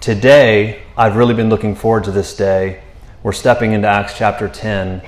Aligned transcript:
today, 0.00 0.80
I've 0.96 1.16
really 1.16 1.34
been 1.34 1.50
looking 1.50 1.74
forward 1.74 2.04
to 2.04 2.10
this 2.10 2.34
day. 2.34 2.82
We're 3.22 3.32
stepping 3.32 3.72
into 3.72 3.86
Acts 3.86 4.16
chapter 4.16 4.48
10, 4.48 5.02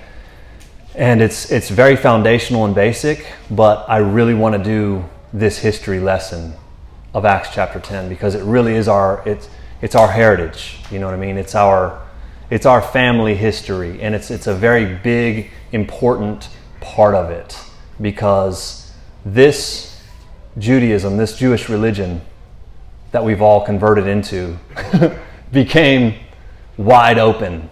and 0.94 1.22
it's, 1.22 1.50
it's 1.50 1.70
very 1.70 1.96
foundational 1.96 2.66
and 2.66 2.74
basic, 2.74 3.26
but 3.50 3.88
I 3.88 3.98
really 3.98 4.34
want 4.34 4.54
to 4.54 4.62
do 4.62 5.04
this 5.32 5.56
history 5.58 5.98
lesson 5.98 6.52
of 7.14 7.24
Acts 7.24 7.48
chapter 7.54 7.80
10 7.80 8.10
because 8.10 8.34
it 8.34 8.42
really 8.44 8.74
is 8.74 8.86
our, 8.86 9.26
it's, 9.26 9.48
it's 9.80 9.94
our 9.94 10.08
heritage. 10.08 10.78
You 10.90 10.98
know 10.98 11.06
what 11.06 11.14
I 11.14 11.18
mean? 11.18 11.38
It's 11.38 11.54
our, 11.54 12.06
it's 12.50 12.66
our 12.66 12.82
family 12.82 13.34
history, 13.34 14.02
and 14.02 14.14
it's, 14.14 14.30
it's 14.30 14.46
a 14.46 14.54
very 14.54 14.94
big, 14.98 15.50
important 15.72 16.50
part 16.82 17.14
of 17.14 17.30
it 17.30 17.58
because 17.98 18.92
this 19.24 20.02
Judaism, 20.58 21.16
this 21.16 21.38
Jewish 21.38 21.70
religion 21.70 22.20
that 23.12 23.24
we've 23.24 23.40
all 23.40 23.64
converted 23.64 24.06
into, 24.06 24.58
became 25.52 26.14
wide 26.76 27.18
open, 27.18 27.70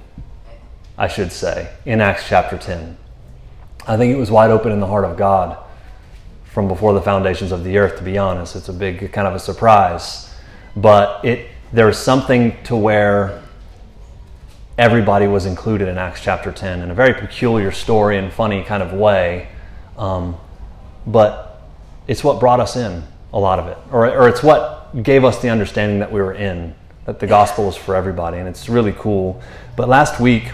I 0.96 1.08
should 1.08 1.32
say, 1.32 1.70
in 1.84 2.00
Acts 2.00 2.28
chapter 2.28 2.56
10. 2.56 2.96
I 3.86 3.96
think 3.96 4.14
it 4.14 4.18
was 4.18 4.30
wide 4.30 4.50
open 4.50 4.70
in 4.70 4.80
the 4.80 4.86
heart 4.86 5.04
of 5.04 5.16
God 5.16 5.58
from 6.44 6.68
before 6.68 6.92
the 6.92 7.02
foundations 7.02 7.52
of 7.52 7.64
the 7.64 7.78
earth, 7.78 7.96
to 7.98 8.04
be 8.04 8.18
honest. 8.18 8.54
It's 8.54 8.68
a 8.68 8.72
big 8.72 9.12
kind 9.12 9.26
of 9.26 9.34
a 9.34 9.38
surprise. 9.38 10.32
But 10.76 11.24
it 11.24 11.48
there's 11.72 11.98
something 11.98 12.56
to 12.64 12.76
where 12.76 13.42
everybody 14.76 15.26
was 15.26 15.46
included 15.46 15.88
in 15.88 15.98
Acts 15.98 16.20
chapter 16.20 16.50
10 16.50 16.80
in 16.80 16.90
a 16.90 16.94
very 16.94 17.14
peculiar 17.14 17.70
story 17.70 18.18
and 18.18 18.32
funny 18.32 18.64
kind 18.64 18.82
of 18.82 18.92
way. 18.92 19.48
Um, 19.96 20.36
but 21.06 21.62
it's 22.08 22.24
what 22.24 22.40
brought 22.40 22.60
us 22.60 22.76
in, 22.76 23.04
a 23.32 23.38
lot 23.38 23.58
of 23.58 23.68
it. 23.68 23.78
Or, 23.92 24.08
or 24.08 24.28
it's 24.28 24.42
what 24.42 24.79
gave 25.02 25.24
us 25.24 25.40
the 25.40 25.48
understanding 25.48 26.00
that 26.00 26.10
we 26.10 26.20
were 26.20 26.34
in, 26.34 26.74
that 27.06 27.20
the 27.20 27.26
gospel 27.26 27.66
was 27.66 27.76
for 27.76 27.94
everybody. 27.94 28.38
And 28.38 28.48
it's 28.48 28.68
really 28.68 28.92
cool. 28.92 29.40
But 29.76 29.88
last 29.88 30.20
week, 30.20 30.52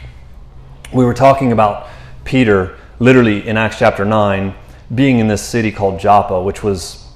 we 0.92 1.04
were 1.04 1.14
talking 1.14 1.52
about 1.52 1.88
Peter, 2.24 2.76
literally 2.98 3.46
in 3.46 3.56
Acts 3.56 3.78
chapter 3.78 4.04
9, 4.04 4.54
being 4.94 5.18
in 5.18 5.28
this 5.28 5.42
city 5.42 5.72
called 5.72 5.98
Joppa, 5.98 6.42
which 6.42 6.62
was 6.62 7.06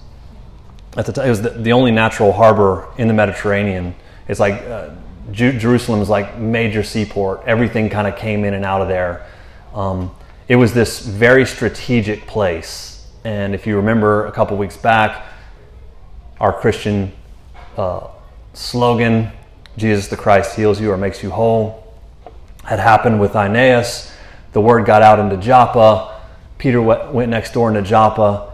at 0.97 1.07
the 1.07 1.13
time, 1.13 1.27
it 1.27 1.31
was 1.31 1.43
the, 1.43 1.51
the 1.51 1.73
only 1.73 1.93
natural 1.93 2.33
harbor 2.33 2.89
in 2.99 3.07
the 3.07 3.15
Mediterranean. 3.15 3.95
It's 4.27 4.41
like 4.41 4.63
uh, 4.63 4.91
is 5.33 6.09
like 6.09 6.39
major 6.39 6.83
seaport. 6.83 7.43
Everything 7.47 7.89
kind 7.89 8.09
of 8.09 8.17
came 8.17 8.45
in 8.45 8.55
and 8.55 8.65
out 8.65 8.83
of 8.83 8.89
there. 8.89 9.27
Um, 9.73 10.15
it 10.49 10.57
was 10.57 10.75
this 10.75 11.01
very 11.01 11.47
strategic 11.47 12.27
place. 12.27 13.07
And 13.25 13.55
if 13.55 13.67
you 13.67 13.77
remember 13.77 14.27
a 14.27 14.33
couple 14.33 14.57
weeks 14.57 14.77
back, 14.77 15.27
our 16.41 16.53
Christian 16.53 17.13
uh, 17.77 18.09
slogan, 18.55 19.31
Jesus 19.77 20.09
the 20.09 20.17
Christ 20.17 20.57
heals 20.57 20.81
you 20.81 20.91
or 20.91 20.97
makes 20.97 21.23
you 21.23 21.31
whole, 21.31 21.95
had 22.65 22.81
happened 22.81 23.21
with 23.21 23.37
Aeneas. 23.37 24.13
The 24.53 24.61
word 24.61 24.87
got 24.87 25.03
out 25.03 25.19
into 25.19 25.37
Joppa. 25.37 26.21
Peter 26.59 26.83
went 26.83 27.31
next 27.31 27.53
door 27.53 27.69
into 27.69 27.83
Joppa. 27.83 28.53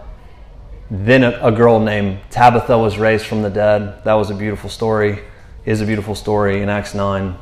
Then 0.91 1.23
a, 1.23 1.39
a 1.41 1.51
girl 1.51 1.79
named 1.79 2.19
Tabitha 2.29 2.77
was 2.77 2.97
raised 2.97 3.25
from 3.25 3.41
the 3.41 3.49
dead. 3.49 4.03
That 4.03 4.13
was 4.13 4.29
a 4.29 4.35
beautiful 4.35 4.69
story 4.69 5.19
is 5.67 5.81
a 5.81 5.85
beautiful 5.85 6.15
story 6.15 6.61
in 6.61 6.69
Acts 6.69 6.95
9. 6.95 7.35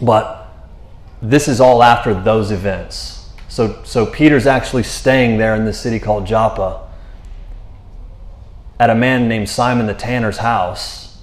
But 0.00 0.48
this 1.20 1.46
is 1.46 1.60
all 1.60 1.82
after 1.82 2.14
those 2.14 2.50
events. 2.50 3.28
So, 3.48 3.82
so 3.84 4.06
Peter's 4.06 4.46
actually 4.46 4.82
staying 4.82 5.36
there 5.36 5.54
in 5.54 5.66
this 5.66 5.78
city 5.78 6.00
called 6.00 6.26
Joppa 6.26 6.83
at 8.78 8.90
a 8.90 8.94
man 8.94 9.28
named 9.28 9.48
Simon 9.48 9.86
the 9.86 9.94
Tanner's 9.94 10.38
house 10.38 11.18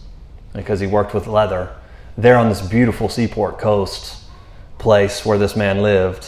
because 0.54 0.80
he 0.80 0.88
worked 0.88 1.14
with 1.14 1.28
leather 1.28 1.74
there 2.18 2.38
on 2.38 2.50
this 2.50 2.62
beautiful 2.62 3.10
seaport 3.10 3.58
coast 3.58 4.18
place 4.78 5.26
where 5.26 5.38
this 5.38 5.56
man 5.56 5.82
lived. 5.82 6.28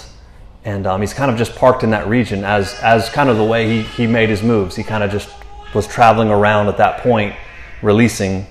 And 0.66 0.88
um, 0.88 1.02
he's 1.02 1.14
kind 1.14 1.30
of 1.30 1.38
just 1.38 1.56
parked 1.56 1.84
in 1.84 1.90
that 1.90 2.08
region 2.08 2.44
as, 2.44 2.74
as 2.76 3.10
kind 3.10 3.30
of 3.30 3.38
the 3.38 3.44
way 3.44 3.68
he, 3.68 3.82
he 3.82 4.08
made 4.08 4.30
his 4.30 4.42
moves. 4.42 4.76
He 4.76 4.84
kind 4.84 5.04
of 5.04 5.12
just 5.12 5.30
was 5.74 5.88
traveling 5.88 6.30
around 6.30 6.68
at 6.68 6.78
that 6.78 7.02
point, 7.02 7.36
releasing 7.82 8.46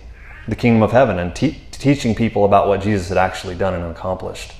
the 0.47 0.57
kingdom 0.57 0.83
of 0.83 0.93
heaven 0.93 1.19
and 1.19 1.35
te- 1.35 1.61
teaching 1.71 2.15
people 2.15 2.45
about 2.45 2.69
what 2.69 2.83
Jesus 2.83 3.09
had 3.09 3.17
actually 3.17 3.55
done 3.55 3.75
and 3.75 3.85
accomplished. 3.85 4.53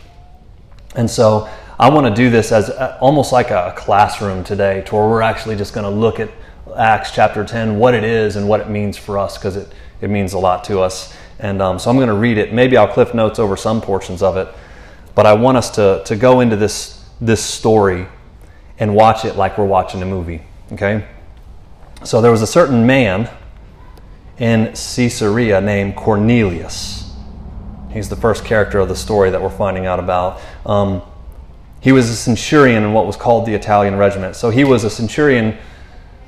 And 0.95 1.11
so 1.11 1.49
I 1.79 1.91
want 1.91 2.07
to 2.07 2.15
do 2.15 2.31
this 2.31 2.53
as 2.53 2.69
a, 2.69 2.99
almost 3.01 3.33
like 3.33 3.51
a 3.51 3.75
classroom 3.77 4.45
today, 4.45 4.83
to 4.83 4.95
where 4.95 5.09
we're 5.09 5.23
actually 5.23 5.57
just 5.57 5.75
going 5.75 5.85
to 5.85 5.91
look 5.91 6.21
at 6.21 6.31
Acts 6.77 7.11
chapter 7.11 7.45
10, 7.45 7.79
what 7.79 7.95
it 7.95 8.05
is 8.05 8.37
and 8.37 8.49
what 8.49 8.61
it 8.61 8.69
means 8.69 8.97
for 8.97 9.19
us, 9.19 9.39
because 9.39 9.57
it, 9.57 9.73
it 10.01 10.11
means 10.11 10.33
a 10.33 10.39
lot 10.39 10.65
to 10.65 10.81
us. 10.81 11.15
And 11.39 11.61
um, 11.61 11.79
so 11.79 11.91
I'm 11.91 11.97
going 11.97 12.09
to 12.09 12.15
read 12.15 12.39
it. 12.39 12.53
Maybe 12.53 12.77
I'll 12.77 12.89
cliff 12.89 13.15
notes 13.15 13.39
over 13.39 13.57
some 13.57 13.81
portions 13.81 14.23
of 14.23 14.37
it, 14.37 14.49
but 15.15 15.27
I 15.27 15.33
want 15.33 15.57
us 15.57 15.71
to, 15.73 16.03
to 16.07 16.17
go 16.17 16.41
into 16.41 16.57
this, 16.57 17.05
this 17.21 17.45
story 17.45 18.07
and 18.79 18.95
watch 18.95 19.25
it 19.25 19.37
like 19.37 19.59
we're 19.59 19.65
watching 19.65 20.03
a 20.03 20.07
movie. 20.07 20.43
Okay? 20.73 21.07
So 22.05 22.21
there 22.21 22.31
was 22.31 22.43
a 22.43 22.47
certain 22.47 22.87
man 22.87 23.31
in 24.39 24.73
Caesarea 24.73 25.61
named 25.61 25.95
Cornelius. 25.95 27.15
He's 27.91 28.09
the 28.09 28.17
first 28.17 28.45
character 28.45 28.79
of 28.79 28.89
the 28.89 28.97
story 28.97 29.31
that 29.31 29.41
we're 29.41 29.51
finding 29.51 29.87
out 29.87 30.01
about. 30.01 30.41
Um, 30.65 31.03
he 31.81 31.93
was 31.93 32.09
a 32.09 32.17
centurion 32.17 32.85
in 32.85 32.93
what 32.93 33.07
was 33.07 33.17
called 33.17 33.45
the 33.45 33.55
Italian 33.55 33.97
regiment. 33.97 34.37
So 34.37 34.51
he 34.51 34.65
was 34.65 34.85
a 34.85 34.91
centurion, 34.91 35.59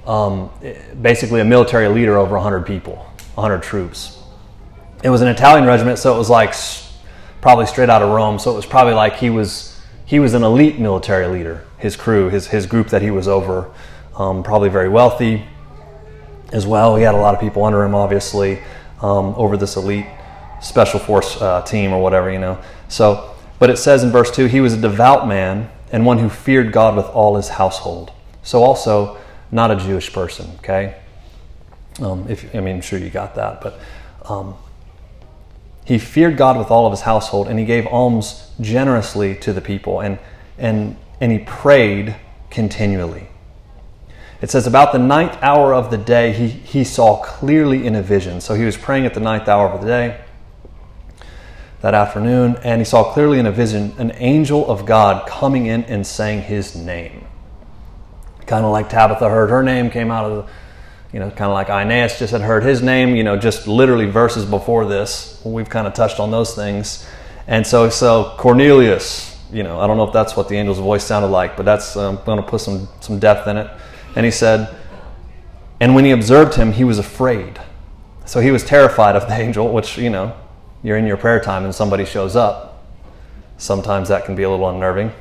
um, 0.07 0.51
basically 1.01 1.41
a 1.41 1.45
military 1.45 1.89
leader 1.89 2.17
over 2.17 2.35
100 2.35 2.67
people, 2.67 2.97
100 3.35 3.63
troops. 3.63 4.23
It 5.03 5.11
was 5.11 5.21
an 5.21 5.29
Italian 5.29 5.67
regiment, 5.67 5.99
so 5.99 6.15
it 6.15 6.19
was 6.19 6.31
like 6.31 6.55
probably 7.41 7.67
straight 7.67 7.91
out 7.91 8.03
of 8.03 8.11
Rome. 8.11 8.39
So 8.39 8.53
it 8.53 8.57
was 8.57 8.67
probably 8.67 8.95
like 8.95 9.17
he 9.17 9.31
was 9.31 9.81
he 10.07 10.19
was 10.19 10.35
an 10.35 10.43
elite 10.43 10.79
military 10.79 11.27
leader. 11.27 11.65
His 11.79 11.97
crew, 11.97 12.31
his 12.31 12.47
his 12.47 12.67
group 12.67 12.89
that 12.89 13.03
he 13.03 13.11
was 13.11 13.29
over, 13.29 13.71
um, 14.17 14.43
probably 14.43 14.69
very 14.69 14.89
wealthy 14.89 15.45
as 16.53 16.67
well. 16.67 16.97
He 16.97 17.03
had 17.03 17.15
a 17.15 17.19
lot 17.19 17.35
of 17.35 17.41
people 17.41 17.65
under 17.65 17.83
him, 17.83 17.95
obviously, 17.95 18.61
um, 19.03 19.35
over 19.37 19.57
this 19.57 19.77
elite 19.77 20.07
special 20.61 20.99
force 20.99 21.41
uh, 21.41 21.63
team 21.63 21.93
or 21.93 22.03
whatever, 22.03 22.31
you 22.31 22.39
know. 22.39 22.59
So, 22.89 23.35
but 23.59 23.71
it 23.71 23.77
says 23.77 24.03
in 24.03 24.11
verse 24.11 24.31
2 24.31 24.47
he 24.47 24.61
was 24.61 24.73
a 24.73 24.81
devout 24.81 25.29
man 25.29 25.71
and 25.93 26.07
one 26.07 26.19
who 26.19 26.29
feared 26.29 26.73
God 26.73 26.97
with 26.97 27.07
all 27.07 27.37
his 27.37 27.49
household. 27.49 28.13
So, 28.43 28.63
also, 28.63 29.19
not 29.55 29.71
a 29.71 29.77
Jewish 29.77 30.13
person, 30.13 30.51
okay? 30.59 30.97
Um, 32.01 32.27
if 32.29 32.55
I 32.55 32.61
mean, 32.61 32.77
I'm 32.77 32.83
sure 32.83 32.99
you 32.99 33.09
got 33.09 33.37
that, 33.37 33.61
but 33.63 33.81
um, 34.25 34.57
he 35.87 35.97
feared 35.99 36.37
God 36.37 36.59
with 36.59 36.71
all 36.71 36.87
of 36.87 36.93
his 36.93 37.03
household, 37.03 37.49
and 37.49 37.59
he 37.59 37.65
gave 37.65 37.87
alms 37.87 38.51
generously 38.61 39.37
to 39.37 39.53
the 39.53 39.61
people, 39.61 40.01
and 40.01 40.19
and 40.59 40.97
and 41.21 41.33
he 41.33 41.39
prayed 41.39 42.17
continually. 42.51 43.29
It 44.43 44.51
says, 44.51 44.67
About 44.67 44.93
the 44.93 44.99
ninth 44.99 45.39
hour 45.41 45.73
of 45.73 45.91
the 45.91 45.97
day, 45.97 46.33
he, 46.33 46.49
he 46.49 46.85
saw 46.85 47.23
clearly 47.23 47.87
in 47.87 47.95
a 47.95 48.03
vision. 48.03 48.43
So 48.43 48.53
he 48.55 48.65
was 48.65 48.77
praying 48.77 49.07
at 49.07 49.15
the 49.15 49.21
ninth 49.21 49.49
hour 49.49 49.69
of 49.69 49.81
the 49.81 49.87
day 49.87 50.21
that 51.81 51.95
afternoon, 51.95 52.57
and 52.63 52.81
he 52.81 52.85
saw 52.85 53.13
clearly 53.13 53.39
in 53.39 53.47
a 53.47 53.53
vision 53.53 53.95
an 53.99 54.13
angel 54.17 54.67
of 54.71 54.85
God 54.85 55.27
coming 55.27 55.67
in 55.67 55.85
and 55.85 56.07
saying 56.07 56.43
his 56.43 56.77
name. 56.77 57.27
Kind 58.47 58.65
of 58.65 58.73
like 58.73 58.89
Tabitha 58.89 59.29
heard 59.29 59.51
her 59.51 59.63
name, 59.63 59.91
came 59.91 60.11
out 60.11 60.31
of 60.31 60.45
the, 60.45 60.53
you 61.13 61.21
know, 61.21 61.31
kind 61.31 61.51
of 61.51 61.53
like 61.53 61.69
Aeneas 61.71 62.19
just 62.19 62.33
had 62.33 62.41
heard 62.41 62.65
his 62.65 62.83
name, 62.83 63.15
you 63.15 63.23
know, 63.23 63.37
just 63.37 63.67
literally 63.67 64.07
verses 64.07 64.45
before 64.45 64.85
this. 64.85 65.41
We've 65.45 65.69
kind 65.69 65.87
of 65.87 65.95
touched 65.95 66.21
on 66.21 66.31
those 66.31 66.55
things. 66.55 67.07
And 67.47 67.67
so, 67.67 67.89
so 67.89 68.35
Cornelius, 68.37 69.39
you 69.53 69.63
know, 69.63 69.81
I 69.81 69.87
don't 69.87 69.97
know 69.97 70.05
if 70.05 70.13
that's 70.13 70.37
what 70.37 70.49
the 70.49 70.57
angel's 70.57 70.79
voice 70.79 71.05
sounded 71.05 71.29
like, 71.29 71.57
but 71.57 71.65
that's, 71.65 71.97
um, 71.97 72.19
going 72.25 72.39
to 72.39 72.47
put 72.47 72.61
some, 72.61 72.89
some 73.01 73.19
depth 73.19 73.47
in 73.47 73.57
it. 73.57 73.71
And 74.17 74.25
he 74.25 74.33
said, 74.33 74.75
And 75.81 75.95
when 75.95 76.05
he 76.05 76.11
observed 76.11 76.55
him, 76.55 76.73
he 76.73 76.85
was 76.85 76.99
afraid. 76.99 77.61
So 78.27 78.41
he 78.41 78.51
was 78.51 78.65
terrified 78.65 79.17
of 79.17 79.29
the 79.29 79.35
angel, 79.35 79.73
which, 79.73 79.99
you 79.99 80.11
know, 80.11 80.35
you're 80.83 80.97
in 80.97 81.07
your 81.07 81.17
prayer 81.17 81.41
time 81.41 81.65
and 81.65 81.75
somebody 81.75 82.05
shows 82.05 82.37
up. 82.37 82.85
Sometimes 83.57 84.09
that 84.09 84.25
can 84.25 84.35
be 84.35 84.43
a 84.43 84.51
little 84.51 84.69
unnerving. 84.69 85.13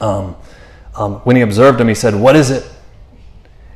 Um, 0.00 0.36
um, 0.96 1.14
when 1.20 1.36
he 1.36 1.42
observed 1.42 1.80
him, 1.80 1.88
he 1.88 1.94
said, 1.94 2.14
What 2.14 2.36
is 2.36 2.50
it? 2.50 2.68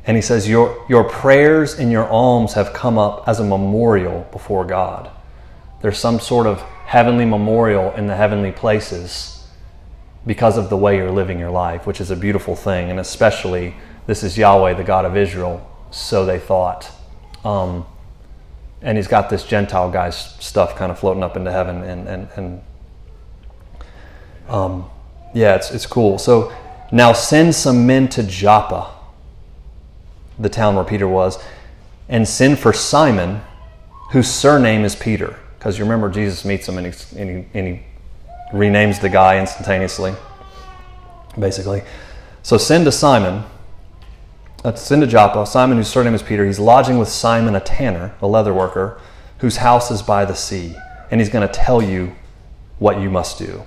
And 0.05 0.17
he 0.17 0.21
says, 0.21 0.49
your, 0.49 0.83
your 0.89 1.03
prayers 1.03 1.77
and 1.77 1.91
your 1.91 2.07
alms 2.09 2.53
have 2.53 2.73
come 2.73 2.97
up 2.97 3.27
as 3.27 3.39
a 3.39 3.43
memorial 3.43 4.27
before 4.31 4.65
God. 4.65 5.11
There's 5.81 5.99
some 5.99 6.19
sort 6.19 6.47
of 6.47 6.61
heavenly 6.85 7.25
memorial 7.25 7.93
in 7.93 8.07
the 8.07 8.15
heavenly 8.15 8.51
places 8.51 9.47
because 10.25 10.57
of 10.57 10.69
the 10.69 10.77
way 10.77 10.97
you're 10.97 11.11
living 11.11 11.39
your 11.39 11.51
life, 11.51 11.85
which 11.85 12.01
is 12.01 12.11
a 12.11 12.15
beautiful 12.15 12.55
thing, 12.55 12.89
and 12.89 12.99
especially 12.99 13.75
this 14.05 14.23
is 14.23 14.37
Yahweh, 14.37 14.73
the 14.73 14.83
God 14.83 15.05
of 15.05 15.15
Israel. 15.15 15.67
So 15.91 16.25
they 16.25 16.39
thought. 16.39 16.89
Um, 17.43 17.85
and 18.81 18.97
he's 18.97 19.07
got 19.07 19.29
this 19.29 19.43
Gentile 19.43 19.91
guy's 19.91 20.17
stuff 20.17 20.75
kind 20.75 20.91
of 20.91 20.97
floating 20.99 21.23
up 21.23 21.37
into 21.37 21.51
heaven. 21.51 21.83
And, 21.83 22.07
and, 22.07 22.27
and 22.35 22.61
um, 24.47 24.89
yeah, 25.33 25.55
it's, 25.55 25.69
it's 25.71 25.85
cool. 25.85 26.17
So 26.17 26.51
now 26.91 27.13
send 27.13 27.55
some 27.55 27.87
men 27.87 28.09
to 28.09 28.23
Joppa, 28.23 28.91
the 30.37 30.49
town 30.49 30.75
where 30.75 30.83
Peter 30.83 31.07
was, 31.07 31.41
and 32.09 32.27
send 32.27 32.59
for 32.59 32.73
Simon, 32.73 33.41
whose 34.11 34.27
surname 34.27 34.83
is 34.83 34.95
Peter. 34.95 35.39
Because 35.57 35.77
you 35.77 35.85
remember, 35.85 36.09
Jesus 36.09 36.43
meets 36.43 36.67
him 36.67 36.77
and 36.77 36.93
he, 36.93 37.19
and, 37.19 37.29
he, 37.29 37.57
and 37.57 37.67
he 37.67 37.83
renames 38.51 38.99
the 38.99 39.09
guy 39.09 39.39
instantaneously, 39.39 40.13
basically. 41.39 41.83
So 42.43 42.57
send 42.57 42.85
to 42.85 42.91
Simon, 42.91 43.43
uh, 44.63 44.73
send 44.73 45.01
to 45.01 45.07
Joppa, 45.07 45.45
Simon, 45.45 45.77
whose 45.77 45.87
surname 45.87 46.13
is 46.13 46.21
Peter. 46.23 46.45
He's 46.45 46.59
lodging 46.59 46.97
with 46.97 47.07
Simon, 47.07 47.55
a 47.55 47.59
tanner, 47.59 48.13
a 48.21 48.27
leather 48.27 48.53
worker, 48.53 48.99
whose 49.37 49.57
house 49.57 49.91
is 49.91 50.01
by 50.01 50.25
the 50.25 50.35
sea. 50.35 50.75
And 51.09 51.21
he's 51.21 51.29
going 51.29 51.47
to 51.47 51.53
tell 51.53 51.81
you 51.81 52.15
what 52.79 52.99
you 52.99 53.09
must 53.09 53.37
do. 53.37 53.63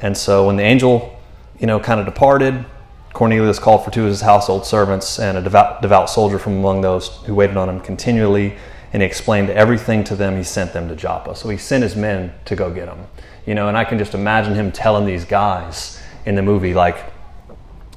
And 0.00 0.16
so 0.16 0.46
when 0.46 0.56
the 0.56 0.62
angel, 0.62 1.13
you 1.58 1.66
know, 1.66 1.80
kind 1.80 2.00
of 2.00 2.06
departed, 2.06 2.64
Cornelius 3.12 3.60
called 3.60 3.84
for 3.84 3.90
two 3.90 4.02
of 4.02 4.08
his 4.08 4.20
household 4.20 4.66
servants 4.66 5.20
and 5.20 5.38
a 5.38 5.42
devout, 5.42 5.80
devout 5.80 6.10
soldier 6.10 6.38
from 6.38 6.54
among 6.56 6.80
those 6.80 7.08
who 7.26 7.34
waited 7.34 7.56
on 7.56 7.68
him 7.68 7.80
continually, 7.80 8.56
and 8.92 9.02
he 9.02 9.06
explained 9.06 9.50
everything 9.50 10.02
to 10.04 10.16
them. 10.16 10.36
He 10.36 10.42
sent 10.42 10.72
them 10.72 10.88
to 10.88 10.96
Joppa. 10.96 11.36
So 11.36 11.48
he 11.48 11.56
sent 11.56 11.82
his 11.82 11.94
men 11.94 12.32
to 12.44 12.56
go 12.56 12.72
get 12.72 12.88
him. 12.88 13.06
You 13.46 13.54
know, 13.54 13.68
and 13.68 13.76
I 13.76 13.84
can 13.84 13.98
just 13.98 14.14
imagine 14.14 14.54
him 14.54 14.72
telling 14.72 15.06
these 15.06 15.24
guys 15.24 16.02
in 16.26 16.34
the 16.34 16.42
movie, 16.42 16.74
like, 16.74 17.12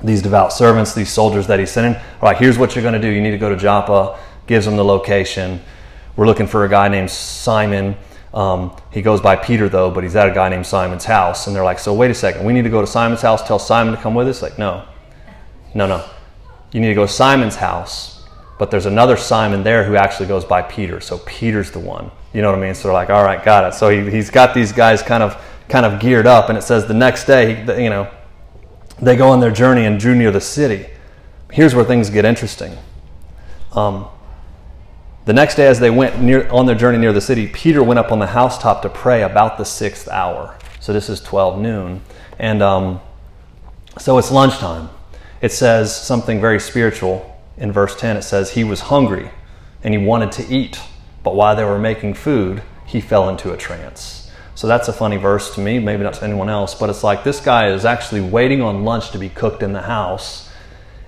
these 0.03 0.21
devout 0.21 0.53
servants, 0.53 0.93
these 0.93 1.09
soldiers 1.09 1.47
that 1.47 1.59
he 1.59 1.65
sent 1.65 1.95
in, 1.95 2.01
all 2.21 2.29
right, 2.29 2.37
here's 2.37 2.59
what 2.59 2.75
you're 2.75 2.83
going 2.83 2.93
to 2.93 3.01
do. 3.01 3.09
You 3.09 3.21
need 3.21 3.31
to 3.31 3.37
go 3.39 3.49
to 3.49 3.57
Joppa, 3.57 4.19
gives 4.45 4.65
them 4.65 4.75
the 4.75 4.85
location. 4.85 5.59
We're 6.15 6.27
looking 6.27 6.45
for 6.45 6.65
a 6.65 6.69
guy 6.69 6.87
named 6.89 7.09
Simon. 7.09 7.95
Um, 8.33 8.75
he 8.91 9.01
goes 9.01 9.21
by 9.21 9.35
Peter, 9.35 9.69
though, 9.69 9.89
but 9.89 10.03
he's 10.03 10.15
at 10.15 10.29
a 10.29 10.33
guy 10.33 10.49
named 10.49 10.65
Simon's 10.65 11.05
house. 11.05 11.47
And 11.47 11.55
they're 11.55 11.63
like, 11.63 11.79
so 11.79 11.93
wait 11.93 12.11
a 12.11 12.13
second, 12.13 12.45
we 12.45 12.53
need 12.53 12.63
to 12.63 12.69
go 12.69 12.81
to 12.81 12.87
Simon's 12.87 13.21
house, 13.21 13.45
tell 13.45 13.59
Simon 13.59 13.95
to 13.95 14.01
come 14.01 14.13
with 14.13 14.27
us? 14.27 14.41
Like, 14.41 14.57
no, 14.57 14.85
no, 15.73 15.87
no. 15.87 16.05
You 16.71 16.81
need 16.81 16.89
to 16.89 16.95
go 16.95 17.05
to 17.05 17.11
Simon's 17.11 17.55
house, 17.55 18.25
but 18.59 18.69
there's 18.71 18.85
another 18.85 19.17
Simon 19.17 19.63
there 19.63 19.83
who 19.83 19.95
actually 19.95 20.27
goes 20.27 20.43
by 20.43 20.61
Peter. 20.61 20.99
So 20.99 21.19
Peter's 21.19 21.71
the 21.71 21.79
one. 21.79 22.11
You 22.33 22.41
know 22.41 22.51
what 22.51 22.59
I 22.59 22.61
mean? 22.61 22.75
So 22.75 22.89
they're 22.89 22.93
like, 22.93 23.09
all 23.09 23.23
right, 23.23 23.43
got 23.43 23.63
it. 23.63 23.73
So 23.73 23.89
he, 23.89 24.09
he's 24.11 24.29
got 24.29 24.53
these 24.53 24.71
guys 24.71 25.01
kind 25.01 25.23
of 25.23 25.41
kind 25.69 25.85
of 25.85 25.99
geared 25.99 26.27
up, 26.27 26.49
and 26.49 26.57
it 26.57 26.61
says 26.61 26.85
the 26.85 26.93
next 26.93 27.25
day, 27.25 27.59
you 27.81 27.89
know, 27.89 28.09
they 29.01 29.15
go 29.15 29.29
on 29.29 29.39
their 29.39 29.51
journey 29.51 29.85
and 29.85 29.99
drew 29.99 30.15
near 30.15 30.31
the 30.31 30.41
city. 30.41 30.87
Here's 31.51 31.75
where 31.75 31.85
things 31.85 32.09
get 32.09 32.25
interesting. 32.25 32.77
Um, 33.73 34.07
the 35.27 35.33
next 35.33 35.55
day, 35.55 35.67
as 35.67 35.79
they 35.79 35.89
went 35.89 36.19
near, 36.21 36.49
on 36.49 36.65
their 36.65 36.75
journey 36.75 36.97
near 36.97 37.13
the 37.13 37.21
city, 37.21 37.47
Peter 37.47 37.83
went 37.83 37.99
up 37.99 38.11
on 38.11 38.19
the 38.19 38.27
housetop 38.27 38.81
to 38.81 38.89
pray 38.89 39.21
about 39.21 39.57
the 39.57 39.65
sixth 39.65 40.07
hour. 40.07 40.57
So 40.79 40.93
this 40.93 41.09
is 41.09 41.21
12 41.21 41.59
noon. 41.59 42.01
And 42.39 42.63
um, 42.63 43.01
so 43.99 44.17
it's 44.17 44.31
lunchtime 44.31 44.89
it 45.41 45.51
says 45.51 45.95
something 45.95 46.41
very 46.41 46.59
spiritual. 46.59 47.39
In 47.57 47.71
verse 47.71 47.95
10, 47.95 48.17
it 48.17 48.21
says, 48.23 48.51
He 48.51 48.63
was 48.63 48.81
hungry 48.81 49.29
and 49.83 49.93
he 49.93 49.99
wanted 49.99 50.31
to 50.33 50.47
eat, 50.47 50.79
but 51.23 51.35
while 51.35 51.55
they 51.55 51.63
were 51.63 51.77
making 51.77 52.15
food, 52.15 52.63
he 52.85 53.01
fell 53.01 53.29
into 53.29 53.51
a 53.51 53.57
trance. 53.57 54.31
So 54.55 54.65
that's 54.65 54.87
a 54.87 54.93
funny 54.93 55.17
verse 55.17 55.53
to 55.55 55.61
me, 55.61 55.77
maybe 55.77 56.03
not 56.03 56.15
to 56.15 56.23
anyone 56.23 56.49
else, 56.49 56.73
but 56.73 56.89
it's 56.89 57.03
like 57.03 57.23
this 57.23 57.39
guy 57.39 57.69
is 57.69 57.85
actually 57.85 58.21
waiting 58.21 58.61
on 58.61 58.83
lunch 58.83 59.11
to 59.11 59.19
be 59.19 59.29
cooked 59.29 59.61
in 59.61 59.73
the 59.73 59.83
house. 59.83 60.49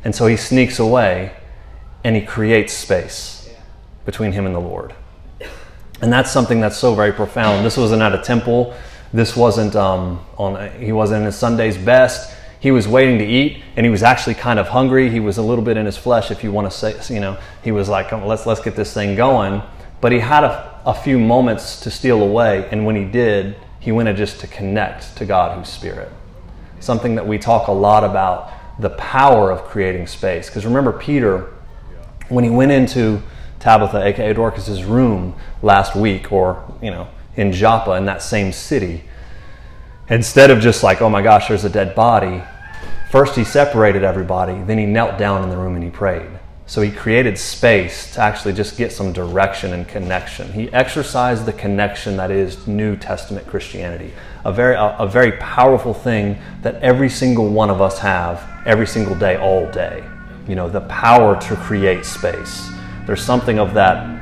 And 0.04 0.14
so 0.14 0.28
he 0.28 0.38
sneaks 0.38 0.78
away 0.78 1.36
and 2.04 2.16
he 2.16 2.22
creates 2.22 2.74
space 2.74 3.39
between 4.10 4.32
him 4.32 4.46
and 4.46 4.56
the 4.56 4.60
Lord. 4.60 4.94
And 6.02 6.12
that's 6.12 6.32
something 6.32 6.60
that's 6.60 6.78
so 6.78 6.96
very 6.96 7.12
profound. 7.12 7.66
This 7.66 7.78
wasn't 7.78 8.02
at 8.02 8.14
a 8.14 8.22
temple. 8.22 8.74
This 9.14 9.36
wasn't 9.36 9.76
um, 9.76 10.26
on. 10.38 10.72
He 10.80 10.92
wasn't 10.92 11.20
in 11.20 11.26
his 11.26 11.36
Sunday's 11.36 11.78
best 11.78 12.36
he 12.60 12.72
was 12.72 12.88
waiting 12.88 13.18
to 13.18 13.26
eat 13.26 13.64
and 13.76 13.86
he 13.86 13.90
was 13.90 14.04
actually 14.04 14.36
kind 14.36 14.60
of 14.60 14.68
hungry 14.68 15.10
he 15.10 15.20
was 15.20 15.38
a 15.38 15.42
little 15.42 15.64
bit 15.64 15.78
in 15.78 15.86
his 15.86 15.98
flesh 15.98 16.30
if 16.30 16.44
you 16.44 16.52
want 16.52 16.70
to 16.70 16.78
say 16.78 17.14
you 17.14 17.20
know 17.20 17.38
he 17.64 17.72
was 17.72 17.90
like 17.90 18.12
let's 18.12 18.46
let's 18.46 18.62
get 18.62 18.76
this 18.76 18.94
thing 18.94 19.16
going 19.16 19.62
but 20.02 20.12
he 20.12 20.20
had 20.20 20.44
a, 20.44 20.82
a 20.86 20.94
few 20.94 21.18
moments 21.18 21.80
to 21.80 21.90
steal 21.90 22.22
away 22.22 22.68
and 22.72 22.86
when 22.86 22.96
he 22.96 23.06
did 23.06 23.56
he 23.80 23.92
wanted 23.92 24.16
just 24.18 24.40
to 24.40 24.48
connect 24.48 25.16
to 25.16 25.26
god 25.26 25.58
who's 25.58 25.70
spirit 25.70 26.12
something 26.80 27.16
that 27.16 27.26
we 27.26 27.38
talk 27.38 27.68
a 27.68 27.72
lot 27.72 28.04
about 28.04 28.52
the 28.80 28.90
power 28.92 29.52
of 29.52 29.64
creating 29.64 30.06
space 30.06 30.50
because 30.50 30.66
remember 30.66 30.92
peter 30.92 31.54
when 32.28 32.44
he 32.44 32.50
went 32.50 32.72
into 32.72 33.22
tabitha 33.60 34.06
aka 34.06 34.34
dorcas's 34.34 34.84
room 34.84 35.36
last 35.62 35.96
week 35.96 36.32
or 36.32 36.64
you 36.82 36.90
know 36.90 37.08
in 37.36 37.52
joppa 37.52 37.92
in 37.92 38.06
that 38.06 38.22
same 38.22 38.52
city 38.52 39.04
Instead 40.10 40.50
of 40.50 40.60
just 40.60 40.82
like, 40.82 41.02
oh 41.02 41.10
my 41.10 41.22
gosh, 41.22 41.50
there's 41.50 41.66
a 41.66 41.70
dead 41.70 41.94
body, 41.94 42.42
first 43.12 43.36
he 43.36 43.44
separated 43.44 44.04
everybody, 44.04 44.60
then 44.64 44.80
he 44.80 44.86
knelt 44.86 45.20
down 45.20 45.44
in 45.44 45.50
the 45.50 45.58
room 45.58 45.76
and 45.76 45.84
he 45.84 45.90
prayed. 45.92 46.32
So 46.66 46.82
he 46.82 46.92
created 46.92 47.38
space 47.38 48.14
to 48.14 48.22
actually 48.22 48.54
just 48.54 48.78
get 48.78 48.92
some 48.92 49.14
direction 49.14 49.74
and 49.74 49.88
connection. 49.88 50.52
He 50.52 50.72
exercised 50.74 51.46
the 51.46 51.54
connection 51.54 52.18
that 52.18 52.32
is 52.32 52.68
New 52.68 52.96
Testament 52.96 53.46
Christianity, 53.48 54.12
a 54.46 54.52
very, 54.52 54.76
a, 54.76 54.96
a 54.98 55.08
very 55.08 55.34
powerful 55.34 55.94
thing 55.94 56.40
that 56.64 56.76
every 56.76 57.10
single 57.10 57.50
one 57.50 57.70
of 57.70 57.82
us 57.82 58.00
have 58.00 58.48
every 58.66 58.88
single 58.88 59.16
day, 59.16 59.38
all 59.38 59.70
day. 59.72 60.04
You 60.48 60.56
know, 60.56 60.70
the 60.70 60.82
power 60.82 61.40
to 61.40 61.56
create 61.56 62.04
space. 62.04 62.72
There's 63.10 63.24
something 63.24 63.58
of 63.58 63.74
that, 63.74 64.22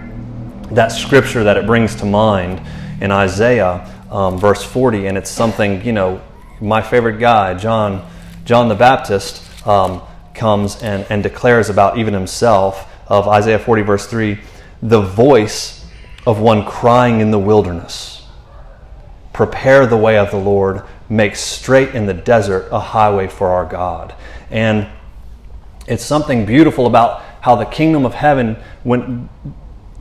that 0.73 0.93
scripture 0.93 1.43
that 1.43 1.57
it 1.57 1.65
brings 1.65 1.93
to 1.95 2.05
mind 2.05 2.61
in 3.01 3.11
Isaiah 3.11 3.85
um, 4.09 4.37
verse 4.37 4.63
40, 4.63 5.07
and 5.07 5.17
it's 5.17 5.29
something, 5.29 5.83
you 5.85 5.91
know, 5.91 6.21
my 6.61 6.81
favorite 6.81 7.19
guy, 7.19 7.53
John, 7.55 8.09
John 8.45 8.69
the 8.69 8.75
Baptist, 8.75 9.43
um, 9.67 10.01
comes 10.33 10.81
and, 10.81 11.05
and 11.09 11.21
declares 11.21 11.69
about 11.69 11.97
even 11.97 12.13
himself 12.13 12.89
of 13.09 13.27
Isaiah 13.27 13.59
40, 13.59 13.81
verse 13.81 14.07
3 14.07 14.39
the 14.81 15.01
voice 15.01 15.85
of 16.25 16.39
one 16.39 16.63
crying 16.63 17.19
in 17.19 17.29
the 17.29 17.39
wilderness. 17.39 18.25
Prepare 19.33 19.85
the 19.85 19.97
way 19.97 20.17
of 20.17 20.31
the 20.31 20.37
Lord, 20.37 20.81
make 21.09 21.35
straight 21.35 21.93
in 21.93 22.05
the 22.05 22.13
desert 22.13 22.69
a 22.71 22.79
highway 22.79 23.27
for 23.27 23.49
our 23.49 23.65
God. 23.65 24.15
And 24.49 24.87
it's 25.87 26.05
something 26.05 26.45
beautiful 26.45 26.87
about 26.87 27.25
how 27.47 27.55
the 27.55 27.63
kingdom 27.63 28.05
of 28.05 28.13
heaven, 28.13 28.57
when 28.83 29.29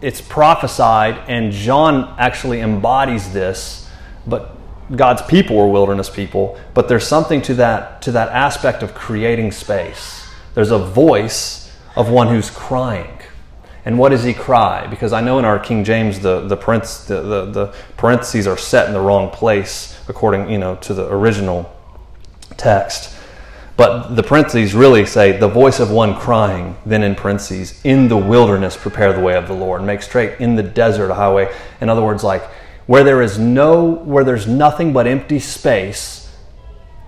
it's 0.02 0.20
prophesied, 0.20 1.16
and 1.28 1.52
John 1.52 2.12
actually 2.18 2.60
embodies 2.60 3.32
this 3.32 3.88
but 4.26 4.56
God's 4.96 5.22
people 5.22 5.54
were 5.56 5.68
wilderness 5.68 6.10
people, 6.10 6.58
but 6.74 6.88
there's 6.88 7.06
something 7.06 7.40
to 7.42 7.54
that 7.54 8.02
to 8.02 8.10
that 8.10 8.30
aspect 8.30 8.82
of 8.82 8.94
creating 8.94 9.52
space. 9.52 10.28
There's 10.54 10.72
a 10.72 10.78
voice 10.78 11.72
of 11.94 12.10
one 12.10 12.26
who's 12.26 12.50
crying. 12.50 13.16
And 13.84 13.96
what 13.96 14.08
does 14.08 14.24
he 14.24 14.34
cry? 14.34 14.88
Because 14.88 15.12
I 15.12 15.20
know 15.20 15.38
in 15.38 15.44
our 15.44 15.60
King 15.60 15.84
James 15.84 16.18
the 16.18 16.40
the, 16.40 16.56
the, 16.56 17.20
the, 17.22 17.44
the 17.44 17.74
parentheses 17.96 18.48
are 18.48 18.58
set 18.58 18.88
in 18.88 18.92
the 18.92 19.00
wrong 19.00 19.30
place 19.30 19.96
according 20.08 20.50
you 20.50 20.58
know 20.58 20.74
to 20.86 20.94
the 20.94 21.06
original 21.12 21.72
text. 22.56 23.15
But 23.76 24.16
the 24.16 24.22
parentheses 24.22 24.74
really 24.74 25.04
say 25.04 25.32
the 25.32 25.48
voice 25.48 25.80
of 25.80 25.90
one 25.90 26.14
crying, 26.14 26.76
then 26.86 27.02
in 27.02 27.14
parentheses, 27.14 27.78
in 27.84 28.08
the 28.08 28.16
wilderness 28.16 28.76
prepare 28.76 29.12
the 29.12 29.20
way 29.20 29.34
of 29.34 29.48
the 29.48 29.54
Lord, 29.54 29.82
make 29.82 30.00
straight 30.00 30.40
in 30.40 30.56
the 30.56 30.62
desert 30.62 31.10
a 31.10 31.14
highway. 31.14 31.54
In 31.80 31.90
other 31.90 32.02
words, 32.02 32.24
like 32.24 32.42
where 32.86 33.04
there 33.04 33.20
is 33.20 33.38
no 33.38 33.84
where 33.84 34.24
there's 34.24 34.46
nothing 34.46 34.92
but 34.92 35.06
empty 35.06 35.40
space 35.40 36.26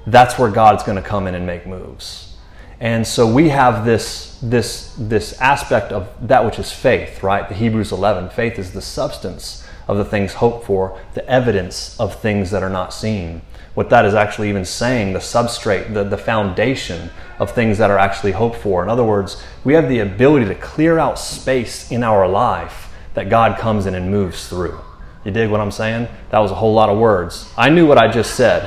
that's 0.07 0.39
where 0.39 0.51
god's 0.51 0.83
going 0.83 0.97
to 0.97 1.07
come 1.07 1.27
in 1.27 1.35
and 1.35 1.47
make 1.47 1.67
moves. 1.67 2.37
And 2.81 3.07
so 3.07 3.31
we 3.31 3.49
have 3.49 3.85
this 3.85 4.39
this 4.43 4.95
this 4.99 5.39
aspect 5.41 5.93
of 5.93 6.09
that 6.29 6.45
which 6.45 6.59
is 6.59 6.71
faith 6.73 7.23
right? 7.23 7.49
The 7.49 7.55
hebrews 7.55 7.93
11 7.93 8.31
faith 8.31 8.59
is 8.59 8.73
the 8.73 8.83
substance 8.83 9.67
of 9.89 9.97
the 9.97 10.05
things 10.05 10.35
hoped 10.35 10.67
for 10.67 11.01
the 11.15 11.27
evidence 11.29 11.99
of 11.99 12.21
things 12.21 12.51
that 12.51 12.63
are 12.63 12.71
not 12.71 12.93
seen 12.93 13.43
what 13.79 13.91
that 13.91 14.05
is 14.05 14.15
actually 14.15 14.49
even 14.49 14.65
saying 14.65 15.13
the 15.13 15.19
substrate 15.21 15.95
the, 15.95 16.03
the 16.03 16.19
foundation 16.19 17.11
of 17.39 17.53
things 17.53 17.79
that 17.79 17.91
are 17.91 17.99
actually 17.99 18.33
hoped 18.33 18.57
for 18.57 18.83
in 18.83 18.91
other 18.91 19.05
words 19.05 19.43
we 19.63 19.73
have 19.75 19.89
the 19.89 20.01
ability 20.01 20.45
to 20.45 20.55
clear 20.57 20.99
out 20.99 21.19
space 21.19 21.91
in 21.91 22.03
our 22.03 22.29
life 22.29 22.93
that 23.15 23.31
god 23.31 23.59
comes 23.59 23.87
in 23.87 23.95
and 23.95 24.11
moves 24.11 24.49
through 24.49 24.79
you 25.25 25.35
dig 25.35 25.51
what 25.51 25.61
I'm 25.61 25.71
saying? 25.71 26.09
That 26.31 26.39
was 26.39 26.51
a 26.51 26.55
whole 26.55 26.73
lot 26.73 26.89
of 26.89 26.99
words. 26.99 27.53
I 27.57 27.69
knew 27.71 27.87
what 27.87 27.99
I 27.99 28.11
just 28.11 28.35
said, 28.35 28.67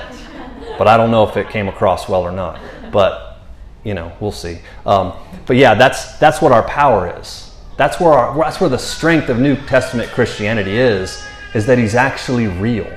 but 0.77 0.87
I 0.87 0.95
don't 0.95 1.09
know 1.09 1.27
if 1.27 1.37
it 1.37 1.49
came 1.49 1.67
across 1.67 2.09
well 2.09 2.21
or 2.21 2.31
not. 2.31 2.59
But, 2.91 3.39
you 3.83 3.93
know, 3.93 4.11
we'll 4.19 4.31
see. 4.31 4.59
Um, 4.85 5.13
but 5.47 5.55
yeah, 5.55 5.73
that's, 5.73 6.17
that's 6.19 6.39
what 6.39 6.51
our 6.51 6.61
power 6.63 7.19
is. 7.19 7.51
That's 7.77 7.99
where, 7.99 8.13
our, 8.13 8.37
that's 8.37 8.59
where 8.61 8.69
the 8.69 8.77
strength 8.77 9.29
of 9.29 9.39
New 9.39 9.55
Testament 9.55 10.11
Christianity 10.11 10.77
is, 10.77 11.23
is 11.55 11.65
that 11.65 11.77
he's 11.77 11.95
actually 11.95 12.45
real. 12.45 12.91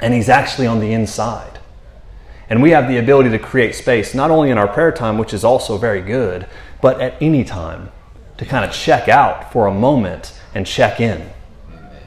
And 0.00 0.14
he's 0.14 0.28
actually 0.28 0.66
on 0.66 0.80
the 0.80 0.92
inside. 0.92 1.58
And 2.48 2.62
we 2.62 2.70
have 2.70 2.88
the 2.88 2.98
ability 2.98 3.30
to 3.30 3.38
create 3.38 3.74
space, 3.74 4.14
not 4.14 4.30
only 4.30 4.50
in 4.50 4.58
our 4.58 4.68
prayer 4.68 4.92
time, 4.92 5.18
which 5.18 5.32
is 5.32 5.44
also 5.44 5.78
very 5.78 6.02
good, 6.02 6.46
but 6.80 7.00
at 7.00 7.20
any 7.20 7.44
time 7.44 7.90
to 8.38 8.44
kind 8.44 8.64
of 8.64 8.72
check 8.72 9.08
out 9.08 9.52
for 9.52 9.66
a 9.66 9.74
moment 9.74 10.38
and 10.54 10.66
check 10.66 11.00
in 11.00 11.30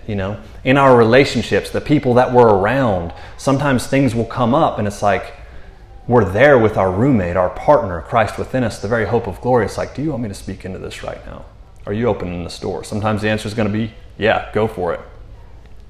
you 0.08 0.16
know? 0.16 0.40
In 0.64 0.78
our 0.78 0.98
relationships 0.98 1.70
the 1.70 1.82
people 1.82 2.14
that 2.16 2.32
we're 2.32 2.50
around 2.50 3.14
sometimes 3.38 3.88
things 3.88 4.16
will 4.16 4.26
come 4.26 4.54
up 4.54 4.80
and 4.80 4.88
it's 4.88 5.02
like 5.02 5.34
we're 6.08 6.30
there 6.30 6.60
with 6.60 6.78
our 6.78 6.92
roommate 6.92 7.38
our 7.38 7.50
partner 7.50 8.02
christ 8.02 8.38
within 8.38 8.64
us 8.64 8.82
the 8.82 8.88
very 8.88 9.06
hope 9.06 9.28
of 9.28 9.40
glory. 9.42 9.66
It's 9.66 9.78
like 9.78 9.96
do 9.96 10.02
you 10.02 10.12
want 10.12 10.24
me 10.24 10.30
to 10.30 10.36
speak 10.36 10.66
into 10.66 10.80
this 10.80 11.04
right 11.04 11.26
now? 11.26 11.46
Are 11.86 11.94
you 11.94 12.08
opening 12.08 12.44
the 12.44 12.50
store 12.50 12.84
sometimes 12.84 13.22
the 13.22 13.30
answer 13.30 13.48
is 13.48 13.54
going 13.54 13.68
to 13.68 13.74
be 13.74 13.94
yeah 14.18 14.52
go 14.54 14.68
for 14.68 14.94
it. 14.94 15.02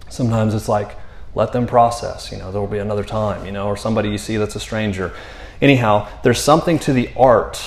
Sometimes 0.10 0.54
it's 0.54 0.70
like, 0.70 0.96
let 1.36 1.52
them 1.52 1.66
process. 1.66 2.32
You 2.32 2.38
know, 2.38 2.52
there 2.52 2.62
will 2.62 2.68
be 2.68 2.78
another 2.78 3.04
time, 3.04 3.46
you 3.46 3.52
know, 3.52 3.68
or 3.68 3.78
somebody 3.78 4.10
you 4.10 4.18
see 4.18 4.38
that's 4.38 4.56
a 4.56 4.60
stranger. 4.60 5.14
Anyhow, 5.62 6.08
there's 6.24 6.42
something 6.42 6.80
to 6.80 6.94
the 6.94 7.10
art, 7.16 7.62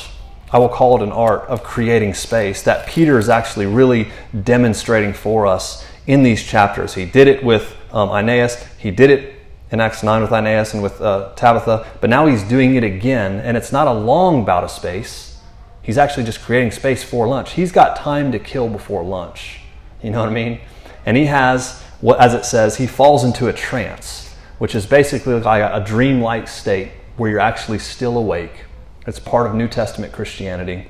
I 0.52 0.58
will 0.58 0.68
call 0.68 0.96
it 0.96 1.02
an 1.02 1.12
art, 1.12 1.42
of 1.48 1.62
creating 1.62 2.14
space 2.14 2.62
that 2.62 2.86
Peter 2.86 3.18
is 3.18 3.28
actually 3.28 3.66
really 3.66 4.08
demonstrating 4.44 5.12
for 5.12 5.46
us 5.46 5.86
in 6.06 6.22
these 6.22 6.44
chapters. 6.44 6.94
He 6.94 7.04
did 7.06 7.26
it 7.26 7.42
with 7.42 7.74
um, 7.92 8.10
Aeneas, 8.10 8.64
he 8.78 8.90
did 8.90 9.10
it 9.10 9.34
in 9.70 9.80
Acts 9.80 10.02
9 10.02 10.22
with 10.22 10.32
Aeneas 10.32 10.74
and 10.74 10.82
with 10.82 11.00
uh, 11.00 11.32
Tabitha, 11.34 11.86
but 12.00 12.10
now 12.10 12.26
he's 12.26 12.42
doing 12.44 12.76
it 12.76 12.84
again, 12.84 13.40
and 13.40 13.56
it's 13.56 13.72
not 13.72 13.88
a 13.88 13.92
long 13.92 14.44
bout 14.44 14.62
of 14.62 14.70
space. 14.70 15.38
He's 15.82 15.98
actually 15.98 16.24
just 16.24 16.40
creating 16.40 16.72
space 16.72 17.02
for 17.02 17.26
lunch. 17.28 17.52
He's 17.52 17.72
got 17.72 17.96
time 17.96 18.32
to 18.32 18.38
kill 18.38 18.68
before 18.68 19.04
lunch. 19.04 19.60
You 20.02 20.10
know 20.10 20.20
what 20.20 20.28
I 20.28 20.32
mean? 20.32 20.60
And 21.04 21.16
he 21.16 21.26
has, 21.26 21.82
as 22.14 22.34
it 22.34 22.44
says, 22.44 22.76
he 22.76 22.86
falls 22.86 23.24
into 23.24 23.48
a 23.48 23.52
trance, 23.52 24.34
which 24.58 24.74
is 24.74 24.86
basically 24.86 25.34
like 25.40 25.62
a 25.62 25.84
dreamlike 25.84 26.48
state 26.48 26.92
where 27.16 27.30
you're 27.30 27.40
actually 27.40 27.78
still 27.78 28.16
awake. 28.18 28.64
It's 29.06 29.18
part 29.18 29.46
of 29.46 29.54
New 29.54 29.68
Testament 29.68 30.12
Christianity. 30.12 30.88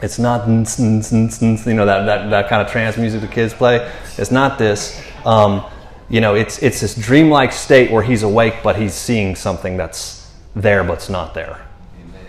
It's 0.00 0.18
not, 0.18 0.46
you 0.46 0.54
know, 0.54 1.86
that, 1.86 2.06
that, 2.06 2.30
that 2.30 2.48
kind 2.48 2.62
of 2.62 2.70
trance 2.70 2.96
music 2.96 3.20
the 3.20 3.26
kids 3.26 3.52
play. 3.52 3.90
It's 4.16 4.30
not 4.30 4.58
this. 4.58 5.02
Um, 5.24 5.64
you 6.08 6.20
know, 6.20 6.34
it's, 6.34 6.62
it's 6.62 6.80
this 6.80 6.94
dreamlike 6.94 7.52
state 7.52 7.90
where 7.90 8.02
he's 8.02 8.22
awake, 8.22 8.56
but 8.62 8.76
he's 8.76 8.94
seeing 8.94 9.34
something 9.34 9.76
that's 9.76 10.32
there, 10.54 10.84
but 10.84 10.94
it's 10.94 11.10
not 11.10 11.34
there. 11.34 11.64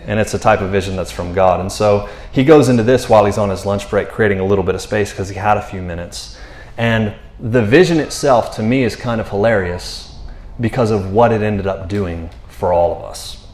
And 0.06 0.18
it's 0.18 0.34
a 0.34 0.38
type 0.38 0.60
of 0.60 0.70
vision 0.70 0.96
that's 0.96 1.12
from 1.12 1.32
God. 1.32 1.60
And 1.60 1.70
so 1.70 2.08
he 2.32 2.42
goes 2.42 2.68
into 2.68 2.82
this 2.82 3.08
while 3.08 3.24
he's 3.24 3.38
on 3.38 3.50
his 3.50 3.64
lunch 3.64 3.88
break, 3.88 4.08
creating 4.08 4.40
a 4.40 4.44
little 4.44 4.64
bit 4.64 4.74
of 4.74 4.80
space 4.80 5.10
because 5.10 5.28
he 5.28 5.36
had 5.36 5.56
a 5.56 5.62
few 5.62 5.82
minutes. 5.82 6.36
And 6.80 7.14
the 7.38 7.62
vision 7.62 8.00
itself, 8.00 8.56
to 8.56 8.62
me, 8.62 8.84
is 8.84 8.96
kind 8.96 9.20
of 9.20 9.28
hilarious 9.28 10.16
because 10.58 10.90
of 10.90 11.12
what 11.12 11.30
it 11.30 11.42
ended 11.42 11.66
up 11.66 11.90
doing 11.90 12.30
for 12.48 12.72
all 12.72 12.96
of 12.96 13.04
us. 13.04 13.46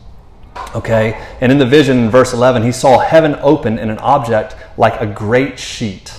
Okay? 0.77 1.21
And 1.41 1.51
in 1.51 1.59
the 1.59 1.67
vision, 1.67 1.99
in 1.99 2.09
verse 2.09 2.33
11, 2.33 2.63
he 2.63 2.71
saw 2.71 3.01
heaven 3.01 3.35
open 3.41 3.81
and 3.81 3.91
an 3.91 3.99
object 3.99 4.55
like 4.77 5.01
a 5.01 5.07
great 5.07 5.59
sheet, 5.59 6.17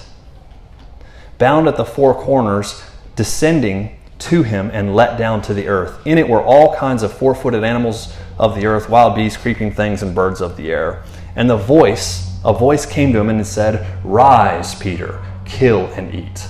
bound 1.37 1.69
at 1.69 1.77
the 1.77 1.85
four 1.85 2.13
corners, 2.13 2.83
descending 3.15 3.97
to 4.19 4.43
him 4.43 4.69
and 4.73 4.93
let 4.93 5.17
down 5.17 5.41
to 5.43 5.53
the 5.53 5.69
earth. 5.69 6.05
In 6.05 6.17
it 6.17 6.27
were 6.27 6.43
all 6.43 6.75
kinds 6.75 7.03
of 7.03 7.13
four 7.13 7.33
footed 7.33 7.63
animals 7.63 8.13
of 8.37 8.53
the 8.53 8.65
earth, 8.65 8.89
wild 8.89 9.15
beasts, 9.15 9.41
creeping 9.41 9.71
things, 9.71 10.03
and 10.03 10.13
birds 10.13 10.41
of 10.41 10.57
the 10.57 10.73
air. 10.73 11.05
And 11.37 11.49
the 11.49 11.55
voice, 11.55 12.37
a 12.43 12.51
voice 12.51 12.85
came 12.85 13.13
to 13.13 13.19
him 13.19 13.29
and 13.29 13.47
said, 13.47 13.87
Rise, 14.03 14.75
Peter, 14.75 15.23
kill 15.45 15.85
and 15.93 16.13
eat. 16.13 16.47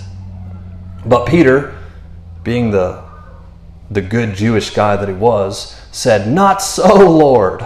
But 1.08 1.26
Peter, 1.26 1.78
being 2.44 2.72
the, 2.72 3.04
the 3.90 4.02
good 4.02 4.36
Jewish 4.36 4.72
guy 4.72 4.96
that 4.98 5.08
he 5.08 5.14
was, 5.14 5.80
said, 5.92 6.28
Not 6.28 6.62
so, 6.62 7.10
Lord. 7.10 7.66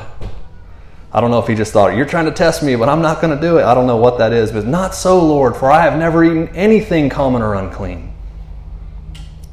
I 1.13 1.19
don't 1.19 1.31
know 1.31 1.39
if 1.39 1.47
he 1.47 1.55
just 1.55 1.73
thought, 1.73 1.95
You're 1.95 2.05
trying 2.05 2.25
to 2.25 2.31
test 2.31 2.61
me, 2.63 2.75
but 2.75 2.87
I'm 2.87 3.01
not 3.01 3.21
going 3.21 3.35
to 3.35 3.41
do 3.41 3.57
it. 3.57 3.63
I 3.63 3.73
don't 3.73 3.87
know 3.87 3.97
what 3.97 4.17
that 4.19 4.31
is, 4.31 4.51
but 4.51 4.65
not 4.65 4.93
so, 4.93 5.19
Lord, 5.19 5.55
for 5.55 5.71
I 5.71 5.81
have 5.81 5.97
never 5.97 6.23
eaten 6.23 6.47
anything 6.55 7.09
common 7.09 7.41
or 7.41 7.55
unclean. 7.55 8.13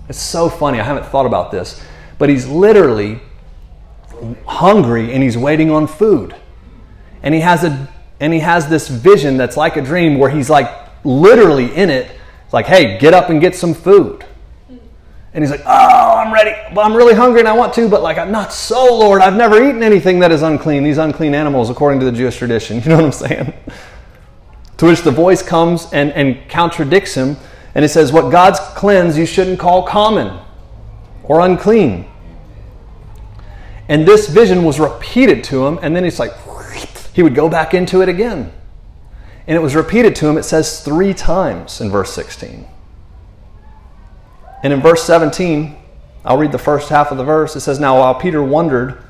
It's 0.08 0.20
so 0.20 0.48
funny. 0.48 0.80
I 0.80 0.84
haven't 0.84 1.06
thought 1.06 1.26
about 1.26 1.50
this. 1.50 1.82
But 2.18 2.28
he's 2.28 2.46
literally 2.46 3.20
hungry 4.46 5.12
and 5.12 5.22
he's 5.22 5.36
waiting 5.36 5.70
on 5.70 5.86
food. 5.86 6.34
And 7.22 7.34
he 7.34 7.40
has 7.40 7.64
a 7.64 7.88
and 8.20 8.32
he 8.32 8.40
has 8.40 8.68
this 8.68 8.88
vision 8.88 9.36
that's 9.36 9.56
like 9.56 9.76
a 9.76 9.82
dream 9.82 10.18
where 10.18 10.30
he's 10.30 10.50
like 10.50 10.68
literally 11.04 11.74
in 11.74 11.88
it. 11.88 12.10
It's 12.48 12.54
like, 12.54 12.64
hey, 12.64 12.96
get 12.96 13.12
up 13.12 13.28
and 13.28 13.42
get 13.42 13.54
some 13.54 13.74
food. 13.74 14.24
And 15.34 15.44
he's 15.44 15.50
like, 15.50 15.60
oh, 15.66 16.14
I'm 16.16 16.32
ready. 16.32 16.56
Well, 16.74 16.86
I'm 16.86 16.94
really 16.94 17.12
hungry 17.12 17.40
and 17.40 17.48
I 17.48 17.52
want 17.52 17.74
to, 17.74 17.86
but 17.90 18.02
like, 18.02 18.16
I'm 18.16 18.32
not 18.32 18.54
so, 18.54 18.82
Lord. 18.96 19.20
I've 19.20 19.36
never 19.36 19.62
eaten 19.62 19.82
anything 19.82 20.18
that 20.20 20.32
is 20.32 20.40
unclean, 20.40 20.82
these 20.82 20.96
unclean 20.96 21.34
animals, 21.34 21.68
according 21.68 22.00
to 22.00 22.06
the 22.06 22.12
Jewish 22.12 22.38
tradition. 22.38 22.80
You 22.82 22.88
know 22.88 22.96
what 22.96 23.04
I'm 23.04 23.12
saying? 23.12 23.52
to 24.78 24.86
which 24.86 25.02
the 25.02 25.10
voice 25.10 25.42
comes 25.42 25.92
and, 25.92 26.10
and 26.12 26.48
contradicts 26.48 27.12
him 27.14 27.36
and 27.74 27.84
it 27.84 27.90
says, 27.90 28.12
What 28.12 28.30
God's 28.30 28.58
cleansed, 28.58 29.18
you 29.18 29.26
shouldn't 29.26 29.58
call 29.58 29.82
common 29.82 30.40
or 31.22 31.40
unclean. 31.40 32.06
And 33.88 34.06
this 34.06 34.28
vision 34.28 34.64
was 34.64 34.80
repeated 34.80 35.44
to 35.44 35.66
him, 35.66 35.78
and 35.82 35.94
then 35.94 36.04
he's 36.04 36.18
like, 36.18 36.32
he 37.12 37.22
would 37.22 37.34
go 37.34 37.48
back 37.48 37.74
into 37.74 38.02
it 38.02 38.08
again. 38.08 38.52
And 39.48 39.56
it 39.56 39.60
was 39.60 39.74
repeated 39.74 40.14
to 40.16 40.28
him, 40.28 40.36
it 40.36 40.42
says 40.42 40.82
three 40.82 41.14
times 41.14 41.80
in 41.80 41.90
verse 41.90 42.12
16. 42.12 42.68
And 44.62 44.72
in 44.74 44.82
verse 44.82 45.02
17, 45.04 45.74
I'll 46.22 46.36
read 46.36 46.52
the 46.52 46.58
first 46.58 46.90
half 46.90 47.10
of 47.10 47.16
the 47.16 47.24
verse. 47.24 47.56
It 47.56 47.60
says, 47.60 47.80
Now 47.80 48.00
while 48.00 48.14
Peter 48.14 48.42
wondered 48.42 49.02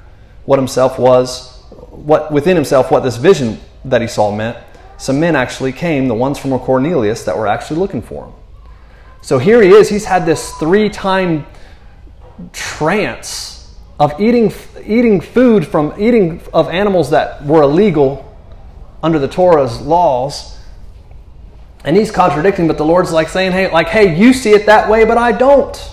what 0.44 0.60
himself 0.60 0.96
was, 0.96 1.60
what 1.90 2.30
within 2.30 2.54
himself 2.54 2.92
what 2.92 3.02
this 3.02 3.16
vision 3.16 3.58
that 3.84 4.00
he 4.00 4.06
saw 4.06 4.30
meant, 4.30 4.56
some 4.96 5.18
men 5.18 5.34
actually 5.34 5.72
came, 5.72 6.06
the 6.06 6.14
ones 6.14 6.38
from 6.38 6.56
Cornelius 6.60 7.24
that 7.24 7.36
were 7.36 7.48
actually 7.48 7.80
looking 7.80 8.00
for 8.00 8.26
him. 8.26 8.34
So 9.22 9.38
here 9.38 9.60
he 9.60 9.70
is, 9.70 9.88
he's 9.88 10.04
had 10.04 10.24
this 10.24 10.52
three 10.54 10.88
time 10.88 11.46
trance 12.52 13.76
of 13.98 14.20
eating, 14.20 14.52
eating 14.84 15.20
food 15.20 15.66
from 15.66 15.94
eating 15.98 16.40
of 16.54 16.68
animals 16.68 17.10
that 17.10 17.44
were 17.44 17.62
illegal 17.62 18.27
under 19.02 19.18
the 19.18 19.28
Torah's 19.28 19.80
laws. 19.80 20.58
And 21.84 21.96
he's 21.96 22.10
contradicting, 22.10 22.66
but 22.66 22.76
the 22.76 22.84
Lord's 22.84 23.12
like 23.12 23.28
saying, 23.28 23.52
hey, 23.52 23.70
like, 23.70 23.88
hey, 23.88 24.18
you 24.18 24.32
see 24.32 24.50
it 24.50 24.66
that 24.66 24.90
way, 24.90 25.04
but 25.04 25.16
I 25.16 25.32
don't. 25.32 25.90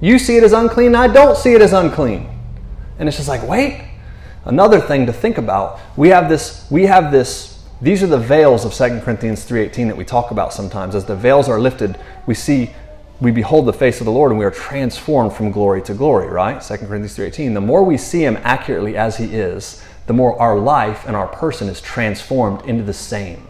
You 0.00 0.18
see 0.18 0.36
it 0.36 0.44
as 0.44 0.52
unclean, 0.52 0.94
I 0.94 1.08
don't 1.08 1.36
see 1.36 1.54
it 1.54 1.60
as 1.60 1.72
unclean. 1.72 2.28
And 2.98 3.08
it's 3.08 3.16
just 3.16 3.28
like, 3.28 3.46
wait, 3.46 3.84
another 4.44 4.80
thing 4.80 5.06
to 5.06 5.12
think 5.12 5.38
about. 5.38 5.78
We 5.96 6.08
have 6.08 6.28
this, 6.28 6.66
we 6.70 6.86
have 6.86 7.12
this 7.12 7.58
these 7.80 8.02
are 8.02 8.08
the 8.08 8.18
veils 8.18 8.64
of 8.64 8.74
2 8.74 9.00
Corinthians 9.00 9.48
3:18 9.48 9.86
that 9.86 9.96
we 9.96 10.04
talk 10.04 10.32
about 10.32 10.52
sometimes. 10.52 10.96
As 10.96 11.04
the 11.04 11.14
veils 11.14 11.48
are 11.48 11.60
lifted, 11.60 11.96
we 12.26 12.34
see 12.34 12.70
we 13.20 13.30
behold 13.30 13.66
the 13.66 13.72
face 13.72 14.00
of 14.00 14.04
the 14.04 14.12
Lord 14.12 14.30
and 14.30 14.38
we 14.38 14.44
are 14.44 14.50
transformed 14.50 15.32
from 15.32 15.50
glory 15.50 15.82
to 15.82 15.94
glory, 15.94 16.28
right? 16.28 16.60
2 16.60 16.86
Corinthians 16.86 17.16
3:18. 17.16 17.54
The 17.54 17.60
more 17.60 17.84
we 17.84 17.96
see 17.96 18.24
him 18.24 18.38
accurately 18.42 18.96
as 18.96 19.16
he 19.16 19.26
is, 19.26 19.82
the 20.08 20.14
more 20.14 20.40
our 20.40 20.58
life 20.58 21.06
and 21.06 21.14
our 21.14 21.28
person 21.28 21.68
is 21.68 21.80
transformed 21.80 22.62
into 22.66 22.82
the 22.82 22.92
same, 22.92 23.46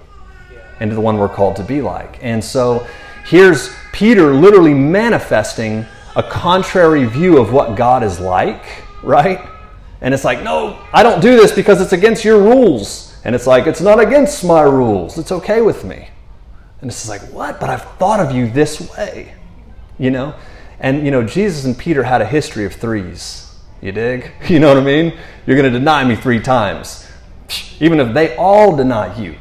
into 0.81 0.95
the 0.95 1.01
one 1.01 1.17
we're 1.17 1.29
called 1.29 1.57
to 1.57 1.63
be 1.63 1.81
like. 1.81 2.19
And 2.23 2.45
so 2.45 2.87
here's 3.25 3.75
Peter 3.93 4.35
literally 4.35 4.75
manifesting 4.75 5.87
a 6.17 6.23
contrary 6.23 7.05
view 7.05 7.39
of 7.39 7.53
what 7.53 7.77
God 7.77 8.03
is 8.03 8.21
like, 8.21 8.65
right? 9.03 9.49
And 10.01 10.13
it's 10.13 10.25
like, 10.25 10.43
no, 10.43 10.79
I 10.93 11.03
don't 11.03 11.21
do 11.21 11.37
this 11.37 11.53
because 11.53 11.81
it's 11.81 11.93
against 11.93 12.25
your 12.25 12.41
rules. 12.41 13.17
And 13.25 13.35
it's 13.35 13.47
like, 13.47 13.67
it's 13.67 13.81
not 13.81 14.01
against 14.01 14.45
my 14.45 14.63
rules. 14.63 15.17
It's 15.19 15.33
okay 15.33 15.61
with 15.61 15.85
me. 15.85 16.09
And 16.81 16.91
it's 16.91 17.09
like, 17.09 17.23
what? 17.33 17.61
But 17.61 17.71
I've 17.71 17.83
thought 17.99 18.21
of 18.21 18.35
you 18.35 18.51
this 18.51 18.81
way. 18.97 19.35
You 19.99 20.11
know? 20.11 20.35
And, 20.81 21.05
you 21.05 21.11
know, 21.11 21.23
Jesus 21.25 21.65
and 21.65 21.77
Peter 21.77 22.05
had 22.05 22.21
a 22.21 22.27
history 22.27 22.65
of 22.65 22.75
threes. 22.75 23.48
You 23.81 23.93
dig? 23.93 24.33
You 24.49 24.61
know 24.61 24.69
what 24.69 24.79
I 24.79 24.85
mean? 24.85 25.19
You're 25.47 25.57
going 25.57 25.73
to 25.73 25.79
deny 25.79 26.05
me 26.05 26.17
three 26.17 26.41
times. 26.41 27.07
Even 27.81 28.01
if 28.01 28.13
they 28.13 28.37
all 28.37 28.77
deny 28.77 29.19
you, 29.19 29.37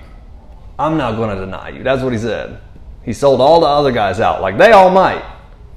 I'm 0.79 0.97
not 0.97 1.15
going 1.15 1.35
to 1.35 1.45
deny 1.45 1.69
you. 1.69 1.83
That's 1.83 2.03
what 2.03 2.13
he 2.13 2.19
said. 2.19 2.59
He 3.03 3.13
sold 3.13 3.41
all 3.41 3.59
the 3.59 3.67
other 3.67 3.91
guys 3.91 4.19
out. 4.19 4.41
Like, 4.41 4.57
they 4.57 4.71
all 4.71 4.89
might, 4.89 5.23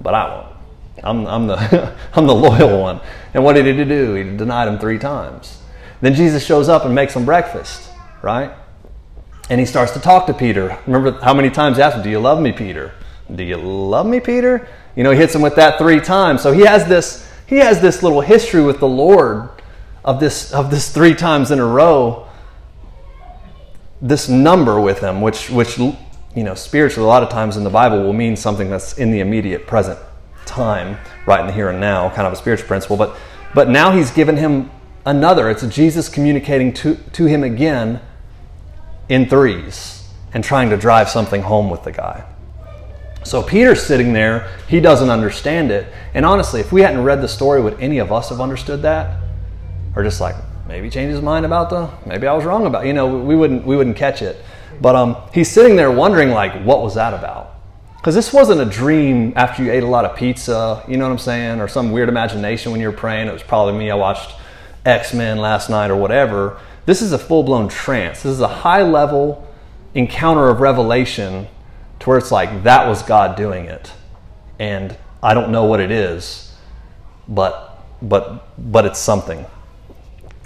but 0.01 0.15
I 0.15 0.29
won't. 0.29 0.57
I'm, 1.03 1.27
I'm, 1.27 1.47
the, 1.47 1.97
I'm 2.13 2.27
the 2.27 2.35
loyal 2.35 2.81
one. 2.81 3.01
And 3.35 3.43
what 3.43 3.55
did 3.55 3.67
he 3.67 3.85
do? 3.85 4.15
He 4.15 4.25
denied 4.37 4.69
him 4.69 4.79
three 4.79 4.99
times. 4.99 5.59
Then 6.01 6.15
Jesus 6.15 6.45
shows 6.45 6.69
up 6.69 6.85
and 6.85 6.95
makes 6.95 7.15
him 7.15 7.25
breakfast 7.25 7.91
right? 8.23 8.53
And 9.49 9.59
he 9.59 9.67
starts 9.67 9.93
to 9.93 10.01
talk 10.01 10.27
to 10.27 10.35
Peter. 10.35 10.79
Remember 10.87 11.19
how 11.21 11.35
many 11.35 11.51
times 11.51 11.77
he 11.77 11.83
asked 11.83 11.97
him, 11.97 12.03
Do 12.03 12.11
you 12.11 12.21
love 12.21 12.41
me, 12.41 12.53
Peter? 12.53 12.93
Do 13.35 13.43
you 13.43 13.57
love 13.57 14.07
me, 14.07 14.21
Peter? 14.21 14.69
You 14.97 15.05
know, 15.05 15.11
he 15.11 15.19
hits 15.19 15.35
him 15.35 15.43
with 15.43 15.57
that 15.57 15.79
three 15.79 16.01
times. 16.01 16.43
So 16.43 16.53
he 16.53 16.63
has 16.63 16.87
this, 16.87 17.29
he 17.51 17.57
has 17.57 17.81
this 17.81 18.03
little 18.03 18.21
history 18.21 18.63
with 18.63 18.79
the 18.79 18.89
Lord 18.89 19.51
of 20.05 20.21
this 20.21 20.53
of 20.53 20.71
this 20.71 20.89
three 20.91 21.15
times 21.15 21.51
in 21.51 21.59
a 21.59 21.67
row. 21.67 22.29
This 24.01 24.29
number 24.29 24.81
with 24.81 25.01
him, 25.01 25.21
which 25.21 25.51
which 25.51 25.77
you 25.77 25.97
know, 26.37 26.55
spiritually 26.55 27.05
a 27.05 27.09
lot 27.09 27.25
of 27.25 27.29
times 27.29 27.57
in 27.57 27.65
the 27.65 27.71
Bible 27.71 28.03
will 28.03 28.13
mean 28.13 28.37
something 28.37 28.71
that's 28.71 28.97
in 28.97 29.11
the 29.11 29.19
immediate 29.19 29.67
present 29.67 29.99
time, 30.47 30.97
right 31.27 31.41
in 31.41 31.49
the 31.49 31.53
here 31.53 31.69
and 31.69 31.81
now, 31.81 32.09
kind 32.11 32.25
of 32.25 32.33
a 32.33 32.37
spiritual 32.37 32.69
principle. 32.69 32.97
But 32.97 33.17
but 33.53 33.69
now 33.69 33.91
he's 33.91 34.13
given 34.13 34.37
him 34.37 34.71
another. 35.05 35.51
It's 35.51 35.67
Jesus 35.67 36.09
communicating 36.09 36.73
to, 36.75 36.95
to 36.95 37.27
him 37.27 37.43
again 37.43 38.01
in 39.09 39.29
threes 39.29 40.09
and 40.33 40.45
trying 40.45 40.71
to 40.71 40.77
drive 40.77 41.09
something 41.09 41.43
home 41.43 41.69
with 41.69 41.83
the 41.83 41.91
guy. 41.91 42.25
So 43.23 43.43
Peter's 43.43 43.83
sitting 43.83 44.13
there, 44.13 44.51
he 44.69 44.81
doesn't 44.81 45.11
understand 45.11 45.71
it. 45.71 45.93
And 46.15 46.25
honestly, 46.25 46.61
if 46.61 46.73
we 46.73 46.81
hadn't 46.81 47.05
read 47.05 47.21
the 47.21 47.29
story, 47.29 47.61
would 47.61 47.79
any 47.81 47.99
of 47.99 48.11
us 48.11 48.31
have 48.31 48.41
understood 48.41 48.83
that? 48.83 49.21
Or 49.95 50.03
just 50.03 50.21
like, 50.21 50.37
maybe 50.67 50.89
change 50.89 51.11
his 51.11 51.21
mind 51.21 51.45
about 51.45 51.69
the, 51.71 51.91
maybe 52.07 52.27
I 52.27 52.33
was 52.33 52.45
wrong 52.45 52.67
about, 52.67 52.87
you 52.87 52.93
know, 52.93 53.19
we 53.19 53.37
wouldn't, 53.37 53.67
we 53.67 53.77
wouldn't 53.77 53.97
catch 53.97 54.23
it. 54.23 54.43
But 54.81 54.97
um, 54.97 55.17
he's 55.35 55.51
sitting 55.51 55.77
there 55.77 55.91
wondering, 55.91 56.31
like, 56.31 56.63
what 56.65 56.83
was 56.83 56.95
that 56.95 57.13
about? 57.13 57.55
Because 57.97 58.15
this 58.15 58.33
wasn't 58.33 58.63
a 58.63 58.65
dream 58.65 59.35
after 59.37 59.63
you 59.63 59.71
ate 59.71 59.83
a 59.83 59.87
lot 59.87 60.07
of 60.07 60.17
pizza, 60.17 60.83
you 60.89 60.97
know 60.97 61.05
what 61.05 61.13
I'm 61.13 61.19
saying, 61.19 61.61
or 61.61 61.69
some 61.69 61.93
weird 61.93 62.09
imagination 62.09 62.73
when 62.73 62.81
you 62.81 62.87
were 62.87 62.97
praying. 62.97 63.29
It 63.29 63.33
was 63.33 63.43
probably 63.43 63.75
me. 63.75 63.91
I 63.91 63.95
watched 63.95 64.35
X 64.87 65.13
Men 65.13 65.37
last 65.37 65.69
night 65.69 65.91
or 65.91 65.97
whatever. 65.97 66.59
This 66.87 67.03
is 67.03 67.13
a 67.13 67.19
full 67.19 67.43
blown 67.43 67.69
trance. 67.69 68.23
This 68.23 68.33
is 68.33 68.41
a 68.41 68.49
high 68.49 68.83
level 68.83 69.47
encounter 69.95 70.49
of 70.49 70.61
revelation 70.61 71.47
to 72.01 72.09
where 72.09 72.19
it's 72.19 72.33
like 72.33 72.65
that 72.65 72.89
was 72.89 73.03
God 73.03 73.37
doing 73.37 73.67
it. 73.67 73.93
And 74.59 74.97
I 75.23 75.35
don't 75.35 75.53
know 75.53 75.65
what 75.65 75.81
it 75.81 75.91
is, 75.91 76.55
but 77.29 77.83
but 78.03 78.49
but 78.71 78.85
it's 78.85 78.99
something. 78.99 79.47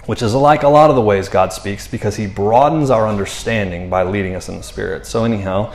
Which 0.05 0.21
is 0.21 0.35
like 0.35 0.61
a 0.61 0.67
lot 0.67 0.91
of 0.91 0.95
the 0.95 1.01
ways 1.01 1.29
God 1.29 1.51
speaks 1.51 1.87
because 1.87 2.15
he 2.15 2.27
broadens 2.27 2.91
our 2.91 3.07
understanding 3.07 3.89
by 3.89 4.03
leading 4.03 4.35
us 4.35 4.49
in 4.49 4.57
the 4.57 4.63
spirit. 4.63 5.07
So 5.07 5.23
anyhow, 5.23 5.73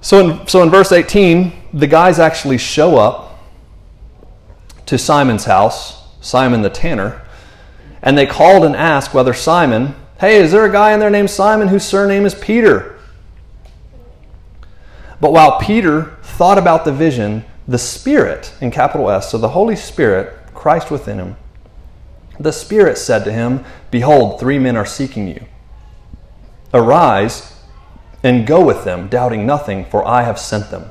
so 0.00 0.20
in, 0.20 0.46
so 0.46 0.62
in 0.62 0.70
verse 0.70 0.92
18, 0.92 1.52
the 1.72 1.88
guys 1.88 2.20
actually 2.20 2.58
show 2.58 2.96
up 2.96 3.40
to 4.86 4.98
Simon's 4.98 5.46
house, 5.46 6.06
Simon 6.20 6.62
the 6.62 6.70
tanner, 6.70 7.22
and 8.02 8.16
they 8.16 8.26
called 8.26 8.64
and 8.64 8.76
asked 8.76 9.14
whether 9.14 9.34
Simon, 9.34 9.96
hey, 10.20 10.36
is 10.36 10.52
there 10.52 10.64
a 10.64 10.70
guy 10.70 10.92
in 10.92 11.00
there 11.00 11.10
named 11.10 11.30
Simon 11.30 11.68
whose 11.68 11.84
surname 11.84 12.26
is 12.26 12.34
Peter? 12.34 12.93
But 15.20 15.32
while 15.32 15.58
Peter 15.60 16.16
thought 16.22 16.58
about 16.58 16.84
the 16.84 16.92
vision, 16.92 17.44
the 17.66 17.78
Spirit, 17.78 18.52
in 18.60 18.70
capital 18.70 19.10
S, 19.10 19.30
so 19.30 19.38
the 19.38 19.50
Holy 19.50 19.76
Spirit, 19.76 20.36
Christ 20.54 20.90
within 20.90 21.18
him, 21.18 21.36
the 22.38 22.52
Spirit 22.52 22.98
said 22.98 23.24
to 23.24 23.32
him, 23.32 23.64
Behold, 23.90 24.40
three 24.40 24.58
men 24.58 24.76
are 24.76 24.86
seeking 24.86 25.28
you. 25.28 25.44
Arise 26.72 27.54
and 28.22 28.46
go 28.46 28.64
with 28.64 28.84
them, 28.84 29.08
doubting 29.08 29.46
nothing, 29.46 29.84
for 29.84 30.06
I 30.06 30.22
have 30.22 30.38
sent 30.38 30.70
them. 30.70 30.90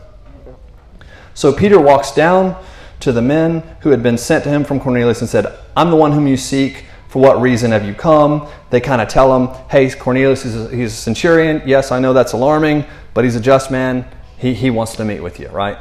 So 1.33 1.51
Peter 1.51 1.79
walks 1.79 2.11
down 2.11 2.55
to 2.99 3.11
the 3.11 3.21
men 3.21 3.63
who 3.81 3.89
had 3.89 4.01
been 4.01 4.17
sent 4.17 4.43
to 4.45 4.49
him 4.49 4.63
from 4.63 4.79
Cornelius 4.79 5.19
and 5.19 5.29
said, 5.29 5.57
I'm 5.75 5.89
the 5.89 5.95
one 5.95 6.13
whom 6.13 6.27
you 6.27 6.37
seek. 6.37 6.85
For 7.13 7.19
what 7.21 7.39
reason 7.39 7.69
have 7.69 7.85
you 7.85 7.93
come? 7.93 8.47
They 8.71 8.81
kind 8.81 8.99
of 8.99 9.07
tell 9.07 9.37
him, 9.37 9.55
Hey, 9.69 9.87
Cornelius 9.91 10.45
is 10.45 10.55
a, 10.55 10.75
he's 10.75 10.93
a 10.93 10.95
centurion. 10.95 11.61
Yes, 11.63 11.91
I 11.91 11.99
know 11.99 12.11
that's 12.11 12.33
alarming, 12.33 12.85
but 13.13 13.23
he's 13.23 13.35
a 13.35 13.39
just 13.39 13.69
man. 13.69 14.07
He, 14.39 14.55
he 14.55 14.71
wants 14.71 14.95
to 14.95 15.05
meet 15.05 15.21
with 15.21 15.39
you, 15.39 15.47
right? 15.49 15.77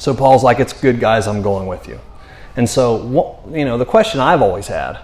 So 0.00 0.12
Paul's 0.14 0.42
like, 0.42 0.58
It's 0.58 0.72
good, 0.72 0.98
guys, 0.98 1.28
I'm 1.28 1.42
going 1.42 1.68
with 1.68 1.86
you. 1.86 2.00
And 2.56 2.68
so, 2.68 3.40
you 3.52 3.64
know, 3.64 3.78
the 3.78 3.84
question 3.84 4.18
I've 4.18 4.42
always 4.42 4.66
had 4.66 4.98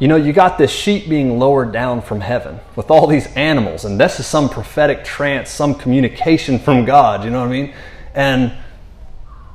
you 0.00 0.08
know, 0.08 0.16
you 0.16 0.32
got 0.32 0.58
this 0.58 0.72
sheep 0.72 1.08
being 1.08 1.38
lowered 1.38 1.70
down 1.70 2.02
from 2.02 2.20
heaven 2.20 2.58
with 2.74 2.90
all 2.90 3.06
these 3.06 3.28
animals, 3.36 3.84
and 3.84 4.00
this 4.00 4.18
is 4.18 4.26
some 4.26 4.48
prophetic 4.48 5.04
trance, 5.04 5.48
some 5.48 5.76
communication 5.76 6.58
from 6.58 6.84
God, 6.84 7.22
you 7.22 7.30
know 7.30 7.38
what 7.38 7.48
I 7.48 7.52
mean? 7.52 7.74
And 8.12 8.52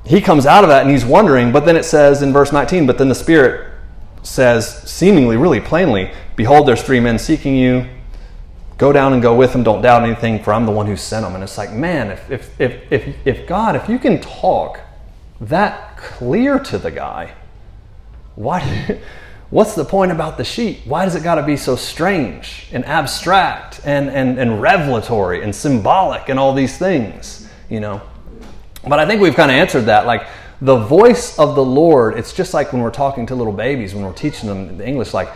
he 0.05 0.21
comes 0.21 0.45
out 0.45 0.63
of 0.63 0.69
that 0.69 0.83
and 0.83 0.89
he's 0.89 1.03
wondering, 1.03 1.51
but 1.51 1.65
then 1.65 1.75
it 1.75 1.83
says 1.83 2.21
in 2.21 2.31
verse 2.31 2.53
19, 2.53 2.87
but 2.87 2.97
then 2.97 3.09
the 3.09 3.15
Spirit 3.15 3.66
says, 4.27 4.83
seemingly 4.83 5.37
really 5.37 5.59
plainly, 5.59 6.11
Behold, 6.37 6.67
there's 6.67 6.83
three 6.83 6.99
men 6.99 7.17
seeking 7.17 7.55
you. 7.55 7.87
Go 8.77 8.93
down 8.93 9.11
and 9.11 9.23
go 9.23 9.35
with 9.35 9.51
them. 9.53 9.63
Don't 9.63 9.81
doubt 9.81 10.03
anything, 10.03 10.41
for 10.41 10.53
I'm 10.53 10.67
the 10.67 10.71
one 10.71 10.85
who 10.85 10.95
sent 10.95 11.25
them. 11.25 11.33
And 11.33 11.43
it's 11.43 11.57
like, 11.57 11.73
man, 11.73 12.11
if, 12.11 12.29
if, 12.29 12.61
if, 12.61 12.91
if, 12.91 13.15
if 13.25 13.47
God, 13.47 13.75
if 13.75 13.89
you 13.89 13.97
can 13.97 14.21
talk 14.21 14.79
that 15.41 15.97
clear 15.97 16.59
to 16.59 16.77
the 16.77 16.91
guy, 16.91 17.33
why? 18.35 19.01
what's 19.49 19.73
the 19.73 19.83
point 19.83 20.11
about 20.11 20.37
the 20.37 20.43
sheep? 20.43 20.85
Why 20.85 21.05
does 21.05 21.15
it 21.15 21.23
got 21.23 21.35
to 21.35 21.43
be 21.43 21.57
so 21.57 21.75
strange 21.75 22.67
and 22.71 22.85
abstract 22.85 23.81
and, 23.83 24.07
and, 24.07 24.37
and 24.37 24.61
revelatory 24.61 25.41
and 25.41 25.55
symbolic 25.55 26.29
and 26.29 26.39
all 26.39 26.53
these 26.53 26.77
things, 26.77 27.49
you 27.67 27.79
know? 27.79 27.99
But 28.87 28.99
I 28.99 29.07
think 29.07 29.21
we've 29.21 29.35
kind 29.35 29.49
of 29.49 29.55
answered 29.55 29.85
that. 29.85 30.05
Like 30.05 30.27
the 30.61 30.77
voice 30.77 31.37
of 31.37 31.55
the 31.55 31.63
Lord, 31.63 32.17
it's 32.17 32.33
just 32.33 32.53
like 32.53 32.73
when 32.73 32.81
we're 32.81 32.91
talking 32.91 33.25
to 33.27 33.35
little 33.35 33.53
babies, 33.53 33.93
when 33.93 34.03
we're 34.03 34.13
teaching 34.13 34.49
them 34.49 34.77
the 34.77 34.87
English, 34.87 35.13
like 35.13 35.29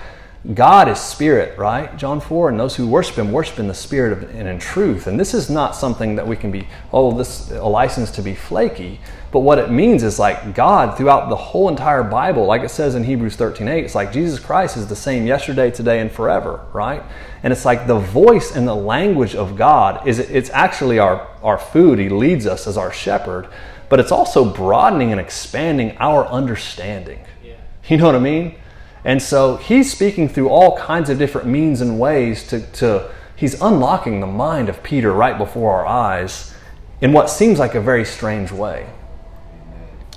God 0.55 0.87
is 0.87 0.99
spirit, 0.99 1.55
right? 1.59 1.95
John 1.97 2.19
4, 2.19 2.49
and 2.49 2.59
those 2.59 2.75
who 2.75 2.87
worship 2.87 3.17
him 3.17 3.31
worship 3.31 3.59
in 3.59 3.67
the 3.67 3.75
spirit 3.75 4.11
of, 4.11 4.35
and 4.35 4.47
in 4.47 4.57
truth. 4.57 5.05
And 5.05 5.19
this 5.19 5.35
is 5.35 5.51
not 5.51 5.75
something 5.75 6.15
that 6.15 6.27
we 6.27 6.35
can 6.35 6.49
be, 6.49 6.67
oh, 6.91 7.15
this 7.15 7.51
a 7.51 7.63
license 7.63 8.09
to 8.11 8.23
be 8.23 8.33
flaky. 8.33 8.99
But 9.31 9.41
what 9.41 9.59
it 9.59 9.69
means 9.69 10.01
is 10.01 10.17
like 10.17 10.55
God 10.55 10.97
throughout 10.97 11.29
the 11.29 11.35
whole 11.35 11.69
entire 11.69 12.01
Bible, 12.01 12.47
like 12.47 12.63
it 12.63 12.71
says 12.71 12.95
in 12.95 13.03
Hebrews 13.03 13.35
13, 13.35 13.67
8, 13.67 13.85
it's 13.85 13.93
like 13.93 14.11
Jesus 14.11 14.39
Christ 14.39 14.77
is 14.77 14.87
the 14.87 14.95
same 14.95 15.27
yesterday, 15.27 15.69
today, 15.69 15.99
and 15.99 16.11
forever, 16.11 16.65
right? 16.73 17.03
And 17.43 17.53
it's 17.53 17.63
like 17.63 17.85
the 17.85 17.99
voice 17.99 18.55
and 18.55 18.67
the 18.67 18.75
language 18.75 19.35
of 19.35 19.55
God 19.55 20.07
is 20.07 20.17
it's 20.17 20.49
actually 20.49 20.97
our, 20.97 21.27
our 21.43 21.59
food. 21.59 21.99
He 21.99 22.09
leads 22.09 22.47
us 22.47 22.65
as 22.65 22.77
our 22.77 22.91
shepherd, 22.91 23.47
but 23.91 23.99
it's 23.99 24.11
also 24.13 24.45
broadening 24.45 25.11
and 25.11 25.19
expanding 25.19 25.97
our 25.97 26.25
understanding. 26.27 27.19
Yeah. 27.43 27.55
You 27.89 27.97
know 27.97 28.05
what 28.05 28.15
I 28.15 28.19
mean? 28.19 28.55
And 29.03 29.21
so 29.21 29.57
he's 29.57 29.91
speaking 29.91 30.29
through 30.29 30.47
all 30.47 30.77
kinds 30.77 31.09
of 31.09 31.17
different 31.17 31.47
means 31.47 31.81
and 31.81 31.99
ways 31.99 32.47
to, 32.47 32.61
to 32.71 33.11
he's 33.35 33.61
unlocking 33.61 34.21
the 34.21 34.27
mind 34.27 34.69
of 34.69 34.81
Peter 34.81 35.11
right 35.11 35.37
before 35.37 35.73
our 35.73 35.85
eyes 35.85 36.55
in 37.01 37.11
what 37.11 37.29
seems 37.29 37.59
like 37.59 37.75
a 37.75 37.81
very 37.81 38.05
strange 38.05 38.49
way. 38.49 38.87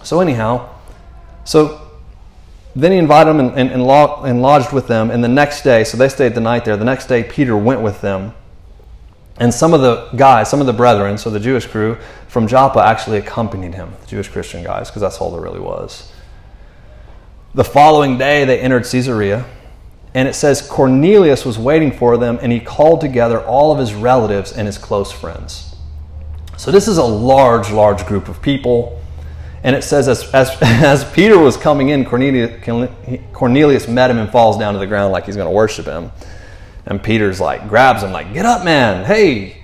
So 0.04 0.20
anyhow, 0.20 0.72
so 1.42 1.90
then 2.76 2.92
he 2.92 2.98
invited 2.98 3.30
them 3.30 3.40
and, 3.40 3.58
and, 3.58 3.72
and, 3.72 3.82
and 3.82 4.42
lodged 4.42 4.72
with 4.72 4.86
them. 4.86 5.10
And 5.10 5.24
the 5.24 5.28
next 5.28 5.62
day, 5.62 5.82
so 5.82 5.96
they 5.96 6.08
stayed 6.08 6.36
the 6.36 6.40
night 6.40 6.64
there. 6.64 6.76
The 6.76 6.84
next 6.84 7.06
day, 7.06 7.24
Peter 7.24 7.56
went 7.56 7.80
with 7.80 8.02
them. 8.02 8.34
And 9.36 9.52
some 9.52 9.74
of 9.74 9.80
the 9.80 10.08
guys, 10.16 10.48
some 10.48 10.60
of 10.60 10.66
the 10.66 10.72
brethren, 10.72 11.18
so 11.18 11.28
the 11.28 11.40
Jewish 11.40 11.66
crew 11.66 11.96
from 12.28 12.46
Joppa 12.46 12.80
actually 12.80 13.18
accompanied 13.18 13.74
him, 13.74 13.92
the 14.00 14.06
Jewish 14.06 14.28
Christian 14.28 14.62
guys, 14.62 14.88
because 14.88 15.02
that's 15.02 15.18
all 15.18 15.32
there 15.32 15.40
really 15.40 15.60
was. 15.60 16.12
The 17.54 17.64
following 17.64 18.16
day, 18.16 18.44
they 18.44 18.60
entered 18.60 18.84
Caesarea, 18.84 19.44
and 20.14 20.28
it 20.28 20.34
says 20.34 20.62
Cornelius 20.62 21.44
was 21.44 21.58
waiting 21.58 21.90
for 21.90 22.16
them, 22.16 22.38
and 22.42 22.52
he 22.52 22.60
called 22.60 23.00
together 23.00 23.40
all 23.40 23.72
of 23.72 23.78
his 23.78 23.94
relatives 23.94 24.52
and 24.52 24.66
his 24.66 24.78
close 24.78 25.10
friends. 25.10 25.74
So, 26.56 26.70
this 26.70 26.86
is 26.86 26.98
a 26.98 27.04
large, 27.04 27.70
large 27.72 28.06
group 28.06 28.28
of 28.28 28.40
people. 28.40 29.00
And 29.64 29.74
it 29.74 29.82
says, 29.82 30.08
as, 30.08 30.30
as, 30.32 30.56
as 30.60 31.10
Peter 31.12 31.38
was 31.38 31.56
coming 31.56 31.88
in, 31.88 32.04
Cornelius, 32.04 32.62
Cornelius 33.32 33.88
met 33.88 34.10
him 34.10 34.18
and 34.18 34.30
falls 34.30 34.58
down 34.58 34.74
to 34.74 34.78
the 34.78 34.86
ground 34.86 35.12
like 35.12 35.24
he's 35.24 35.36
going 35.36 35.48
to 35.48 35.54
worship 35.54 35.86
him. 35.86 36.12
And 36.86 37.02
Peter's 37.02 37.40
like, 37.40 37.68
grabs 37.68 38.02
him, 38.02 38.12
like, 38.12 38.32
get 38.32 38.44
up, 38.44 38.64
man. 38.64 39.04
Hey, 39.04 39.62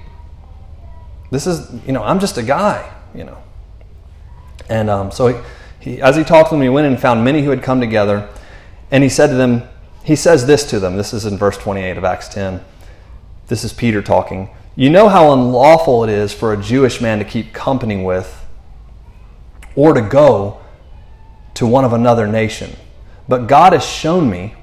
this 1.30 1.46
is, 1.46 1.70
you 1.86 1.92
know, 1.92 2.02
I'm 2.02 2.18
just 2.18 2.38
a 2.38 2.42
guy, 2.42 2.90
you 3.14 3.24
know. 3.24 3.42
And 4.68 4.88
um, 4.88 5.10
so 5.10 5.28
he, 5.28 5.36
he, 5.80 6.02
as 6.02 6.16
he 6.16 6.24
talked 6.24 6.50
to 6.50 6.54
them, 6.54 6.62
he 6.62 6.68
went 6.68 6.86
and 6.86 6.98
found 6.98 7.24
many 7.24 7.42
who 7.42 7.50
had 7.50 7.62
come 7.62 7.80
together. 7.80 8.28
And 8.90 9.02
he 9.02 9.10
said 9.10 9.28
to 9.28 9.34
them, 9.34 9.68
he 10.02 10.16
says 10.16 10.46
this 10.46 10.68
to 10.70 10.80
them. 10.80 10.96
This 10.96 11.12
is 11.12 11.26
in 11.26 11.36
verse 11.36 11.58
28 11.58 11.98
of 11.98 12.04
Acts 12.04 12.28
10. 12.28 12.64
This 13.48 13.64
is 13.64 13.72
Peter 13.72 14.00
talking. 14.00 14.50
You 14.76 14.88
know 14.88 15.08
how 15.08 15.32
unlawful 15.32 16.04
it 16.04 16.10
is 16.10 16.32
for 16.32 16.52
a 16.52 16.62
Jewish 16.62 17.00
man 17.00 17.18
to 17.18 17.24
keep 17.24 17.52
company 17.52 18.02
with 18.02 18.46
or 19.74 19.92
to 19.92 20.00
go 20.00 20.60
to 21.54 21.66
one 21.66 21.84
of 21.84 21.92
another 21.92 22.26
nation. 22.26 22.74
But 23.28 23.46
God 23.46 23.72
has 23.72 23.84
shown 23.84 24.30
me 24.30 24.54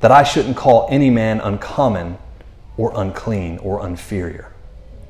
that 0.00 0.10
I 0.10 0.22
shouldn't 0.22 0.56
call 0.56 0.86
any 0.90 1.10
man 1.10 1.40
uncommon 1.40 2.18
or 2.76 2.92
unclean 2.94 3.58
or 3.58 3.86
inferior. 3.86 4.52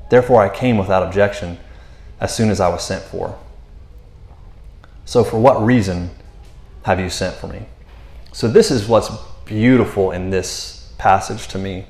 Therefore, 0.09 0.41
I 0.41 0.49
came 0.49 0.77
without 0.77 1.03
objection 1.03 1.59
as 2.19 2.35
soon 2.35 2.49
as 2.49 2.59
I 2.59 2.67
was 2.69 2.83
sent 2.83 3.03
for. 3.03 3.37
So, 5.05 5.23
for 5.23 5.39
what 5.39 5.63
reason 5.63 6.09
have 6.83 6.99
you 6.99 7.09
sent 7.09 7.35
for 7.35 7.47
me? 7.47 7.67
So, 8.31 8.47
this 8.47 8.71
is 8.71 8.87
what's 8.87 9.11
beautiful 9.45 10.11
in 10.11 10.29
this 10.29 10.91
passage 10.97 11.47
to 11.49 11.57
me. 11.57 11.85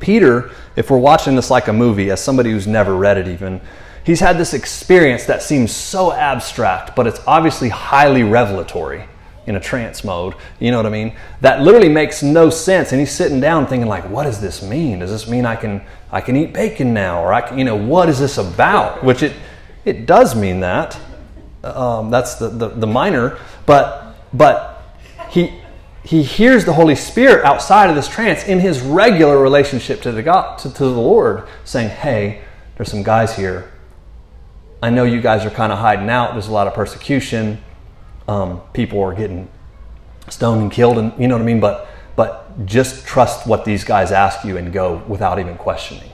Peter, 0.00 0.50
if 0.74 0.90
we're 0.90 0.98
watching 0.98 1.36
this 1.36 1.50
like 1.50 1.68
a 1.68 1.72
movie, 1.72 2.10
as 2.10 2.20
somebody 2.20 2.50
who's 2.50 2.66
never 2.66 2.96
read 2.96 3.18
it 3.18 3.28
even, 3.28 3.60
he's 4.04 4.18
had 4.18 4.36
this 4.36 4.52
experience 4.52 5.24
that 5.26 5.42
seems 5.42 5.70
so 5.70 6.12
abstract, 6.12 6.96
but 6.96 7.06
it's 7.06 7.20
obviously 7.26 7.68
highly 7.68 8.24
revelatory 8.24 9.04
in 9.46 9.56
a 9.56 9.60
trance 9.60 10.04
mode. 10.04 10.34
You 10.60 10.70
know 10.70 10.76
what 10.76 10.86
I 10.86 10.90
mean? 10.90 11.16
That 11.40 11.62
literally 11.62 11.88
makes 11.88 12.22
no 12.22 12.50
sense. 12.50 12.92
And 12.92 13.00
he's 13.00 13.10
sitting 13.10 13.40
down 13.40 13.66
thinking, 13.66 13.88
like, 13.88 14.08
what 14.08 14.24
does 14.24 14.40
this 14.40 14.62
mean? 14.62 15.00
Does 15.00 15.10
this 15.10 15.28
mean 15.28 15.46
I 15.46 15.56
can 15.56 15.82
I 16.10 16.20
can 16.20 16.36
eat 16.36 16.52
bacon 16.52 16.94
now? 16.94 17.22
Or 17.22 17.32
I 17.32 17.40
can, 17.40 17.58
you 17.58 17.64
know, 17.64 17.76
what 17.76 18.08
is 18.08 18.18
this 18.18 18.38
about? 18.38 19.02
Which 19.02 19.22
it 19.22 19.32
it 19.84 20.06
does 20.06 20.34
mean 20.34 20.60
that. 20.60 20.98
Um, 21.64 22.10
that's 22.10 22.36
the, 22.36 22.48
the, 22.48 22.68
the 22.68 22.86
minor, 22.86 23.38
but 23.66 24.16
but 24.32 24.82
he 25.30 25.60
he 26.04 26.22
hears 26.22 26.64
the 26.64 26.72
Holy 26.72 26.96
Spirit 26.96 27.44
outside 27.44 27.88
of 27.88 27.94
this 27.94 28.08
trance 28.08 28.44
in 28.44 28.58
his 28.58 28.80
regular 28.80 29.38
relationship 29.38 30.02
to 30.02 30.10
the 30.10 30.22
God 30.22 30.58
to, 30.58 30.72
to 30.72 30.84
the 30.84 30.90
Lord, 30.90 31.46
saying, 31.64 31.90
"Hey, 31.90 32.42
there's 32.76 32.90
some 32.90 33.04
guys 33.04 33.36
here. 33.36 33.70
I 34.82 34.90
know 34.90 35.04
you 35.04 35.20
guys 35.20 35.46
are 35.46 35.50
kind 35.50 35.72
of 35.72 35.78
hiding 35.78 36.10
out. 36.10 36.32
There's 36.32 36.48
a 36.48 36.52
lot 36.52 36.66
of 36.66 36.74
persecution. 36.74 37.62
Um, 38.28 38.60
people 38.72 39.00
are 39.02 39.14
getting 39.14 39.48
stoned 40.28 40.62
and 40.62 40.72
killed, 40.72 40.98
and 40.98 41.12
you 41.18 41.28
know 41.28 41.34
what 41.34 41.42
I 41.42 41.46
mean. 41.46 41.60
But 41.60 41.88
but 42.14 42.66
just 42.66 43.06
trust 43.06 43.46
what 43.46 43.64
these 43.64 43.84
guys 43.84 44.12
ask 44.12 44.44
you 44.44 44.56
and 44.56 44.72
go 44.72 45.02
without 45.08 45.38
even 45.38 45.56
questioning. 45.56 46.10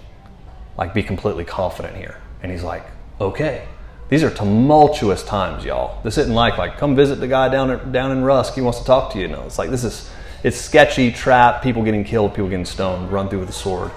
Like 0.77 0.95
be 0.95 1.03
completely 1.03 1.45
confident 1.45 1.97
here." 1.97 2.21
And 2.43 2.53
he's 2.53 2.63
like, 2.63 2.85
okay. 3.21 3.67
These 4.09 4.23
are 4.23 4.31
tumultuous 4.31 5.23
times, 5.23 5.65
y'all. 5.65 6.01
This 6.03 6.17
isn't 6.17 6.35
like 6.35 6.57
like 6.57 6.79
come 6.79 6.97
visit 6.97 7.17
the 7.17 7.29
guy 7.29 7.49
down 7.49 7.93
down 7.93 8.11
in 8.11 8.25
Rusk. 8.25 8.55
He 8.55 8.63
wants 8.63 8.79
to 8.79 8.85
talk 8.85 9.13
to 9.13 9.19
you. 9.19 9.29
No, 9.29 9.45
it's 9.45 9.59
like 9.59 9.71
this 9.71 9.85
is 9.85 10.11
it's 10.43 10.57
sketchy, 10.57 11.13
trap, 11.13 11.63
people 11.63 11.83
getting 11.83 12.05
killed, 12.05 12.33
people 12.33 12.49
getting 12.49 12.65
stoned, 12.65 13.13
run 13.13 13.29
through 13.29 13.41
with 13.41 13.51
a 13.51 13.53
sword. 13.53 13.91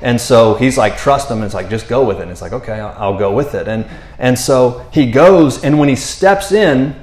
And 0.00 0.20
so 0.20 0.54
he's 0.54 0.76
like, 0.76 0.96
trust 0.96 1.30
him. 1.30 1.36
And 1.38 1.44
it's 1.44 1.54
like, 1.54 1.70
just 1.70 1.86
go 1.86 2.04
with 2.04 2.18
it. 2.18 2.22
And 2.22 2.30
it's 2.32 2.42
like, 2.42 2.52
okay, 2.52 2.80
I'll, 2.80 2.96
I'll 2.98 3.18
go 3.18 3.32
with 3.32 3.54
it. 3.54 3.68
And 3.68 3.86
and 4.18 4.36
so 4.36 4.84
he 4.92 5.10
goes, 5.10 5.62
and 5.62 5.78
when 5.78 5.88
he 5.88 5.96
steps 5.96 6.50
in, 6.50 6.96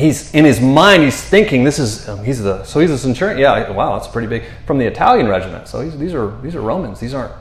he's 0.00 0.34
in 0.34 0.44
his 0.44 0.60
mind 0.60 1.02
he's 1.02 1.20
thinking 1.22 1.64
this 1.64 1.78
is 1.78 2.08
um, 2.08 2.24
he's 2.24 2.42
the 2.42 2.64
so 2.64 2.80
he's 2.80 2.90
a 2.90 2.98
centurion. 2.98 3.38
Yeah 3.38 3.70
wow 3.70 3.96
that's 3.96 4.08
pretty 4.08 4.28
big. 4.28 4.44
From 4.66 4.78
the 4.78 4.86
italian 4.86 5.28
regiment. 5.28 5.68
So 5.68 5.88
these 5.88 6.14
are 6.14 6.36
these 6.40 6.54
are 6.54 6.60
romans. 6.60 7.00
These 7.00 7.14
aren't 7.14 7.34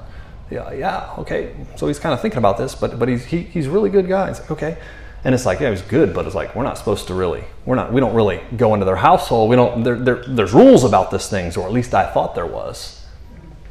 yeah 0.51 0.71
yeah 0.73 1.13
okay. 1.17 1.55
So 1.75 1.87
he's 1.87 1.99
kind 1.99 2.13
of 2.13 2.21
thinking 2.21 2.37
about 2.37 2.57
this 2.57 2.75
but 2.75 2.99
but 2.99 3.09
he's 3.09 3.25
he, 3.25 3.41
he's 3.41 3.67
really 3.67 3.89
good 3.89 4.07
guy. 4.07 4.31
Like 4.31 4.51
okay. 4.51 4.77
And 5.23 5.35
it's 5.35 5.45
like 5.45 5.59
yeah 5.59 5.71
he's 5.71 5.81
good 5.81 6.13
but 6.13 6.25
it's 6.25 6.35
like 6.35 6.55
we're 6.55 6.63
not 6.63 6.77
supposed 6.77 7.07
to 7.07 7.13
really 7.13 7.43
we're 7.65 7.75
not 7.75 7.91
we 7.91 7.99
don't 7.99 8.13
really 8.13 8.41
go 8.55 8.73
into 8.73 8.85
their 8.85 8.97
household. 8.97 9.49
We 9.49 9.55
don't 9.55 9.83
there, 9.83 9.95
there 9.95 10.23
there's 10.27 10.53
rules 10.53 10.83
about 10.83 11.11
this 11.11 11.29
things 11.29 11.57
or 11.57 11.65
at 11.65 11.71
least 11.71 11.93
i 11.93 12.11
thought 12.13 12.35
there 12.35 12.47
was. 12.47 12.95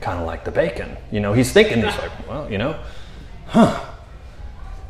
Kind 0.01 0.20
of 0.20 0.27
like 0.27 0.44
the 0.44 0.53
bacon. 0.53 0.96
You 1.11 1.20
know 1.20 1.33
he's 1.33 1.53
thinking 1.53 1.83
he's 1.83 1.98
like 1.98 2.29
well 2.29 2.51
you 2.51 2.59
know 2.59 2.79
huh 3.46 3.88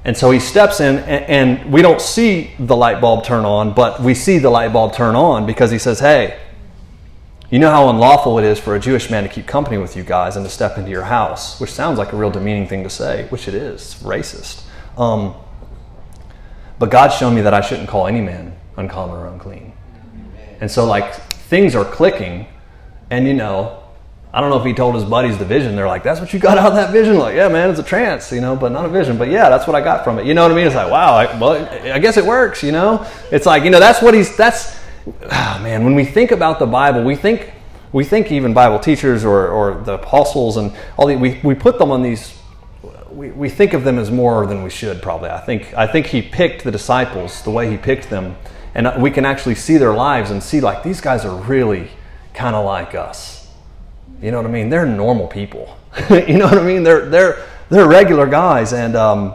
and 0.04 0.16
so 0.16 0.30
he 0.30 0.40
steps 0.40 0.80
in, 0.80 0.98
and, 0.98 1.60
and, 1.60 1.72
we 1.72 1.82
don't 1.82 2.00
see 2.00 2.52
the 2.58 2.76
light 2.76 3.00
bulb 3.00 3.24
turn 3.24 3.44
on, 3.44 3.74
but 3.74 4.00
we 4.00 4.14
see 4.14 4.38
the 4.38 4.48
light 4.48 4.72
bulb 4.72 4.94
turn 4.94 5.16
on 5.16 5.44
because 5.44 5.70
he 5.70 5.78
says, 5.78 5.98
Hey, 5.98 6.38
you 7.50 7.58
know 7.58 7.70
how 7.70 7.88
unlawful 7.88 8.38
it 8.38 8.44
is 8.44 8.58
for 8.58 8.76
a 8.76 8.80
Jewish 8.80 9.10
man 9.10 9.22
to 9.22 9.28
keep 9.28 9.46
company 9.46 9.78
with 9.78 9.96
you 9.96 10.02
guys 10.02 10.36
and 10.36 10.44
to 10.44 10.50
step 10.50 10.78
into 10.78 10.90
your 10.90 11.04
house, 11.04 11.58
which 11.60 11.70
sounds 11.70 11.98
like 11.98 12.12
a 12.12 12.16
real 12.16 12.30
demeaning 12.30 12.68
thing 12.68 12.82
to 12.84 12.90
say, 12.90 13.26
which 13.30 13.48
it 13.48 13.54
is, 13.54 13.74
it's 13.74 14.02
racist. 14.02 14.62
Um, 14.98 15.34
but 16.78 16.90
God's 16.90 17.14
shown 17.16 17.34
me 17.34 17.40
that 17.40 17.54
I 17.54 17.60
shouldn't 17.60 17.88
call 17.88 18.06
any 18.06 18.20
man 18.20 18.56
uncommon 18.76 19.16
or 19.16 19.26
unclean. 19.26 19.72
And 20.60 20.70
so, 20.70 20.84
like, 20.84 21.14
things 21.14 21.74
are 21.74 21.84
clicking, 21.84 22.46
and 23.10 23.26
you 23.26 23.34
know, 23.34 23.82
I 24.32 24.42
don't 24.42 24.50
know 24.50 24.58
if 24.58 24.64
he 24.66 24.74
told 24.74 24.94
his 24.94 25.04
buddies 25.04 25.38
the 25.38 25.46
vision. 25.46 25.74
They're 25.74 25.86
like, 25.86 26.02
"That's 26.02 26.20
what 26.20 26.34
you 26.34 26.38
got 26.38 26.58
out 26.58 26.68
of 26.68 26.74
that 26.74 26.92
vision." 26.92 27.18
Like, 27.18 27.34
yeah, 27.34 27.48
man, 27.48 27.70
it's 27.70 27.78
a 27.78 27.82
trance, 27.82 28.30
you 28.30 28.42
know, 28.42 28.56
but 28.56 28.72
not 28.72 28.84
a 28.84 28.88
vision. 28.88 29.16
But 29.16 29.28
yeah, 29.28 29.48
that's 29.48 29.66
what 29.66 29.74
I 29.74 29.80
got 29.80 30.04
from 30.04 30.18
it. 30.18 30.26
You 30.26 30.34
know 30.34 30.42
what 30.42 30.52
I 30.52 30.54
mean? 30.54 30.66
It's 30.66 30.76
like, 30.76 30.90
wow, 30.90 31.14
I, 31.14 31.38
well, 31.38 31.54
I 31.90 31.98
guess 31.98 32.18
it 32.18 32.26
works. 32.26 32.62
You 32.62 32.72
know, 32.72 33.06
it's 33.32 33.46
like, 33.46 33.64
you 33.64 33.70
know, 33.70 33.80
that's 33.80 34.02
what 34.02 34.12
he's. 34.12 34.36
That's, 34.36 34.78
oh, 35.06 35.60
man. 35.62 35.82
When 35.82 35.94
we 35.94 36.04
think 36.04 36.30
about 36.30 36.58
the 36.58 36.66
Bible, 36.66 37.04
we 37.04 37.16
think, 37.16 37.54
we 37.92 38.04
think 38.04 38.30
even 38.30 38.52
Bible 38.52 38.78
teachers 38.78 39.24
or, 39.24 39.48
or 39.48 39.82
the 39.82 39.94
apostles 39.94 40.58
and 40.58 40.74
all 40.98 41.06
the, 41.06 41.16
we 41.16 41.40
we 41.42 41.54
put 41.54 41.78
them 41.78 41.90
on 41.90 42.02
these. 42.02 42.34
We, 43.10 43.30
we 43.30 43.48
think 43.48 43.72
of 43.72 43.82
them 43.82 43.98
as 43.98 44.10
more 44.10 44.46
than 44.46 44.62
we 44.62 44.68
should 44.68 45.00
probably. 45.00 45.30
I 45.30 45.40
think 45.40 45.72
I 45.72 45.86
think 45.86 46.06
he 46.06 46.20
picked 46.20 46.64
the 46.64 46.70
disciples 46.70 47.42
the 47.42 47.50
way 47.50 47.70
he 47.70 47.78
picked 47.78 48.10
them, 48.10 48.36
and 48.74 49.02
we 49.02 49.10
can 49.10 49.24
actually 49.24 49.54
see 49.54 49.78
their 49.78 49.94
lives 49.94 50.30
and 50.30 50.42
see 50.42 50.60
like 50.60 50.82
these 50.82 51.00
guys 51.00 51.24
are 51.24 51.34
really 51.34 51.88
kind 52.34 52.54
of 52.54 52.66
like 52.66 52.94
us 52.94 53.38
you 54.20 54.30
know 54.30 54.38
what 54.38 54.46
I 54.46 54.50
mean? 54.50 54.68
They're 54.68 54.86
normal 54.86 55.28
people. 55.28 55.76
you 56.10 56.38
know 56.38 56.46
what 56.46 56.58
I 56.58 56.62
mean? 56.62 56.82
They're 56.82 57.08
they're 57.08 57.46
they're 57.68 57.88
regular 57.88 58.26
guys, 58.26 58.72
and 58.72 58.96
um, 58.96 59.34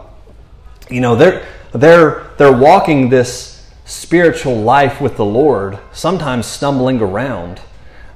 you 0.90 1.00
know 1.00 1.16
they're 1.16 1.46
they're 1.72 2.30
they're 2.36 2.56
walking 2.56 3.08
this 3.08 3.70
spiritual 3.84 4.56
life 4.56 5.00
with 5.00 5.16
the 5.16 5.24
Lord. 5.24 5.78
Sometimes 5.92 6.46
stumbling 6.46 7.00
around, 7.00 7.60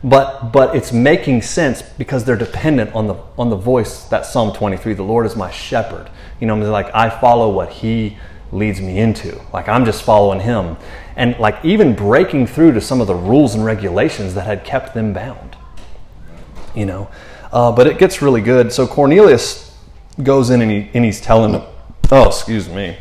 but 0.04 0.52
but 0.52 0.76
it's 0.76 0.92
making 0.92 1.42
sense 1.42 1.80
because 1.82 2.24
they're 2.24 2.36
dependent 2.36 2.94
on 2.94 3.06
the 3.06 3.14
on 3.38 3.48
the 3.48 3.56
voice 3.56 4.04
that 4.04 4.26
Psalm 4.26 4.52
23. 4.52 4.92
The 4.94 5.02
Lord 5.02 5.24
is 5.24 5.36
my 5.36 5.50
shepherd. 5.50 6.10
You 6.38 6.46
know, 6.46 6.56
like 6.56 6.94
I 6.94 7.08
follow 7.08 7.50
what 7.50 7.70
He 7.70 8.18
leads 8.52 8.80
me 8.80 8.98
into. 8.98 9.40
Like 9.54 9.68
I'm 9.68 9.86
just 9.86 10.02
following 10.02 10.40
Him, 10.40 10.76
and 11.16 11.38
like 11.38 11.64
even 11.64 11.94
breaking 11.94 12.46
through 12.46 12.72
to 12.72 12.80
some 12.82 13.00
of 13.00 13.06
the 13.06 13.14
rules 13.14 13.54
and 13.54 13.64
regulations 13.64 14.34
that 14.34 14.44
had 14.46 14.64
kept 14.64 14.92
them 14.92 15.14
bound 15.14 15.47
you 16.78 16.86
know. 16.86 17.10
Uh, 17.52 17.72
but 17.72 17.86
it 17.86 17.98
gets 17.98 18.22
really 18.22 18.40
good. 18.40 18.72
So 18.72 18.86
Cornelius 18.86 19.74
goes 20.22 20.50
in 20.50 20.62
and, 20.62 20.70
he, 20.70 20.90
and 20.94 21.04
he's 21.04 21.20
telling 21.20 21.52
them, 21.52 21.62
oh, 22.10 22.28
excuse 22.28 22.68
me. 22.68 22.96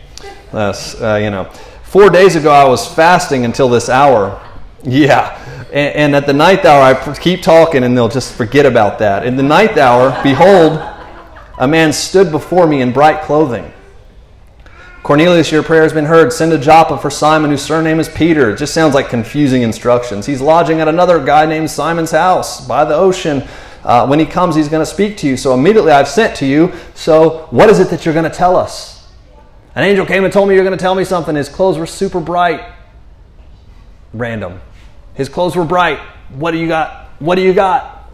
That's, 0.51 0.99
uh, 1.01 1.15
you 1.15 1.29
know, 1.29 1.45
four 1.83 2.09
days 2.09 2.35
ago 2.35 2.51
I 2.51 2.67
was 2.67 2.87
fasting 2.87 3.45
until 3.45 3.69
this 3.69 3.89
hour. 3.89 4.43
Yeah. 4.83 5.43
And, 5.73 5.95
and 5.95 6.15
at 6.15 6.27
the 6.27 6.33
ninth 6.33 6.63
hour, 6.63 6.81
I 6.81 7.15
keep 7.15 7.41
talking 7.41 7.83
and 7.83 7.97
they'll 7.97 8.07
just 8.07 8.35
forget 8.35 8.65
about 8.65 8.99
that. 8.99 9.25
In 9.25 9.35
the 9.35 9.43
ninth 9.43 9.75
hour, 9.75 10.17
behold, 10.23 10.79
a 11.57 11.67
man 11.67 11.91
stood 11.91 12.31
before 12.31 12.67
me 12.67 12.81
in 12.81 12.93
bright 12.93 13.23
clothing. 13.23 13.73
Cornelius, 15.07 15.51
your 15.51 15.63
prayer 15.63 15.83
has 15.83 15.93
been 15.93 16.05
heard. 16.05 16.31
Send 16.31 16.53
a 16.53 16.57
Joppa 16.57 16.97
for 16.97 17.09
Simon, 17.09 17.49
whose 17.49 17.61
surname 17.61 17.99
is 17.99 18.07
Peter. 18.07 18.51
It 18.51 18.57
just 18.57 18.73
sounds 18.73 18.93
like 18.93 19.09
confusing 19.09 19.61
instructions. 19.61 20.25
He's 20.25 20.41
lodging 20.41 20.79
at 20.79 20.87
another 20.87 21.23
guy 21.23 21.45
named 21.45 21.71
Simon's 21.71 22.11
house 22.11 22.65
by 22.65 22.85
the 22.85 22.95
ocean. 22.95 23.47
Uh, 23.87 24.05
when 24.05 24.19
he 24.19 24.25
comes, 24.25 24.53
he's 24.53 24.67
going 24.67 24.81
to 24.81 24.85
speak 24.85 25.15
to 25.15 25.25
you. 25.25 25.37
So 25.37 25.53
immediately 25.53 25.93
I've 25.93 26.09
sent 26.09 26.35
to 26.37 26.45
you. 26.45 26.73
So 26.93 27.47
what 27.51 27.69
is 27.69 27.79
it 27.79 27.89
that 27.89 28.03
you're 28.03 28.13
going 28.13 28.29
to 28.29 28.37
tell 28.37 28.57
us? 28.57 29.07
An 29.75 29.83
angel 29.85 30.05
came 30.05 30.25
and 30.25 30.33
told 30.33 30.49
me 30.49 30.55
you're 30.55 30.65
going 30.65 30.77
to 30.77 30.81
tell 30.81 30.93
me 30.93 31.05
something. 31.05 31.33
His 31.33 31.47
clothes 31.47 31.77
were 31.77 31.85
super 31.85 32.19
bright. 32.19 32.69
Random. 34.13 34.59
His 35.13 35.29
clothes 35.29 35.55
were 35.55 35.63
bright. 35.63 35.99
What 36.35 36.51
do 36.51 36.57
you 36.57 36.67
got? 36.67 37.07
What 37.19 37.35
do 37.35 37.41
you 37.41 37.53
got? 37.53 38.11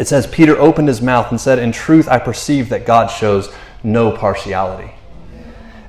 It 0.00 0.08
says, 0.08 0.26
Peter 0.26 0.58
opened 0.58 0.88
his 0.88 1.00
mouth 1.00 1.30
and 1.30 1.40
said, 1.40 1.60
In 1.60 1.70
truth, 1.70 2.08
I 2.08 2.18
perceive 2.18 2.70
that 2.70 2.84
God 2.84 3.06
shows 3.06 3.54
no 3.84 4.10
partiality. 4.10 4.90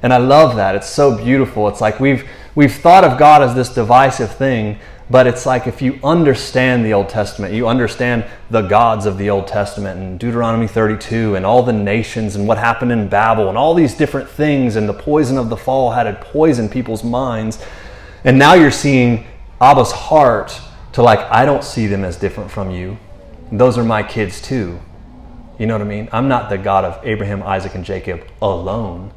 And 0.04 0.14
I 0.14 0.18
love 0.18 0.56
that. 0.58 0.76
It's 0.76 0.90
so 0.90 1.18
beautiful. 1.18 1.68
It's 1.68 1.82
like 1.82 2.00
we've 2.00 2.30
we've 2.54 2.76
thought 2.76 3.04
of 3.04 3.18
God 3.18 3.42
as 3.42 3.56
this 3.56 3.74
divisive 3.74 4.36
thing, 4.36 4.78
but 5.12 5.28
it's 5.28 5.46
like 5.46 5.68
if 5.68 5.82
you 5.82 6.00
understand 6.06 6.86
the 6.86 6.94
Old 6.94 7.10
Testament, 7.10 7.54
you 7.54 7.68
understand 7.68 8.24
the 8.50 8.62
gods 8.62 9.06
of 9.06 9.18
the 9.18 9.30
Old 9.30 9.46
Testament 9.46 10.00
and 10.00 10.18
Deuteronomy 10.18 10.68
32 10.68 11.36
and 11.36 11.46
all 11.46 11.64
the 11.64 11.74
nations 11.74 12.38
and 12.38 12.48
what 12.48 12.58
happened 12.58 12.94
in 12.94 13.10
Babel 13.10 13.50
and 13.50 13.58
all 13.58 13.74
these 13.74 13.94
different 13.94 14.30
things 14.30 14.78
and 14.78 14.88
the 14.88 14.94
poison 14.94 15.38
of 15.38 15.50
the 15.50 15.58
fall 15.58 15.92
had 15.92 16.08
it 16.08 16.22
poisoned 16.22 16.72
people's 16.72 17.04
minds. 17.04 17.62
And 18.24 18.40
now 18.40 18.54
you're 18.54 18.72
seeing 18.72 19.28
Abba's 19.60 19.92
heart 19.92 20.58
to 20.94 21.04
like, 21.04 21.20
I 21.20 21.44
don't 21.44 21.64
see 21.64 21.88
them 21.88 22.06
as 22.06 22.16
different 22.16 22.50
from 22.50 22.72
you. 22.72 22.98
Those 23.52 23.78
are 23.78 23.84
my 23.84 24.04
kids 24.04 24.42
too. 24.42 24.80
You 25.60 25.68
know 25.68 25.74
what 25.74 25.82
I 25.82 25.90
mean? 25.90 26.08
I'm 26.14 26.30
not 26.30 26.50
the 26.50 26.58
God 26.58 26.86
of 26.86 27.06
Abraham, 27.06 27.44
Isaac, 27.44 27.76
and 27.76 27.84
Jacob 27.84 28.26
alone. 28.42 29.12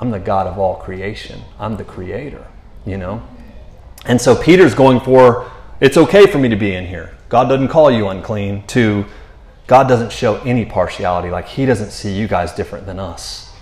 I'm 0.00 0.10
the 0.10 0.18
God 0.18 0.48
of 0.48 0.58
all 0.58 0.74
creation. 0.74 1.40
I'm 1.60 1.76
the 1.76 1.84
creator, 1.84 2.44
you 2.84 2.98
know? 2.98 3.22
And 4.06 4.20
so 4.20 4.34
Peter's 4.34 4.74
going 4.74 5.00
for 5.00 5.50
it's 5.80 5.96
okay 5.96 6.26
for 6.26 6.38
me 6.38 6.48
to 6.48 6.56
be 6.56 6.74
in 6.74 6.86
here. 6.86 7.14
God 7.28 7.48
doesn't 7.48 7.68
call 7.68 7.90
you 7.90 8.08
unclean, 8.08 8.66
to 8.68 9.04
God 9.66 9.88
doesn't 9.88 10.12
show 10.12 10.36
any 10.42 10.64
partiality. 10.64 11.28
Like, 11.28 11.48
He 11.48 11.66
doesn't 11.66 11.90
see 11.90 12.16
you 12.16 12.28
guys 12.28 12.52
different 12.52 12.86
than 12.86 12.98
us. 12.98 13.52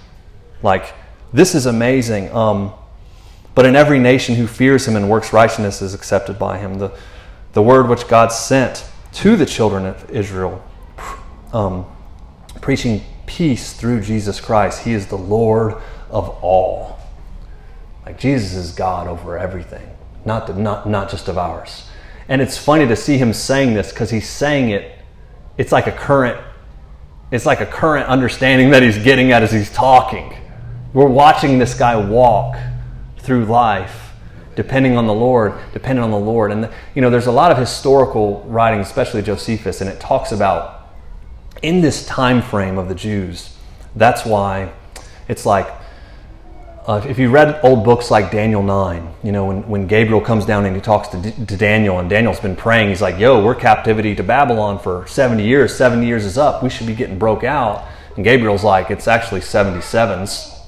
Like, 0.63 0.95
this 1.33 1.55
is 1.55 1.67
amazing. 1.67 2.31
Um, 2.33 2.73
but 3.55 3.67
in 3.67 3.75
every 3.75 3.99
nation 3.99 4.35
who 4.35 4.47
fears 4.47 4.87
Him 4.87 4.97
and 4.97 5.09
works 5.09 5.33
righteousness 5.33 5.83
is 5.83 5.95
accepted 5.95 6.39
by 6.39 6.59
Him. 6.59 6.79
The, 6.79 6.97
the 7.53 7.63
word 7.63 7.89
which 7.89 8.07
God 8.07 8.29
sent 8.29 8.87
to 9.15 9.37
the 9.37 9.47
children 9.47 9.87
of 9.87 10.11
Israel 10.11 10.63
um, 11.53 11.87
preaching 12.61 13.03
peace 13.27 13.73
through 13.73 14.03
Jesus 14.03 14.41
Christ. 14.41 14.83
He 14.83 14.93
is 14.93 15.07
the 15.07 15.17
Lord 15.17 15.75
of 16.11 16.29
all. 16.43 16.99
Like 18.05 18.19
Jesus 18.19 18.55
is 18.55 18.73
God 18.73 19.07
over 19.07 19.39
everything, 19.39 19.89
not, 20.25 20.47
the, 20.47 20.55
not, 20.55 20.89
not 20.89 21.11
just 21.11 21.29
of 21.29 21.39
ours. 21.39 21.89
And 22.29 22.41
it's 22.41 22.57
funny 22.57 22.87
to 22.87 22.97
see 22.97 23.19
him 23.19 23.33
saying 23.33 23.75
this 23.75 23.91
because 23.91 24.11
he's 24.11 24.29
saying 24.29 24.71
it, 24.71 24.99
it's 25.59 25.73
like 25.73 25.87
a 25.87 25.93
current, 25.93 26.41
it's 27.31 27.47
like 27.47 27.61
a 27.61 27.67
current 27.67 28.09
understanding 28.09 28.71
that 28.71 28.83
he's 28.83 28.99
getting 28.99 29.33
at 29.33 29.43
as 29.43 29.53
he's 29.53 29.71
talking. 29.71 30.35
We're 30.93 31.09
watching 31.09 31.59
this 31.59 31.75
guy 31.75 31.97
walk 31.97 32.57
through 33.19 33.45
life 33.47 34.13
depending 34.55 34.97
on 34.97 35.07
the 35.07 35.15
Lord, 35.15 35.53
depending 35.73 36.05
on 36.05 36.11
the 36.11 36.19
Lord. 36.19 36.53
And, 36.53 36.71
you 36.95 37.03
know, 37.03 37.11
there's 37.11 37.27
a 37.27 37.33
lot 37.33 37.51
of 37.51 37.59
historical 37.59 38.43
writing, 38.47 38.81
especially 38.81 39.21
Josephus, 39.23 39.81
and 39.81 39.91
it 39.91 39.99
talks 39.99 40.31
about 40.31 40.93
in 41.63 41.81
this 41.81 42.07
time 42.07 42.43
frame 42.43 42.79
of 42.79 42.89
the 42.89 42.95
Jews, 42.95 43.57
that's 43.97 44.25
why 44.25 44.73
it's 45.29 45.47
like 45.47 45.67
uh, 46.87 47.01
if 47.09 47.19
you 47.19 47.31
read 47.31 47.61
old 47.63 47.85
books 47.85 48.11
like 48.11 48.31
Daniel 48.31 48.63
9, 48.63 49.15
you 49.23 49.33
know, 49.33 49.47
when, 49.47 49.67
when 49.69 49.87
Gabriel 49.87 50.21
comes 50.21 50.45
down 50.45 50.67
and 50.67 50.77
he 50.77 50.83
talks 50.83 51.09
to, 51.09 51.21
D- 51.21 51.47
to 51.47 51.57
Daniel, 51.57 51.99
and 51.99 52.11
Daniel's 52.11 52.41
been 52.41 52.57
praying, 52.57 52.91
he's 52.91 53.01
like, 53.01 53.19
yo, 53.19 53.43
we're 53.43 53.55
captivity 53.55 54.15
to 54.15 54.23
Babylon 54.23 54.79
for 54.79 55.07
70 55.07 55.45
years. 55.45 55.75
70 55.75 56.07
years 56.07 56.25
is 56.25 56.37
up. 56.37 56.63
We 56.63 56.69
should 56.69 56.87
be 56.87 56.95
getting 56.95 57.19
broke 57.19 57.43
out. 57.43 57.87
And 58.17 58.25
Gabriel's 58.25 58.65
like, 58.65 58.91
it's 58.91 59.09
actually 59.09 59.41
77s, 59.41 60.59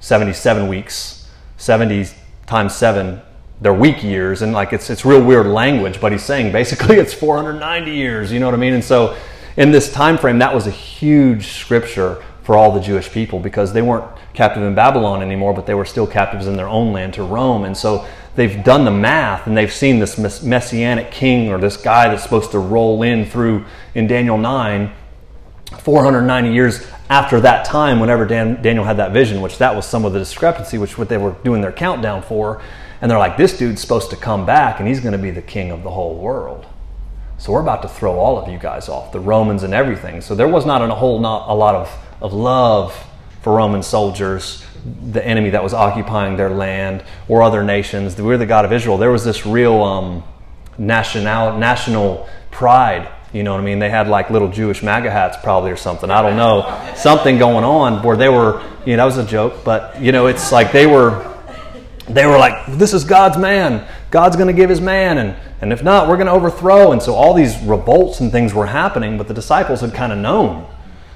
77 0.00 0.68
weeks, 0.68 1.28
70 1.56 2.06
times 2.46 2.74
7 2.74 3.20
they're 3.60 3.74
week 3.74 4.04
years 4.04 4.40
and 4.42 4.52
like 4.52 4.72
it's 4.72 4.88
it's 4.88 5.04
real 5.04 5.20
weird 5.20 5.44
language 5.44 6.00
but 6.00 6.12
he's 6.12 6.22
saying 6.22 6.52
basically 6.52 6.96
it's 7.00 7.12
490 7.12 7.90
years 7.90 8.30
you 8.30 8.38
know 8.38 8.46
what 8.46 8.54
i 8.54 8.56
mean 8.56 8.72
and 8.72 8.84
so 8.84 9.16
in 9.58 9.72
this 9.72 9.92
time 9.92 10.16
frame, 10.16 10.38
that 10.38 10.54
was 10.54 10.68
a 10.68 10.70
huge 10.70 11.48
scripture 11.48 12.22
for 12.48 12.56
all 12.56 12.72
the 12.72 12.80
Jewish 12.80 13.12
people 13.12 13.38
because 13.38 13.74
they 13.74 13.82
weren't 13.82 14.10
captive 14.32 14.62
in 14.62 14.74
Babylon 14.74 15.20
anymore, 15.20 15.52
but 15.52 15.66
they 15.66 15.74
were 15.74 15.84
still 15.84 16.06
captives 16.06 16.46
in 16.46 16.56
their 16.56 16.66
own 16.66 16.94
land 16.94 17.12
to 17.12 17.22
Rome. 17.22 17.66
And 17.66 17.76
so 17.76 18.06
they've 18.36 18.64
done 18.64 18.86
the 18.86 18.90
math 18.90 19.46
and 19.46 19.54
they've 19.54 19.70
seen 19.70 19.98
this 19.98 20.16
messianic 20.42 21.10
king 21.10 21.50
or 21.50 21.58
this 21.58 21.76
guy 21.76 22.08
that's 22.08 22.22
supposed 22.22 22.50
to 22.52 22.58
roll 22.58 23.02
in 23.02 23.26
through 23.26 23.66
in 23.94 24.06
Daniel 24.06 24.38
9 24.38 24.90
490 25.80 26.50
years 26.50 26.86
after 27.10 27.38
that 27.38 27.66
time 27.66 28.00
whenever 28.00 28.24
Dan, 28.24 28.62
Daniel 28.62 28.86
had 28.86 28.96
that 28.96 29.12
vision 29.12 29.42
which 29.42 29.58
that 29.58 29.76
was 29.76 29.84
some 29.84 30.06
of 30.06 30.14
the 30.14 30.18
discrepancy 30.18 30.78
which 30.78 30.96
what 30.96 31.10
they 31.10 31.18
were 31.18 31.32
doing 31.44 31.60
their 31.60 31.70
countdown 31.70 32.22
for. 32.22 32.62
And 33.02 33.10
they're 33.10 33.18
like 33.18 33.36
this 33.36 33.58
dude's 33.58 33.82
supposed 33.82 34.08
to 34.08 34.16
come 34.16 34.46
back 34.46 34.78
and 34.78 34.88
he's 34.88 35.00
going 35.00 35.12
to 35.12 35.18
be 35.18 35.30
the 35.30 35.42
king 35.42 35.70
of 35.70 35.82
the 35.82 35.90
whole 35.90 36.14
world. 36.14 36.64
So 37.36 37.52
we're 37.52 37.60
about 37.60 37.82
to 37.82 37.88
throw 37.88 38.18
all 38.18 38.38
of 38.38 38.50
you 38.50 38.58
guys 38.58 38.88
off 38.88 39.12
the 39.12 39.20
romans 39.20 39.64
and 39.64 39.74
everything. 39.74 40.22
So 40.22 40.34
there 40.34 40.48
was 40.48 40.64
not 40.64 40.80
a 40.80 40.94
whole 40.94 41.20
not 41.20 41.50
a 41.50 41.54
lot 41.54 41.74
of, 41.74 42.07
of 42.20 42.32
love 42.32 42.96
for 43.42 43.54
roman 43.54 43.82
soldiers 43.82 44.64
the 45.12 45.24
enemy 45.26 45.50
that 45.50 45.62
was 45.62 45.74
occupying 45.74 46.36
their 46.36 46.50
land 46.50 47.04
or 47.28 47.42
other 47.42 47.62
nations. 47.62 48.20
We're 48.20 48.38
the 48.38 48.46
God 48.46 48.64
of 48.64 48.72
Israel. 48.72 48.98
There 48.98 49.10
was 49.10 49.24
this 49.24 49.46
real 49.46 49.82
um, 49.82 50.24
national 50.76 51.58
national 51.58 52.28
pride. 52.50 53.08
You 53.32 53.42
know 53.42 53.52
what 53.52 53.60
I 53.60 53.64
mean? 53.64 53.78
They 53.78 53.90
had 53.90 54.08
like 54.08 54.30
little 54.30 54.50
Jewish 54.50 54.82
MAGA 54.82 55.10
hats, 55.10 55.36
probably 55.42 55.70
or 55.70 55.76
something. 55.76 56.10
I 56.10 56.22
don't 56.22 56.36
know, 56.36 56.92
something 56.96 57.38
going 57.38 57.64
on 57.64 58.02
where 58.02 58.16
they 58.16 58.28
were. 58.28 58.62
You 58.86 58.96
know, 58.96 59.08
that 59.08 59.16
was 59.16 59.18
a 59.18 59.28
joke, 59.28 59.64
but 59.64 60.00
you 60.00 60.12
know, 60.12 60.26
it's 60.26 60.52
like 60.52 60.72
they 60.72 60.86
were. 60.86 61.34
They 62.08 62.24
were 62.24 62.38
like, 62.38 62.64
"This 62.78 62.94
is 62.94 63.04
God's 63.04 63.36
man. 63.36 63.86
God's 64.10 64.34
going 64.36 64.46
to 64.46 64.54
give 64.54 64.70
His 64.70 64.80
man, 64.80 65.18
and 65.18 65.36
and 65.60 65.74
if 65.74 65.82
not, 65.82 66.08
we're 66.08 66.16
going 66.16 66.26
to 66.26 66.32
overthrow." 66.32 66.92
And 66.92 67.02
so 67.02 67.14
all 67.14 67.34
these 67.34 67.60
revolts 67.62 68.20
and 68.20 68.32
things 68.32 68.54
were 68.54 68.64
happening, 68.64 69.18
but 69.18 69.28
the 69.28 69.34
disciples 69.34 69.82
had 69.82 69.92
kind 69.92 70.10
of 70.10 70.18
known 70.18 70.66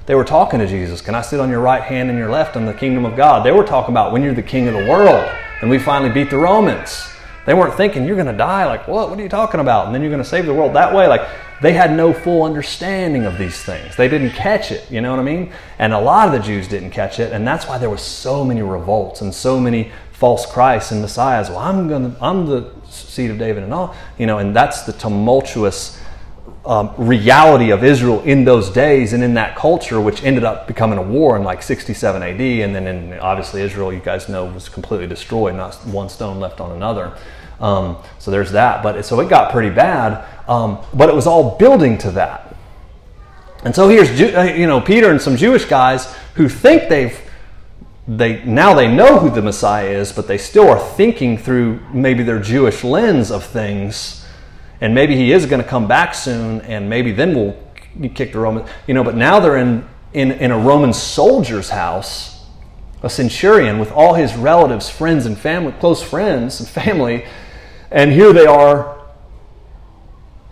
they 0.06 0.14
were 0.14 0.24
talking 0.24 0.58
to 0.58 0.66
Jesus. 0.66 1.00
Can 1.00 1.14
I 1.14 1.22
sit 1.22 1.40
on 1.40 1.48
your 1.48 1.60
right 1.60 1.82
hand 1.82 2.10
and 2.10 2.18
your 2.18 2.30
left 2.30 2.56
in 2.56 2.66
the 2.66 2.74
kingdom 2.74 3.04
of 3.04 3.16
God? 3.16 3.44
They 3.44 3.52
were 3.52 3.64
talking 3.64 3.92
about 3.92 4.12
when 4.12 4.22
you're 4.22 4.34
the 4.34 4.42
king 4.42 4.68
of 4.68 4.74
the 4.74 4.86
world 4.86 5.30
and 5.60 5.70
we 5.70 5.78
finally 5.78 6.10
beat 6.10 6.30
the 6.30 6.38
Romans. 6.38 7.08
They 7.46 7.54
weren't 7.54 7.74
thinking 7.74 8.04
you're 8.04 8.16
going 8.16 8.26
to 8.26 8.32
die. 8.32 8.66
Like, 8.66 8.86
what? 8.86 9.10
What 9.10 9.18
are 9.18 9.22
you 9.22 9.28
talking 9.28 9.60
about? 9.60 9.86
And 9.86 9.94
then 9.94 10.02
you're 10.02 10.10
going 10.10 10.22
to 10.22 10.28
save 10.28 10.46
the 10.46 10.54
world 10.54 10.74
that 10.74 10.94
way. 10.94 11.08
Like, 11.08 11.28
they 11.60 11.72
had 11.72 11.92
no 11.92 12.12
full 12.12 12.42
understanding 12.42 13.24
of 13.24 13.38
these 13.38 13.62
things. 13.62 13.96
They 13.96 14.08
didn't 14.08 14.30
catch 14.30 14.72
it. 14.72 14.88
You 14.90 15.00
know 15.00 15.10
what 15.10 15.20
I 15.20 15.22
mean? 15.22 15.52
And 15.78 15.92
a 15.92 16.00
lot 16.00 16.26
of 16.26 16.32
the 16.34 16.40
Jews 16.40 16.66
didn't 16.66 16.90
catch 16.90 17.20
it, 17.20 17.32
and 17.32 17.46
that's 17.46 17.68
why 17.68 17.78
there 17.78 17.90
were 17.90 17.98
so 17.98 18.44
many 18.44 18.62
revolts 18.62 19.20
and 19.20 19.32
so 19.32 19.60
many 19.60 19.92
false 20.10 20.44
Christs 20.44 20.90
and 20.90 21.00
messiahs. 21.00 21.48
Well, 21.50 21.58
I'm 21.58 21.88
going. 21.88 22.14
To 22.14 22.24
I'm 22.24 22.46
the 22.46 22.72
seed 22.88 23.30
of 23.30 23.38
David 23.38 23.62
and 23.62 23.72
all. 23.72 23.94
You 24.18 24.26
know, 24.26 24.38
and 24.38 24.54
that's 24.54 24.82
the 24.82 24.92
tumultuous 24.92 26.00
um, 26.64 26.92
reality 26.96 27.70
of 27.70 27.82
Israel 27.82 28.20
in 28.22 28.44
those 28.44 28.70
days 28.70 29.12
and 29.12 29.22
in 29.22 29.34
that 29.34 29.56
culture, 29.56 30.00
which 30.00 30.22
ended 30.22 30.44
up 30.44 30.66
becoming 30.66 30.98
a 30.98 31.02
war 31.02 31.36
in 31.36 31.42
like 31.42 31.62
67 31.62 32.22
AD. 32.22 32.40
And 32.40 32.74
then, 32.74 32.86
in, 32.86 33.18
obviously, 33.18 33.62
Israel, 33.62 33.92
you 33.92 34.00
guys 34.00 34.28
know, 34.28 34.44
was 34.46 34.68
completely 34.68 35.06
destroyed, 35.06 35.56
not 35.56 35.74
one 35.86 36.08
stone 36.08 36.38
left 36.38 36.60
on 36.60 36.72
another. 36.72 37.16
Um, 37.60 37.96
so 38.18 38.30
there's 38.30 38.52
that. 38.52 38.82
But 38.82 39.04
so 39.04 39.18
it 39.20 39.28
got 39.28 39.52
pretty 39.52 39.74
bad. 39.74 40.24
Um, 40.48 40.78
but 40.94 41.08
it 41.08 41.14
was 41.14 41.26
all 41.26 41.56
building 41.58 41.98
to 41.98 42.12
that. 42.12 42.54
And 43.64 43.74
so 43.74 43.88
here's 43.88 44.10
uh, 44.20 44.42
you 44.56 44.66
know 44.66 44.80
Peter 44.80 45.10
and 45.10 45.20
some 45.20 45.36
Jewish 45.36 45.64
guys 45.64 46.12
who 46.34 46.48
think 46.48 46.88
they've 46.88 47.16
they 48.08 48.44
now 48.44 48.74
they 48.74 48.92
know 48.92 49.18
who 49.20 49.30
the 49.30 49.42
Messiah 49.42 49.88
is, 49.88 50.12
but 50.12 50.26
they 50.26 50.38
still 50.38 50.68
are 50.68 50.80
thinking 50.80 51.38
through 51.38 51.80
maybe 51.92 52.24
their 52.24 52.40
Jewish 52.40 52.82
lens 52.82 53.30
of 53.30 53.44
things 53.44 54.21
and 54.82 54.96
maybe 54.96 55.14
he 55.14 55.30
is 55.30 55.46
going 55.46 55.62
to 55.62 55.68
come 55.68 55.86
back 55.86 56.12
soon, 56.12 56.60
and 56.62 56.90
maybe 56.90 57.12
then 57.12 57.36
we'll 57.36 57.56
kick 58.14 58.32
the 58.32 58.40
Roman. 58.40 58.66
You 58.88 58.94
know, 58.94 59.04
but 59.04 59.14
now 59.14 59.38
they're 59.38 59.56
in 59.56 59.88
in, 60.12 60.32
in 60.32 60.50
a 60.50 60.58
Roman 60.58 60.92
soldier's 60.92 61.70
house, 61.70 62.44
a 63.00 63.08
centurion 63.08 63.78
with 63.78 63.92
all 63.92 64.14
his 64.14 64.34
relatives, 64.34 64.90
friends, 64.90 65.24
and 65.24 65.38
family, 65.38 65.72
close 65.78 66.02
friends 66.02 66.58
and 66.58 66.68
family, 66.68 67.24
and 67.92 68.10
here 68.12 68.32
they 68.32 68.44
are. 68.44 68.98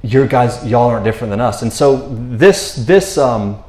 Your 0.02 0.28
guys, 0.28 0.64
y'all 0.64 0.88
aren't 0.88 1.04
different 1.04 1.30
than 1.32 1.40
us, 1.40 1.62
and 1.62 1.72
so 1.72 2.08
this 2.36 2.76
this 2.76 3.18
um, 3.18 3.64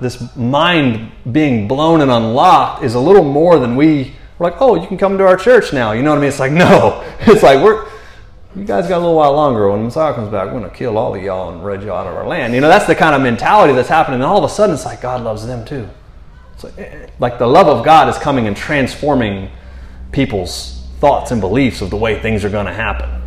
this 0.00 0.36
mind 0.36 1.10
being 1.32 1.66
blown 1.66 2.00
and 2.00 2.10
unlocked 2.10 2.84
is 2.84 2.94
a 2.94 3.00
little 3.00 3.24
more 3.24 3.58
than 3.58 3.74
we. 3.74 4.14
We're 4.38 4.50
like, 4.50 4.60
oh, 4.60 4.76
you 4.76 4.86
can 4.86 4.96
come 4.96 5.18
to 5.18 5.26
our 5.26 5.36
church 5.36 5.72
now. 5.72 5.90
You 5.90 6.02
know 6.02 6.10
what 6.10 6.18
I 6.18 6.20
mean? 6.20 6.28
It's 6.28 6.38
like 6.38 6.52
no, 6.66 7.02
it's 7.20 7.42
like 7.42 7.60
we're 7.60 7.88
you 8.56 8.64
guys 8.64 8.86
got 8.86 8.98
a 8.98 9.00
little 9.00 9.16
while 9.16 9.32
longer. 9.32 9.68
When 9.70 9.82
Messiah 9.82 10.14
comes 10.14 10.30
back, 10.30 10.46
we're 10.46 10.60
going 10.60 10.70
to 10.70 10.76
kill 10.76 10.96
all 10.96 11.14
of 11.14 11.22
y'all 11.22 11.52
and 11.52 11.64
rid 11.64 11.82
y'all 11.82 11.96
out 11.96 12.06
of 12.06 12.14
our 12.14 12.26
land. 12.26 12.54
You 12.54 12.60
know, 12.60 12.68
that's 12.68 12.86
the 12.86 12.94
kind 12.94 13.14
of 13.14 13.20
mentality 13.20 13.72
that's 13.74 13.88
happening. 13.88 14.16
And 14.16 14.24
all 14.24 14.38
of 14.38 14.44
a 14.44 14.48
sudden, 14.48 14.74
it's 14.74 14.84
like 14.84 15.00
God 15.00 15.22
loves 15.22 15.44
them 15.44 15.64
too. 15.64 15.88
It's 16.54 16.64
like, 16.64 16.78
eh, 16.78 17.06
like 17.18 17.38
the 17.38 17.48
love 17.48 17.66
of 17.66 17.84
God 17.84 18.08
is 18.08 18.16
coming 18.16 18.46
and 18.46 18.56
transforming 18.56 19.50
people's 20.12 20.86
thoughts 21.00 21.32
and 21.32 21.40
beliefs 21.40 21.80
of 21.80 21.90
the 21.90 21.96
way 21.96 22.20
things 22.20 22.44
are 22.44 22.50
going 22.50 22.66
to 22.66 22.72
happen. 22.72 23.22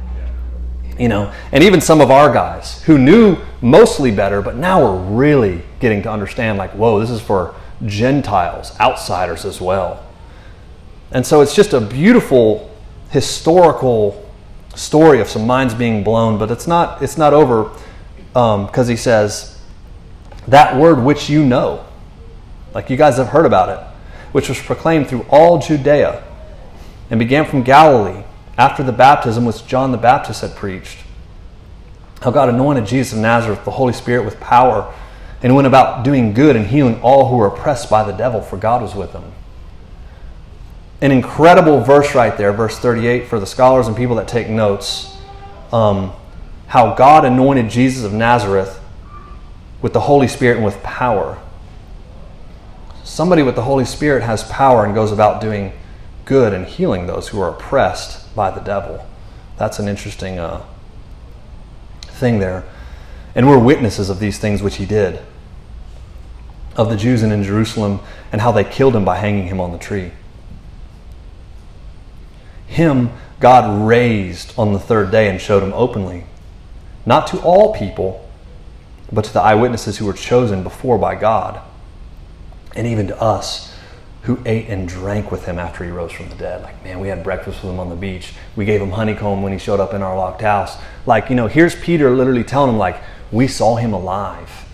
You 0.98 1.10
know, 1.10 1.34
and 1.52 1.64
even 1.64 1.82
some 1.82 2.00
of 2.00 2.10
our 2.10 2.34
guys 2.34 2.82
who 2.84 2.98
knew 2.98 3.38
mostly 3.62 4.12
better, 4.12 4.42
but 4.42 4.56
now 4.56 4.82
we're 4.82 5.16
really 5.16 5.62
getting 5.80 6.02
to 6.04 6.12
understand 6.12 6.58
like, 6.58 6.72
whoa, 6.72 7.00
this 7.00 7.10
is 7.10 7.22
for 7.22 7.54
Gentiles, 7.86 8.72
outsiders 8.80 9.46
as 9.46 9.60
well. 9.62 10.04
And 11.12 11.26
so 11.26 11.42
it's 11.42 11.54
just 11.54 11.74
a 11.74 11.82
beautiful 11.82 12.72
historical 13.10 14.27
story 14.78 15.20
of 15.20 15.28
some 15.28 15.46
minds 15.46 15.74
being 15.74 16.04
blown, 16.04 16.38
but 16.38 16.52
it's 16.52 16.68
not, 16.68 17.02
it's 17.02 17.18
not 17.18 17.34
over 17.34 17.72
because 18.30 18.88
um, 18.88 18.88
he 18.88 18.96
says, 18.96 19.60
That 20.48 20.78
word 20.78 21.04
which 21.04 21.30
you 21.30 21.44
know, 21.44 21.86
like 22.74 22.90
you 22.90 22.98
guys 22.98 23.18
have 23.18 23.30
heard 23.30 23.46
about 23.46 23.70
it, 23.70 23.80
which 24.32 24.50
was 24.50 24.62
proclaimed 24.62 25.08
through 25.08 25.26
all 25.30 25.60
Judea 25.60 26.24
and 27.10 27.20
began 27.20 27.46
from 27.46 27.64
Galilee 27.64 28.24
after 28.58 28.84
the 28.84 28.92
baptism 28.92 29.46
which 29.46 29.66
John 29.66 29.92
the 29.92 29.98
Baptist 29.98 30.42
had 30.42 30.56
preached. 30.56 31.00
How 32.22 32.32
God 32.32 32.50
anointed 32.50 32.86
Jesus 32.86 33.14
of 33.14 33.20
Nazareth, 33.20 33.64
the 33.64 33.72
Holy 33.72 33.94
Spirit, 33.94 34.26
with 34.26 34.40
power, 34.40 34.94
and 35.44 35.56
went 35.56 35.68
about 35.68 36.04
doing 36.04 36.34
good 36.34 36.56
and 36.56 36.66
healing 36.66 37.00
all 37.02 37.30
who 37.30 37.38
were 37.38 37.48
oppressed 37.48 37.90
by 37.90 38.04
the 38.04 38.12
devil, 38.12 38.42
for 38.42 38.58
God 38.58 38.82
was 38.82 38.96
with 38.96 39.12
him 39.14 39.32
an 41.02 41.12
incredible 41.12 41.82
verse 41.82 42.16
right 42.16 42.36
there, 42.38 42.52
verse 42.52 42.80
38, 42.80 43.28
for 43.28 43.40
the 43.40 43.46
scholars 43.46 43.88
and 43.88 43.96
people 43.96 44.16
that 44.16 44.28
take 44.28 44.50
notes. 44.50 45.16
Um, 45.72 46.14
how 46.68 46.94
God 46.96 47.24
anointed 47.26 47.70
Jesus 47.70 48.04
of 48.04 48.14
Nazareth 48.14 48.80
with 49.82 49.94
the 49.94 50.02
Holy 50.02 50.28
Spirit 50.28 50.58
and 50.58 50.66
with 50.66 50.82
power. 50.84 51.40
Somebody 53.04 53.42
with 53.42 53.56
the 53.56 53.64
Holy 53.64 53.86
Spirit 53.86 54.24
has 54.24 54.44
power 54.44 54.86
and 54.86 54.94
goes 54.94 55.12
about 55.12 55.40
doing 55.40 55.72
good 56.26 56.54
and 56.54 56.66
healing 56.66 57.08
those 57.08 57.30
who 57.30 57.40
are 57.40 57.50
oppressed 57.50 58.36
by 58.36 58.52
the 58.52 58.60
devil. 58.60 59.08
That's 59.58 59.80
an 59.80 59.88
interesting 59.88 60.40
uh, 60.40 60.66
thing 62.02 62.40
there. 62.40 62.66
And 63.34 63.48
we're 63.48 63.60
witnesses 63.60 64.10
of 64.10 64.20
these 64.20 64.38
things 64.38 64.62
which 64.62 64.76
he 64.76 64.86
did, 64.86 65.22
of 66.76 66.90
the 66.90 66.98
Jews 66.98 67.24
and 67.24 67.32
in 67.32 67.44
Jerusalem, 67.44 68.02
and 68.32 68.42
how 68.42 68.52
they 68.52 68.64
killed 68.64 68.96
him 68.96 69.06
by 69.06 69.18
hanging 69.18 69.48
him 69.48 69.62
on 69.62 69.72
the 69.72 69.78
tree. 69.78 70.12
Him 72.68 73.12
God 73.40 73.88
raised 73.88 74.58
on 74.58 74.74
the 74.74 74.80
third 74.80 75.12
day 75.12 75.30
and 75.30 75.40
showed 75.40 75.64
him 75.64 75.74
openly, 75.74 76.26
not 77.06 77.28
to 77.28 77.40
all 77.42 77.74
people, 77.74 78.30
but 79.12 79.26
to 79.26 79.34
the 79.34 79.42
eyewitnesses 79.42 79.98
who 79.98 80.06
were 80.06 80.14
chosen 80.14 80.64
before 80.64 80.98
by 80.98 81.16
God, 81.16 81.62
and 82.76 82.86
even 82.88 83.08
to 83.08 83.22
us 83.22 83.74
who 84.24 84.40
ate 84.46 84.68
and 84.68 84.90
drank 84.90 85.32
with 85.32 85.46
him 85.46 85.58
after 85.58 85.86
he 85.86 85.90
rose 85.90 86.12
from 86.12 86.28
the 86.28 86.36
dead. 86.36 86.62
Like, 86.62 86.84
man, 86.84 87.00
we 87.00 87.08
had 87.08 87.24
breakfast 87.24 87.64
with 87.64 87.72
him 87.72 87.80
on 87.80 87.90
the 87.90 87.96
beach. 87.96 88.34
We 88.58 88.66
gave 88.66 88.82
him 88.82 88.92
honeycomb 88.92 89.42
when 89.42 89.54
he 89.54 89.60
showed 89.60 89.80
up 89.80 89.94
in 89.94 90.02
our 90.02 90.18
locked 90.18 90.42
house. 90.42 90.76
Like, 91.06 91.30
you 91.30 91.36
know, 91.38 91.48
here's 91.48 91.76
Peter 91.76 92.10
literally 92.12 92.44
telling 92.44 92.72
him, 92.72 92.78
like, 92.78 93.02
we 93.32 93.48
saw 93.48 93.78
him 93.78 93.94
alive. 93.94 94.66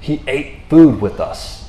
He 0.00 0.22
ate 0.26 0.62
food 0.68 1.00
with 1.00 1.20
us. 1.20 1.61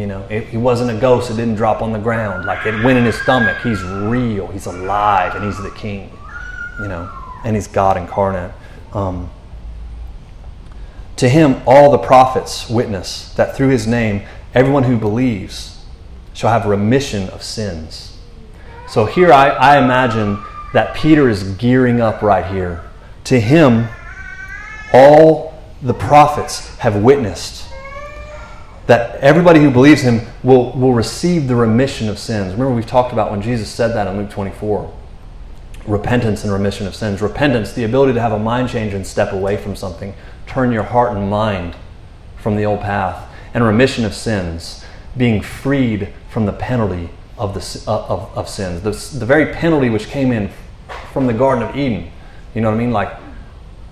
You 0.00 0.06
know, 0.06 0.26
it, 0.30 0.44
he 0.46 0.56
wasn't 0.56 0.96
a 0.96 0.98
ghost. 0.98 1.30
It 1.30 1.36
didn't 1.36 1.56
drop 1.56 1.82
on 1.82 1.92
the 1.92 1.98
ground. 1.98 2.46
Like 2.46 2.64
it 2.64 2.82
went 2.82 2.96
in 2.96 3.04
his 3.04 3.20
stomach. 3.20 3.58
He's 3.62 3.82
real. 3.82 4.46
He's 4.46 4.64
alive, 4.64 5.34
and 5.34 5.44
he's 5.44 5.58
the 5.62 5.70
king. 5.72 6.10
You 6.80 6.88
know, 6.88 7.10
and 7.44 7.54
he's 7.54 7.66
God 7.66 7.98
incarnate. 7.98 8.50
Um, 8.94 9.30
to 11.16 11.28
him, 11.28 11.60
all 11.66 11.90
the 11.90 11.98
prophets 11.98 12.70
witness 12.70 13.34
that 13.34 13.54
through 13.54 13.68
his 13.68 13.86
name, 13.86 14.22
everyone 14.54 14.84
who 14.84 14.96
believes 14.96 15.84
shall 16.32 16.50
have 16.50 16.64
remission 16.64 17.28
of 17.28 17.42
sins. 17.42 18.16
So 18.88 19.04
here 19.04 19.30
I, 19.30 19.50
I 19.50 19.84
imagine 19.84 20.42
that 20.72 20.96
Peter 20.96 21.28
is 21.28 21.42
gearing 21.56 22.00
up 22.00 22.22
right 22.22 22.46
here. 22.46 22.82
To 23.24 23.38
him, 23.38 23.88
all 24.94 25.62
the 25.82 25.92
prophets 25.92 26.74
have 26.78 26.96
witnessed 26.96 27.69
that 28.86 29.16
everybody 29.16 29.60
who 29.60 29.70
believes 29.70 30.02
him 30.02 30.20
will, 30.42 30.72
will 30.72 30.94
receive 30.94 31.46
the 31.46 31.54
remission 31.54 32.08
of 32.08 32.18
sins. 32.18 32.52
Remember, 32.52 32.74
we've 32.74 32.86
talked 32.86 33.12
about 33.12 33.30
when 33.30 33.42
Jesus 33.42 33.68
said 33.68 33.88
that 33.88 34.06
in 34.06 34.16
Luke 34.16 34.30
24 34.30 34.92
repentance 35.86 36.44
and 36.44 36.52
remission 36.52 36.86
of 36.86 36.94
sins. 36.94 37.20
Repentance, 37.22 37.72
the 37.72 37.84
ability 37.84 38.12
to 38.14 38.20
have 38.20 38.32
a 38.32 38.38
mind 38.38 38.68
change 38.68 38.94
and 38.94 39.06
step 39.06 39.32
away 39.32 39.56
from 39.56 39.74
something, 39.74 40.14
turn 40.46 40.72
your 40.72 40.82
heart 40.82 41.16
and 41.16 41.30
mind 41.30 41.74
from 42.36 42.56
the 42.56 42.64
old 42.64 42.80
path. 42.80 43.28
And 43.54 43.64
remission 43.64 44.04
of 44.04 44.14
sins, 44.14 44.84
being 45.16 45.42
freed 45.42 46.12
from 46.28 46.46
the 46.46 46.52
penalty 46.52 47.10
of, 47.36 47.54
the, 47.54 47.90
uh, 47.90 48.06
of, 48.06 48.36
of 48.36 48.48
sins. 48.48 48.82
The, 48.82 49.18
the 49.18 49.26
very 49.26 49.52
penalty 49.52 49.90
which 49.90 50.06
came 50.06 50.30
in 50.30 50.50
from 51.12 51.26
the 51.26 51.32
Garden 51.32 51.68
of 51.68 51.76
Eden. 51.76 52.10
You 52.54 52.60
know 52.60 52.70
what 52.70 52.76
I 52.76 52.78
mean? 52.78 52.92
Like 52.92 53.16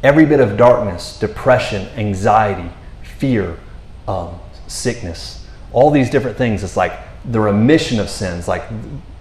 every 0.02 0.26
bit 0.26 0.38
of 0.40 0.56
darkness, 0.56 1.18
depression, 1.18 1.88
anxiety, 1.96 2.70
fear, 3.02 3.58
um, 4.06 4.38
sickness, 4.68 5.46
all 5.72 5.90
these 5.90 6.10
different 6.10 6.36
things. 6.36 6.62
It's 6.62 6.76
like 6.76 6.92
the 7.24 7.40
remission 7.40 7.98
of 8.00 8.08
sins, 8.08 8.46
like 8.46 8.62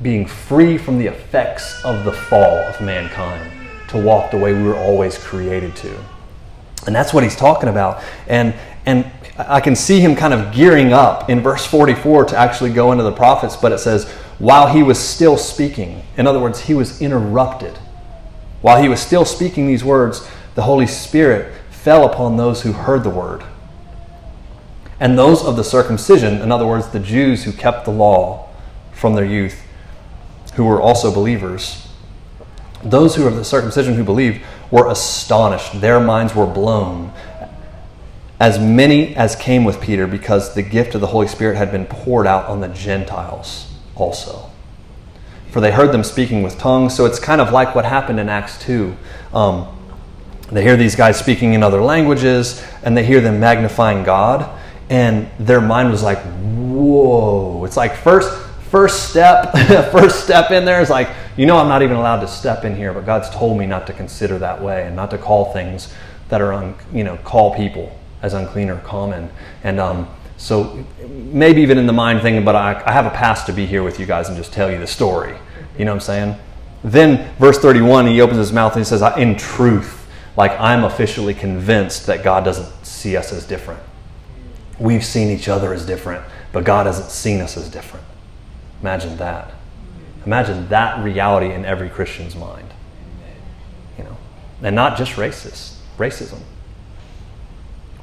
being 0.01 0.25
free 0.25 0.77
from 0.77 0.99
the 0.99 1.07
effects 1.07 1.83
of 1.83 2.05
the 2.05 2.11
fall 2.11 2.57
of 2.57 2.79
mankind 2.81 3.51
to 3.89 3.97
walk 3.97 4.31
the 4.31 4.37
way 4.37 4.53
we 4.53 4.63
were 4.63 4.75
always 4.75 5.17
created 5.17 5.75
to. 5.77 5.97
And 6.85 6.95
that's 6.95 7.13
what 7.13 7.23
he's 7.23 7.35
talking 7.35 7.69
about. 7.69 8.03
And 8.27 8.53
and 8.85 9.11
I 9.37 9.59
can 9.59 9.75
see 9.75 9.99
him 9.99 10.15
kind 10.15 10.33
of 10.33 10.53
gearing 10.53 10.93
up 10.93 11.29
in 11.29 11.41
verse 11.41 11.65
44 11.65 12.25
to 12.25 12.37
actually 12.37 12.71
go 12.71 12.93
into 12.93 13.03
the 13.03 13.11
prophets, 13.11 13.55
but 13.57 13.73
it 13.73 13.79
says, 13.79 14.09
while 14.39 14.67
he 14.67 14.81
was 14.81 14.97
still 14.97 15.37
speaking. 15.37 16.01
In 16.15 16.25
other 16.25 16.39
words, 16.39 16.61
he 16.61 16.73
was 16.73 17.01
interrupted. 17.01 17.77
While 18.61 18.81
he 18.81 18.87
was 18.87 19.01
still 19.01 19.25
speaking 19.25 19.67
these 19.67 19.83
words, 19.83 20.27
the 20.55 20.63
Holy 20.63 20.87
Spirit 20.87 21.53
fell 21.69 22.05
upon 22.05 22.37
those 22.37 22.61
who 22.61 22.71
heard 22.71 23.03
the 23.03 23.09
word. 23.09 23.43
And 24.99 25.17
those 25.17 25.43
of 25.43 25.55
the 25.55 25.63
circumcision, 25.63 26.41
in 26.41 26.51
other 26.51 26.65
words, 26.65 26.89
the 26.89 26.99
Jews 26.99 27.43
who 27.43 27.51
kept 27.51 27.85
the 27.85 27.91
law 27.91 28.49
from 28.93 29.13
their 29.13 29.25
youth, 29.25 29.61
who 30.55 30.65
were 30.65 30.81
also 30.81 31.13
believers, 31.13 31.87
those 32.83 33.15
who 33.15 33.27
of 33.27 33.35
the 33.35 33.43
circumcision 33.43 33.95
who 33.95 34.03
believed 34.03 34.41
were 34.71 34.89
astonished. 34.89 35.81
Their 35.81 35.99
minds 35.99 36.35
were 36.35 36.45
blown. 36.45 37.11
As 38.39 38.59
many 38.59 39.15
as 39.15 39.35
came 39.35 39.63
with 39.63 39.81
Peter, 39.81 40.05
because 40.05 40.53
the 40.53 40.61
gift 40.61 40.93
of 40.93 41.01
the 41.01 41.07
Holy 41.07 41.27
Spirit 41.27 41.57
had 41.57 41.71
been 41.71 41.85
poured 41.85 42.27
out 42.27 42.45
on 42.45 42.61
the 42.61 42.67
Gentiles 42.67 43.71
also. 43.95 44.49
For 45.49 45.59
they 45.59 45.71
heard 45.71 45.91
them 45.91 46.03
speaking 46.03 46.43
with 46.43 46.59
tongues. 46.59 46.95
So 46.95 47.05
it's 47.05 47.19
kind 47.19 47.41
of 47.41 47.51
like 47.51 47.73
what 47.73 47.85
happened 47.85 48.19
in 48.19 48.29
Acts 48.29 48.59
2. 48.63 48.95
Um, 49.33 49.67
they 50.51 50.61
hear 50.61 50.77
these 50.77 50.95
guys 50.95 51.17
speaking 51.17 51.53
in 51.53 51.63
other 51.63 51.81
languages, 51.81 52.63
and 52.83 52.95
they 52.95 53.03
hear 53.03 53.19
them 53.21 53.39
magnifying 53.39 54.03
God, 54.03 54.56
and 54.89 55.29
their 55.39 55.61
mind 55.61 55.91
was 55.91 56.03
like, 56.03 56.19
"Whoa!" 56.19 57.63
It's 57.65 57.77
like 57.77 57.95
first, 57.95 58.31
first 58.69 59.09
step, 59.09 59.51
first 59.91 60.23
step 60.23 60.51
in 60.51 60.65
there 60.65 60.81
is 60.81 60.89
like, 60.89 61.09
you 61.35 61.45
know, 61.45 61.57
I'm 61.57 61.67
not 61.67 61.81
even 61.81 61.97
allowed 61.97 62.21
to 62.21 62.27
step 62.27 62.65
in 62.65 62.75
here, 62.75 62.93
but 62.93 63.05
God's 63.05 63.29
told 63.29 63.57
me 63.57 63.65
not 63.65 63.87
to 63.87 63.93
consider 63.93 64.37
that 64.39 64.61
way 64.61 64.85
and 64.85 64.95
not 64.95 65.11
to 65.11 65.17
call 65.17 65.53
things 65.53 65.93
that 66.29 66.41
are, 66.41 66.53
un, 66.53 66.75
you 66.93 67.03
know, 67.03 67.17
call 67.17 67.55
people 67.55 67.97
as 68.21 68.33
unclean 68.33 68.69
or 68.69 68.77
common. 68.79 69.29
And 69.63 69.79
um, 69.79 70.07
so 70.37 70.85
maybe 71.07 71.61
even 71.61 71.77
in 71.77 71.87
the 71.87 71.93
mind 71.93 72.21
thing, 72.21 72.43
but 72.43 72.55
I, 72.55 72.81
I 72.85 72.91
have 72.91 73.05
a 73.05 73.11
past 73.11 73.45
to 73.47 73.53
be 73.53 73.65
here 73.65 73.83
with 73.83 73.99
you 73.99 74.05
guys 74.05 74.27
and 74.27 74.37
just 74.37 74.51
tell 74.51 74.71
you 74.71 74.79
the 74.79 74.87
story. 74.87 75.37
You 75.77 75.85
know 75.85 75.91
what 75.91 75.95
I'm 75.95 76.01
saying? 76.01 76.35
Then, 76.83 77.33
verse 77.37 77.59
31, 77.59 78.07
he 78.07 78.21
opens 78.21 78.37
his 78.37 78.53
mouth 78.53 78.73
and 78.73 78.81
he 78.81 78.85
says, 78.85 79.01
In 79.17 79.35
truth, 79.35 80.07
like 80.35 80.51
I'm 80.59 80.83
officially 80.83 81.33
convinced 81.33 82.05
that 82.07 82.23
God 82.23 82.43
doesn't 82.43 82.85
see 82.85 83.17
us 83.17 83.31
as 83.33 83.45
different. 83.45 83.81
We've 84.79 85.03
seen 85.03 85.29
each 85.29 85.47
other 85.47 85.73
as 85.73 85.85
different, 85.85 86.23
but 86.51 86.63
God 86.63 86.85
hasn't 86.85 87.09
seen 87.09 87.41
us 87.41 87.57
as 87.57 87.69
different. 87.69 88.05
Imagine 88.81 89.17
that. 89.17 89.51
Imagine 90.25 90.67
that 90.69 91.03
reality 91.03 91.53
in 91.53 91.65
every 91.65 91.89
Christian's 91.89 92.35
mind. 92.35 92.69
You 93.97 94.03
know, 94.03 94.17
and 94.61 94.75
not 94.75 94.97
just 94.97 95.13
racist, 95.13 95.75
racism, 95.97 96.39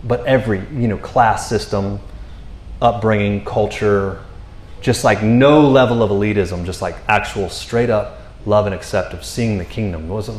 but 0.02 0.24
every 0.26 0.60
you 0.72 0.88
know 0.88 0.98
class 0.98 1.48
system, 1.48 2.00
upbringing, 2.82 3.44
culture, 3.44 4.22
just 4.80 5.04
like 5.04 5.22
no 5.22 5.68
level 5.68 6.02
of 6.02 6.10
elitism, 6.10 6.64
just 6.64 6.82
like 6.82 6.96
actual 7.08 7.48
straight 7.48 7.90
up 7.90 8.20
love 8.46 8.66
and 8.66 8.74
accept 8.74 9.14
of 9.14 9.24
seeing 9.24 9.58
the 9.58 9.64
kingdom. 9.64 10.08
Was? 10.08 10.30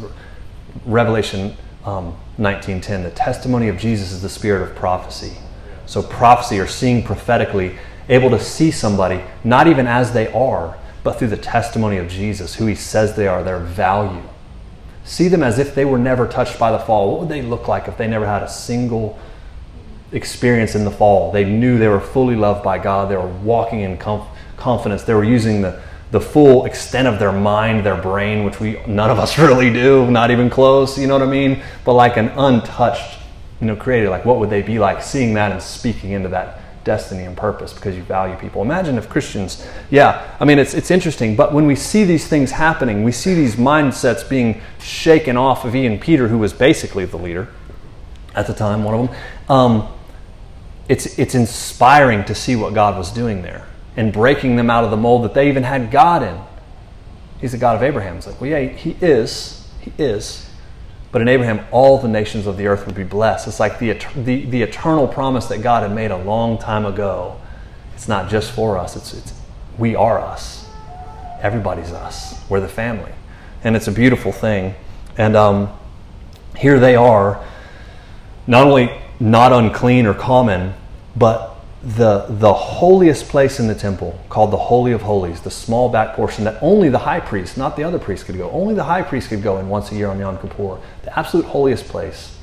Revelation 0.85 1.55
um, 1.85 2.15
19:10. 2.37 3.03
The 3.03 3.11
testimony 3.11 3.67
of 3.69 3.77
Jesus 3.77 4.11
is 4.11 4.21
the 4.21 4.29
spirit 4.29 4.61
of 4.67 4.75
prophecy. 4.75 5.37
So 5.85 6.01
prophecy 6.01 6.59
or 6.59 6.67
seeing 6.67 7.03
prophetically, 7.03 7.77
able 8.09 8.29
to 8.31 8.39
see 8.39 8.71
somebody 8.71 9.23
not 9.43 9.67
even 9.67 9.87
as 9.87 10.13
they 10.13 10.31
are, 10.31 10.77
but 11.03 11.19
through 11.19 11.27
the 11.29 11.37
testimony 11.37 11.97
of 11.97 12.07
Jesus, 12.07 12.55
who 12.55 12.65
He 12.65 12.75
says 12.75 13.15
they 13.15 13.27
are, 13.27 13.43
their 13.43 13.59
value. 13.59 14.23
See 15.03 15.27
them 15.27 15.43
as 15.43 15.59
if 15.59 15.75
they 15.75 15.85
were 15.85 15.99
never 15.99 16.27
touched 16.27 16.57
by 16.57 16.71
the 16.71 16.79
fall. 16.79 17.11
What 17.11 17.19
would 17.21 17.29
they 17.29 17.41
look 17.41 17.67
like 17.67 17.87
if 17.87 17.97
they 17.97 18.07
never 18.07 18.25
had 18.25 18.41
a 18.41 18.49
single 18.49 19.19
experience 20.11 20.75
in 20.75 20.85
the 20.85 20.91
fall. 20.91 21.31
They 21.31 21.43
knew 21.45 21.77
they 21.77 21.87
were 21.87 21.99
fully 21.99 22.35
loved 22.35 22.63
by 22.63 22.79
God. 22.79 23.09
They 23.09 23.17
were 23.17 23.27
walking 23.27 23.81
in 23.81 23.97
conf- 23.97 24.27
confidence. 24.57 25.03
They 25.03 25.13
were 25.13 25.23
using 25.23 25.61
the, 25.61 25.81
the 26.11 26.21
full 26.21 26.65
extent 26.65 27.07
of 27.07 27.19
their 27.19 27.31
mind, 27.31 27.85
their 27.85 27.99
brain, 27.99 28.43
which 28.43 28.59
we 28.59 28.79
none 28.87 29.09
of 29.09 29.19
us 29.19 29.37
really 29.39 29.71
do, 29.71 30.09
not 30.09 30.31
even 30.31 30.49
close, 30.49 30.97
you 30.97 31.07
know 31.07 31.17
what 31.17 31.27
I 31.27 31.31
mean? 31.31 31.61
But 31.83 31.93
like 31.93 32.17
an 32.17 32.29
untouched, 32.29 33.19
you 33.61 33.67
know, 33.67 33.75
created, 33.75 34.09
like 34.09 34.25
what 34.25 34.39
would 34.39 34.49
they 34.49 34.61
be 34.61 34.79
like 34.79 35.01
seeing 35.01 35.33
that 35.35 35.51
and 35.51 35.61
speaking 35.61 36.11
into 36.11 36.29
that 36.29 36.61
destiny 36.85 37.23
and 37.23 37.35
purpose 37.35 37.73
because 37.73 37.95
you 37.97 38.03
value 38.03 38.35
people. 38.37 38.61
Imagine 38.61 38.97
if 38.97 39.09
Christians, 39.09 39.67
yeah, 39.89 40.37
I 40.39 40.45
mean, 40.45 40.59
it's, 40.59 40.73
it's 40.73 40.91
interesting, 40.91 41.35
but 41.35 41.51
when 41.51 41.65
we 41.65 41.75
see 41.75 42.05
these 42.05 42.27
things 42.27 42.51
happening, 42.51 43.03
we 43.03 43.11
see 43.11 43.33
these 43.33 43.55
mindsets 43.55 44.27
being 44.27 44.61
shaken 44.79 45.35
off 45.35 45.65
of 45.65 45.75
Ian 45.75 45.99
Peter, 45.99 46.29
who 46.29 46.37
was 46.37 46.53
basically 46.53 47.03
the 47.03 47.17
leader 47.17 47.49
at 48.35 48.47
the 48.47 48.53
time, 48.53 48.83
one 48.83 48.93
of 48.93 49.07
them. 49.07 49.17
Um, 49.49 49.87
it's, 50.87 51.17
it's 51.17 51.35
inspiring 51.35 52.23
to 52.25 52.35
see 52.35 52.55
what 52.55 52.73
God 52.73 52.97
was 52.97 53.11
doing 53.11 53.41
there 53.41 53.67
and 53.97 54.13
breaking 54.13 54.55
them 54.55 54.69
out 54.69 54.83
of 54.83 54.91
the 54.91 54.97
mold 54.97 55.23
that 55.23 55.33
they 55.33 55.49
even 55.49 55.63
had 55.63 55.89
God 55.89 56.21
in. 56.21 56.39
He's 57.41 57.53
the 57.53 57.57
God 57.57 57.75
of 57.75 57.83
Abraham. 57.83 58.17
It's 58.17 58.27
like, 58.27 58.39
well, 58.39 58.49
yeah, 58.49 58.59
he 58.59 58.95
is. 59.01 59.67
He 59.81 59.91
is. 59.97 60.44
But 61.15 61.21
in 61.21 61.29
Abraham, 61.29 61.65
all 61.71 61.97
the 61.97 62.09
nations 62.09 62.45
of 62.45 62.57
the 62.57 62.67
earth 62.67 62.85
would 62.85 62.93
be 62.93 63.05
blessed. 63.05 63.47
It's 63.47 63.57
like 63.57 63.79
the, 63.79 63.93
the, 64.17 64.43
the 64.47 64.61
eternal 64.61 65.07
promise 65.07 65.45
that 65.45 65.61
God 65.61 65.83
had 65.83 65.95
made 65.95 66.11
a 66.11 66.17
long 66.17 66.57
time 66.57 66.85
ago. 66.85 67.39
It's 67.93 68.09
not 68.09 68.29
just 68.29 68.51
for 68.51 68.77
us, 68.77 68.97
it's, 68.97 69.13
it's, 69.13 69.33
we 69.77 69.95
are 69.95 70.19
us. 70.19 70.69
Everybody's 71.39 71.93
us. 71.93 72.37
We're 72.49 72.59
the 72.59 72.67
family. 72.67 73.13
And 73.63 73.77
it's 73.77 73.87
a 73.87 73.93
beautiful 73.93 74.33
thing. 74.33 74.75
And 75.17 75.37
um, 75.37 75.69
here 76.57 76.81
they 76.81 76.97
are, 76.97 77.41
not 78.45 78.67
only 78.67 78.91
not 79.17 79.53
unclean 79.53 80.07
or 80.07 80.13
common, 80.13 80.73
but 81.15 81.54
the, 81.85 82.25
the 82.29 82.51
holiest 82.51 83.29
place 83.29 83.59
in 83.59 83.67
the 83.67 83.75
temple, 83.75 84.19
called 84.29 84.51
the 84.51 84.57
Holy 84.57 84.91
of 84.91 85.03
Holies, 85.03 85.41
the 85.41 85.51
small 85.51 85.87
back 85.87 86.15
portion 86.15 86.43
that 86.45 86.57
only 86.61 86.89
the 86.89 86.97
high 86.97 87.19
priest, 87.19 87.57
not 87.57 87.75
the 87.77 87.83
other 87.83 87.99
priest, 87.99 88.25
could 88.25 88.37
go. 88.37 88.49
Only 88.49 88.73
the 88.73 88.83
high 88.83 89.03
priest 89.03 89.29
could 89.29 89.43
go 89.43 89.59
in 89.59 89.69
once 89.69 89.91
a 89.91 89.95
year 89.95 90.07
on 90.07 90.17
Yom 90.17 90.39
Kippur. 90.39 90.79
The 91.03 91.17
absolute 91.17 91.45
holiest 91.45 91.85
place 91.85 92.39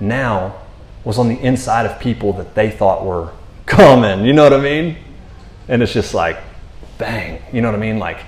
now 0.00 0.54
was 1.02 1.18
on 1.18 1.28
the 1.28 1.40
inside 1.40 1.86
of 1.86 1.98
people 1.98 2.34
that 2.34 2.54
they 2.54 2.70
thought 2.70 3.06
were 3.06 3.32
common. 3.64 4.26
You 4.26 4.34
know 4.34 4.42
what 4.42 4.52
I 4.52 4.60
mean? 4.60 4.98
And 5.68 5.82
it's 5.82 5.94
just 5.94 6.12
like, 6.12 6.36
bang. 6.98 7.42
You 7.54 7.62
know 7.62 7.70
what 7.70 7.76
I 7.76 7.80
mean? 7.80 7.98
Like, 7.98 8.18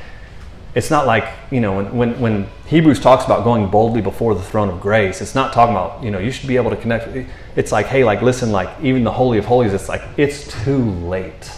it's 0.75 0.91
not 0.91 1.07
like 1.07 1.33
you 1.51 1.61
know 1.61 1.77
when, 1.77 1.97
when, 1.97 2.21
when 2.21 2.47
hebrews 2.67 3.01
talks 3.01 3.25
about 3.25 3.43
going 3.43 3.69
boldly 3.69 4.01
before 4.01 4.35
the 4.35 4.43
throne 4.43 4.69
of 4.69 4.81
grace 4.81 5.21
it's 5.21 5.35
not 5.35 5.53
talking 5.53 5.75
about 5.75 6.03
you 6.03 6.11
know 6.11 6.19
you 6.19 6.31
should 6.31 6.47
be 6.49 6.57
able 6.57 6.71
to 6.71 6.77
connect 6.77 7.09
it's 7.57 7.73
like 7.73 7.87
hey 7.87 8.05
like 8.05 8.23
listen 8.23 8.53
like 8.53 8.69
even 8.83 9.03
the 9.03 9.11
holy 9.11 9.39
of 9.39 9.45
holies 9.45 9.73
it's 9.73 9.89
like 9.89 10.03
it's 10.17 10.49
too 10.65 10.91
late. 11.07 11.53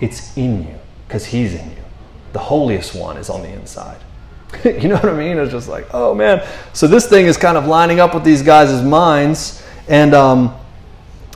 It's 0.00 0.36
in 0.36 0.66
you 0.66 0.74
because 1.06 1.24
he's 1.24 1.54
in 1.54 1.70
you. 1.70 1.84
The 2.32 2.38
holiest 2.38 2.94
one 2.94 3.16
is 3.16 3.30
on 3.30 3.42
the 3.42 3.48
inside. 3.48 4.00
You 4.64 4.88
know 4.88 4.94
what 4.94 5.06
i 5.06 5.12
mean? 5.12 5.36
It's 5.38 5.50
just 5.50 5.68
like 5.68 5.86
oh 5.92 6.14
man. 6.14 6.46
So 6.72 6.86
this 6.86 7.08
thing 7.08 7.26
is 7.26 7.36
kind 7.36 7.56
of 7.56 7.66
lining 7.66 7.98
up 7.98 8.14
with 8.14 8.24
these 8.24 8.42
guys' 8.42 8.82
minds 8.82 9.62
and 9.88 10.14
um 10.14 10.54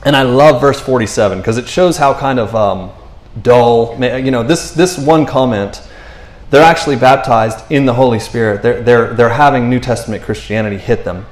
and 0.03 0.15
i 0.15 0.23
love 0.23 0.61
verse 0.61 0.79
47 0.79 1.39
because 1.39 1.57
it 1.57 1.67
shows 1.67 1.97
how 1.97 2.13
kind 2.13 2.39
of 2.39 2.55
um 2.55 2.91
dull 3.41 3.95
you 3.99 4.31
know 4.31 4.41
this 4.43 4.71
this 4.71 4.97
one 4.97 5.25
comment 5.25 5.87
they're 6.49 6.63
actually 6.63 6.95
baptized 6.95 7.71
in 7.71 7.85
the 7.85 7.93
Holy 7.93 8.19
Spirit. 8.19 8.61
They're, 8.61 8.81
they're, 8.81 9.13
they're 9.13 9.29
having 9.29 9.69
New 9.69 9.79
Testament 9.79 10.23
Christianity 10.23 10.77
hit 10.77 11.03
them 11.03 11.25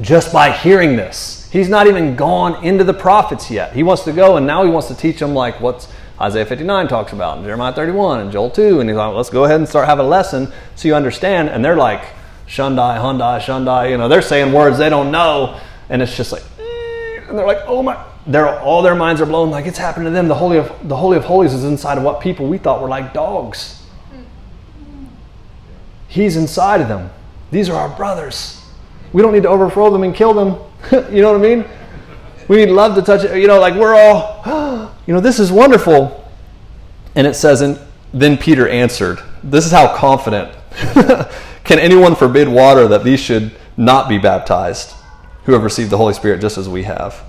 just 0.00 0.32
by 0.32 0.50
hearing 0.50 0.96
this. 0.96 1.48
He's 1.52 1.68
not 1.68 1.86
even 1.86 2.16
gone 2.16 2.64
into 2.64 2.84
the 2.84 2.94
prophets 2.94 3.50
yet. 3.50 3.74
He 3.74 3.82
wants 3.82 4.04
to 4.04 4.12
go 4.12 4.36
and 4.36 4.46
now 4.46 4.64
he 4.64 4.70
wants 4.70 4.88
to 4.88 4.94
teach 4.94 5.18
them 5.18 5.34
like 5.34 5.60
what's 5.60 5.88
Isaiah 6.20 6.46
59 6.46 6.86
talks 6.86 7.12
about, 7.12 7.38
and 7.38 7.44
Jeremiah 7.44 7.72
31, 7.72 8.20
and 8.20 8.30
Joel 8.30 8.50
2. 8.50 8.80
And 8.80 8.88
he's 8.88 8.96
like, 8.96 9.12
let's 9.14 9.28
go 9.28 9.44
ahead 9.44 9.56
and 9.56 9.68
start 9.68 9.86
having 9.86 10.06
a 10.06 10.08
lesson 10.08 10.52
so 10.76 10.86
you 10.86 10.94
understand. 10.94 11.48
And 11.48 11.64
they're 11.64 11.76
like, 11.76 12.02
Shundai, 12.46 12.98
Hyundai, 12.98 13.40
Shundai. 13.40 13.90
You 13.90 13.98
know, 13.98 14.08
they're 14.08 14.22
saying 14.22 14.52
words 14.52 14.78
they 14.78 14.88
don't 14.88 15.10
know. 15.10 15.58
And 15.88 16.00
it's 16.00 16.16
just 16.16 16.30
like, 16.30 16.44
eh, 16.60 17.24
and 17.28 17.36
they're 17.36 17.46
like, 17.46 17.62
oh 17.66 17.82
my. 17.82 18.06
They're, 18.24 18.60
all 18.60 18.82
their 18.82 18.94
minds 18.94 19.20
are 19.20 19.26
blown 19.26 19.50
like 19.50 19.66
it's 19.66 19.78
happened 19.78 20.06
to 20.06 20.10
them. 20.10 20.28
The 20.28 20.36
Holy 20.36 20.56
of, 20.56 20.88
the 20.88 20.94
Holy 20.94 21.16
of 21.16 21.24
Holies 21.24 21.52
is 21.54 21.64
inside 21.64 21.98
of 21.98 22.04
what 22.04 22.20
people 22.20 22.46
we 22.46 22.56
thought 22.56 22.80
were 22.80 22.88
like 22.88 23.12
dogs. 23.12 23.81
He's 26.12 26.36
inside 26.36 26.82
of 26.82 26.88
them. 26.88 27.08
These 27.50 27.70
are 27.70 27.74
our 27.74 27.88
brothers. 27.96 28.62
We 29.14 29.22
don't 29.22 29.32
need 29.32 29.44
to 29.44 29.48
overthrow 29.48 29.90
them 29.90 30.02
and 30.02 30.14
kill 30.14 30.34
them. 30.34 30.58
you 31.10 31.22
know 31.22 31.32
what 31.32 31.40
I 31.40 31.42
mean? 31.42 31.64
We 32.48 32.56
need 32.58 32.68
love 32.68 32.94
to 32.96 33.02
touch 33.02 33.24
it. 33.24 33.40
You 33.40 33.46
know, 33.46 33.58
like 33.58 33.72
we're 33.76 33.94
all, 33.94 34.92
you 35.06 35.14
know, 35.14 35.20
this 35.20 35.40
is 35.40 35.50
wonderful. 35.50 36.30
And 37.14 37.26
it 37.26 37.32
says, 37.32 37.62
and 37.62 37.80
then 38.12 38.36
Peter 38.36 38.68
answered. 38.68 39.20
This 39.42 39.64
is 39.64 39.72
how 39.72 39.96
confident. 39.96 40.54
Can 41.64 41.78
anyone 41.78 42.14
forbid 42.14 42.46
water 42.46 42.86
that 42.88 43.04
these 43.04 43.20
should 43.20 43.56
not 43.78 44.06
be 44.06 44.18
baptized, 44.18 44.92
who 45.44 45.52
have 45.52 45.64
received 45.64 45.88
the 45.88 45.96
Holy 45.96 46.12
Spirit 46.12 46.42
just 46.42 46.58
as 46.58 46.68
we 46.68 46.82
have? 46.82 47.24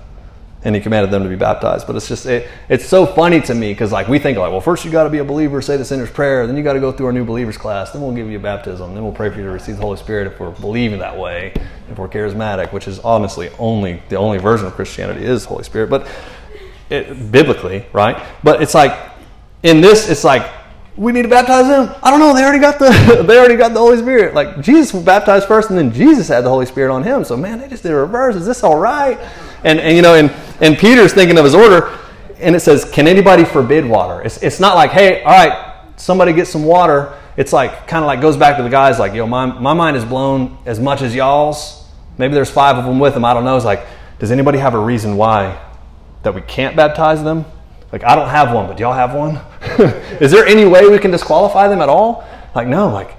And 0.64 0.74
he 0.74 0.80
commanded 0.80 1.10
them 1.10 1.22
to 1.22 1.28
be 1.28 1.36
baptized. 1.36 1.86
But 1.86 1.96
it's 1.96 2.08
just, 2.08 2.24
it, 2.24 2.48
it's 2.70 2.86
so 2.86 3.04
funny 3.04 3.40
to 3.42 3.54
me 3.54 3.72
because, 3.72 3.92
like, 3.92 4.08
we 4.08 4.18
think, 4.18 4.38
like, 4.38 4.50
well, 4.50 4.62
first 4.62 4.84
you 4.84 4.90
got 4.90 5.04
to 5.04 5.10
be 5.10 5.18
a 5.18 5.24
believer, 5.24 5.60
say 5.60 5.76
the 5.76 5.84
sinner's 5.84 6.10
prayer, 6.10 6.46
then 6.46 6.56
you 6.56 6.62
got 6.62 6.72
to 6.72 6.80
go 6.80 6.90
through 6.90 7.06
our 7.06 7.12
new 7.12 7.24
believers 7.24 7.58
class, 7.58 7.92
then 7.92 8.00
we'll 8.00 8.14
give 8.14 8.30
you 8.30 8.38
a 8.38 8.40
baptism, 8.40 8.94
then 8.94 9.02
we'll 9.02 9.12
pray 9.12 9.28
for 9.28 9.36
you 9.36 9.44
to 9.44 9.50
receive 9.50 9.76
the 9.76 9.82
Holy 9.82 9.98
Spirit 9.98 10.26
if 10.26 10.40
we're 10.40 10.50
believing 10.50 11.00
that 11.00 11.18
way, 11.18 11.52
if 11.90 11.98
we're 11.98 12.08
charismatic, 12.08 12.72
which 12.72 12.88
is 12.88 12.98
honestly 13.00 13.50
only 13.58 14.02
the 14.08 14.16
only 14.16 14.38
version 14.38 14.66
of 14.66 14.72
Christianity 14.72 15.24
is 15.24 15.44
Holy 15.44 15.64
Spirit. 15.64 15.90
But 15.90 16.08
it, 16.88 17.30
biblically, 17.30 17.84
right? 17.92 18.22
But 18.42 18.62
it's 18.62 18.74
like, 18.74 18.98
in 19.62 19.80
this, 19.80 20.08
it's 20.08 20.24
like, 20.24 20.50
we 20.96 21.10
need 21.10 21.22
to 21.22 21.28
baptize 21.28 21.66
them. 21.66 21.94
I 22.02 22.10
don't 22.10 22.20
know. 22.20 22.34
They 22.34 22.44
already 22.44 22.60
got 22.60 22.78
the 22.78 23.24
they 23.26 23.38
already 23.38 23.56
got 23.56 23.74
the 23.74 23.80
Holy 23.80 23.98
Spirit. 23.98 24.34
Like 24.34 24.60
Jesus 24.60 24.94
was 24.94 25.02
baptized 25.02 25.48
first, 25.48 25.70
and 25.70 25.78
then 25.78 25.92
Jesus 25.92 26.28
had 26.28 26.44
the 26.44 26.48
Holy 26.48 26.66
Spirit 26.66 26.92
on 26.92 27.02
him. 27.02 27.24
So 27.24 27.36
man, 27.36 27.58
they 27.58 27.68
just 27.68 27.82
did 27.82 27.92
a 27.92 27.96
reverse. 27.96 28.36
Is 28.36 28.46
this 28.46 28.62
all 28.62 28.78
right? 28.78 29.18
And 29.64 29.80
and 29.80 29.96
you 29.96 30.02
know, 30.02 30.14
and 30.14 30.30
and 30.60 30.78
Peter's 30.78 31.12
thinking 31.12 31.38
of 31.38 31.44
his 31.44 31.54
order, 31.54 31.98
and 32.38 32.54
it 32.54 32.60
says, 32.60 32.84
"Can 32.84 33.08
anybody 33.08 33.44
forbid 33.44 33.84
water?" 33.84 34.22
It's 34.22 34.42
it's 34.42 34.60
not 34.60 34.76
like, 34.76 34.90
hey, 34.90 35.22
all 35.22 35.32
right, 35.32 35.74
somebody 35.96 36.32
get 36.32 36.46
some 36.46 36.64
water. 36.64 37.18
It's 37.36 37.52
like 37.52 37.88
kind 37.88 38.04
of 38.04 38.06
like 38.06 38.20
goes 38.20 38.36
back 38.36 38.56
to 38.58 38.62
the 38.62 38.68
guys 38.68 38.98
like, 38.98 39.14
yo, 39.14 39.26
my 39.26 39.46
my 39.46 39.74
mind 39.74 39.96
is 39.96 40.04
blown 40.04 40.58
as 40.66 40.78
much 40.78 41.02
as 41.02 41.14
y'all's. 41.14 41.82
Maybe 42.18 42.34
there's 42.34 42.50
five 42.50 42.76
of 42.76 42.84
them 42.84 43.00
with 43.00 43.14
them. 43.14 43.24
I 43.24 43.34
don't 43.34 43.44
know. 43.44 43.56
It's 43.56 43.64
like, 43.64 43.86
does 44.20 44.30
anybody 44.30 44.58
have 44.58 44.74
a 44.74 44.78
reason 44.78 45.16
why 45.16 45.60
that 46.22 46.34
we 46.34 46.42
can't 46.42 46.76
baptize 46.76 47.24
them? 47.24 47.44
Like, 47.90 48.04
I 48.04 48.14
don't 48.14 48.28
have 48.28 48.52
one, 48.52 48.66
but 48.66 48.78
y'all 48.78 48.92
have 48.92 49.14
one? 49.14 49.40
is 50.20 50.30
there 50.30 50.46
any 50.46 50.64
way 50.64 50.88
we 50.88 50.98
can 50.98 51.10
disqualify 51.10 51.68
them 51.68 51.80
at 51.80 51.88
all? 51.88 52.24
Like, 52.54 52.66
no, 52.66 52.88
like, 52.88 53.16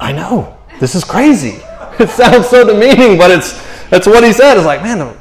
I 0.00 0.12
know. 0.12 0.56
This 0.80 0.94
is 0.94 1.04
crazy. 1.04 1.62
It 1.98 2.10
sounds 2.10 2.50
so 2.50 2.62
demeaning, 2.66 3.16
but 3.16 3.30
it's 3.30 3.54
that's 3.88 4.06
what 4.06 4.22
he 4.22 4.30
said. 4.30 4.58
It's 4.58 4.66
like, 4.66 4.82
man, 4.82 5.16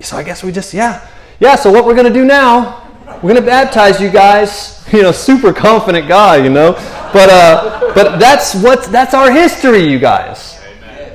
so 0.00 0.16
I 0.16 0.22
guess 0.22 0.42
we 0.42 0.52
just, 0.52 0.74
yeah. 0.74 1.06
Yeah, 1.40 1.56
so 1.56 1.70
what 1.70 1.84
we're 1.84 1.94
going 1.94 2.06
to 2.06 2.12
do 2.12 2.24
now, 2.24 2.88
we're 3.16 3.30
going 3.32 3.36
to 3.36 3.42
baptize 3.42 4.00
you 4.00 4.10
guys. 4.10 4.76
You 4.88 5.02
know, 5.02 5.12
super 5.12 5.52
confident 5.52 6.08
guy, 6.08 6.36
you 6.36 6.48
know. 6.48 6.72
But 7.12 7.28
uh, 7.28 7.92
but 7.94 8.18
that's 8.18 8.54
what 8.54 8.84
that's 8.84 9.12
our 9.12 9.30
history, 9.30 9.86
you 9.86 9.98
guys. 9.98 10.58
Amen. 10.64 11.12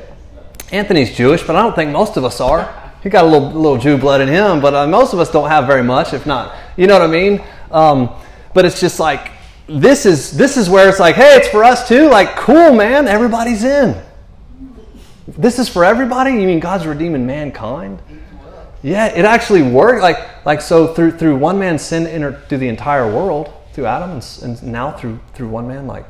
Anthony's 0.71 1.17
Jewish, 1.17 1.41
but 1.41 1.55
I 1.55 1.63
don't 1.63 1.75
think 1.75 1.89
most 1.89 2.15
of 2.15 2.23
us 2.23 2.39
are. 2.39 2.71
He 3.01 3.09
got 3.09 3.25
a 3.25 3.27
little 3.27 3.49
little 3.49 3.79
Jew 3.79 3.97
blood 3.97 4.21
in 4.21 4.27
him, 4.27 4.61
but 4.61 4.75
uh, 4.75 4.85
most 4.85 5.13
of 5.13 5.19
us 5.19 5.31
don't 5.31 5.49
have 5.49 5.65
very 5.65 5.81
much, 5.81 6.13
if 6.13 6.27
not 6.27 6.55
you 6.77 6.87
know 6.87 6.93
what 6.93 7.07
I 7.07 7.11
mean? 7.11 7.43
Um, 7.71 8.09
but 8.53 8.65
it's 8.65 8.79
just 8.79 8.99
like 8.99 9.31
this 9.67 10.05
is 10.05 10.31
this 10.31 10.57
is 10.57 10.69
where 10.69 10.89
it's 10.89 10.99
like, 10.99 11.15
hey, 11.15 11.35
it's 11.35 11.47
for 11.47 11.63
us 11.63 11.87
too. 11.87 12.09
Like, 12.09 12.35
cool, 12.35 12.73
man. 12.73 13.07
Everybody's 13.07 13.63
in. 13.63 14.01
This 15.27 15.59
is 15.59 15.69
for 15.69 15.85
everybody. 15.85 16.31
You 16.31 16.47
mean 16.47 16.59
God's 16.59 16.85
redeeming 16.85 17.25
mankind? 17.25 18.01
Yeah, 18.83 19.07
it 19.07 19.25
actually 19.25 19.63
worked. 19.63 20.01
Like 20.01 20.45
like 20.45 20.61
so 20.61 20.93
through 20.93 21.17
through 21.17 21.37
one 21.37 21.57
man's 21.57 21.81
sin 21.81 22.05
entered 22.05 22.47
through 22.49 22.59
the 22.59 22.67
entire 22.67 23.11
world 23.11 23.51
through 23.71 23.85
Adam, 23.85 24.11
and, 24.11 24.43
and 24.43 24.63
now 24.63 24.91
through 24.91 25.19
through 25.33 25.47
one 25.47 25.67
man, 25.67 25.87
like 25.87 26.05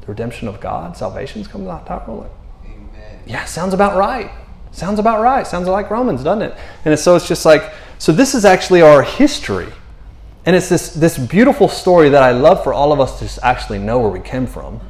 the 0.00 0.06
redemption 0.06 0.48
of 0.48 0.60
God, 0.60 0.96
salvation's 0.96 1.46
come 1.46 1.60
to 1.60 1.66
the 1.66 1.78
entire 1.78 2.04
world. 2.06 2.30
Like, 2.64 2.74
yeah, 3.26 3.44
sounds 3.44 3.74
about 3.74 3.96
right. 3.96 4.30
Sounds 4.72 4.98
about 4.98 5.20
right. 5.20 5.46
Sounds 5.46 5.68
like 5.68 5.90
Romans, 5.90 6.24
doesn't 6.24 6.42
it? 6.42 6.56
And 6.84 6.98
so 6.98 7.14
it's 7.14 7.28
just 7.28 7.44
like 7.44 7.72
so 7.98 8.10
this 8.10 8.34
is 8.34 8.44
actually 8.44 8.82
our 8.82 9.02
history. 9.02 9.68
And 10.44 10.56
it's 10.56 10.68
this, 10.68 10.92
this 10.94 11.18
beautiful 11.18 11.68
story 11.68 12.08
that 12.08 12.22
I 12.22 12.32
love 12.32 12.64
for 12.64 12.74
all 12.74 12.92
of 12.92 12.98
us 12.98 13.20
to 13.20 13.46
actually 13.46 13.78
know 13.78 14.00
where 14.00 14.10
we 14.10 14.18
came 14.18 14.46
from, 14.46 14.80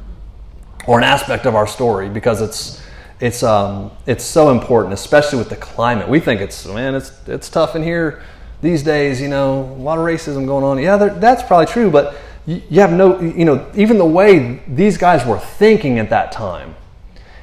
or 0.87 0.97
an 0.97 1.03
aspect 1.03 1.45
of 1.45 1.53
our 1.53 1.67
story, 1.67 2.09
because 2.09 2.41
it's, 2.41 2.82
it's, 3.23 3.41
um, 3.41 3.89
it's 4.05 4.25
so 4.25 4.49
important, 4.49 4.93
especially 4.93 5.39
with 5.39 5.47
the 5.47 5.55
climate. 5.55 6.09
We 6.09 6.19
think 6.19 6.41
it's, 6.41 6.65
man, 6.65 6.93
it's, 6.93 7.13
it's 7.25 7.47
tough 7.47 7.73
in 7.73 7.81
here 7.81 8.21
these 8.61 8.83
days, 8.83 9.21
you 9.21 9.29
know, 9.29 9.61
a 9.61 9.79
lot 9.81 9.97
of 9.97 10.03
racism 10.03 10.45
going 10.45 10.65
on. 10.65 10.77
Yeah, 10.77 10.97
that's 10.97 11.41
probably 11.41 11.67
true, 11.67 11.89
but 11.89 12.17
you 12.45 12.81
have 12.81 12.91
no, 12.91 13.21
you 13.21 13.45
know, 13.45 13.65
even 13.75 13.97
the 13.97 14.05
way 14.05 14.61
these 14.67 14.97
guys 14.97 15.25
were 15.25 15.39
thinking 15.39 15.99
at 15.99 16.09
that 16.09 16.33
time. 16.33 16.75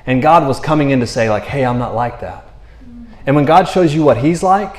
And 0.05 0.21
God 0.21 0.47
was 0.47 0.61
coming 0.61 0.91
in 0.91 1.01
to 1.01 1.07
say, 1.07 1.31
like, 1.31 1.45
hey, 1.45 1.65
I'm 1.65 1.79
not 1.79 1.95
like 1.95 2.21
that. 2.21 2.47
And 3.25 3.35
when 3.35 3.47
God 3.47 3.65
shows 3.65 3.95
you 3.95 4.03
what 4.03 4.19
He's 4.19 4.43
like, 4.43 4.77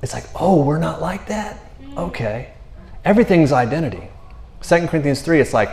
it's 0.00 0.14
like, 0.14 0.24
oh, 0.36 0.64
we're 0.64 0.78
not 0.78 1.02
like 1.02 1.26
that? 1.26 1.60
Okay. 1.98 2.54
Everything's 3.04 3.52
identity. 3.52 4.08
Second 4.62 4.88
Corinthians 4.88 5.20
3, 5.20 5.38
it's 5.38 5.52
like, 5.52 5.68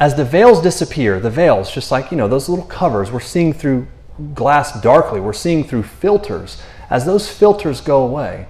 as 0.00 0.16
the 0.16 0.24
veils 0.24 0.60
disappear, 0.62 1.20
the 1.20 1.30
veils, 1.30 1.70
just 1.72 1.90
like, 1.90 2.10
you 2.10 2.16
know, 2.16 2.26
those 2.26 2.48
little 2.48 2.64
covers, 2.64 3.12
we're 3.12 3.20
seeing 3.20 3.52
through 3.52 3.86
glass 4.34 4.80
darkly, 4.80 5.20
we're 5.20 5.32
seeing 5.32 5.62
through 5.62 5.84
filters. 5.84 6.60
As 6.88 7.04
those 7.04 7.28
filters 7.28 7.80
go 7.80 8.04
away, 8.04 8.46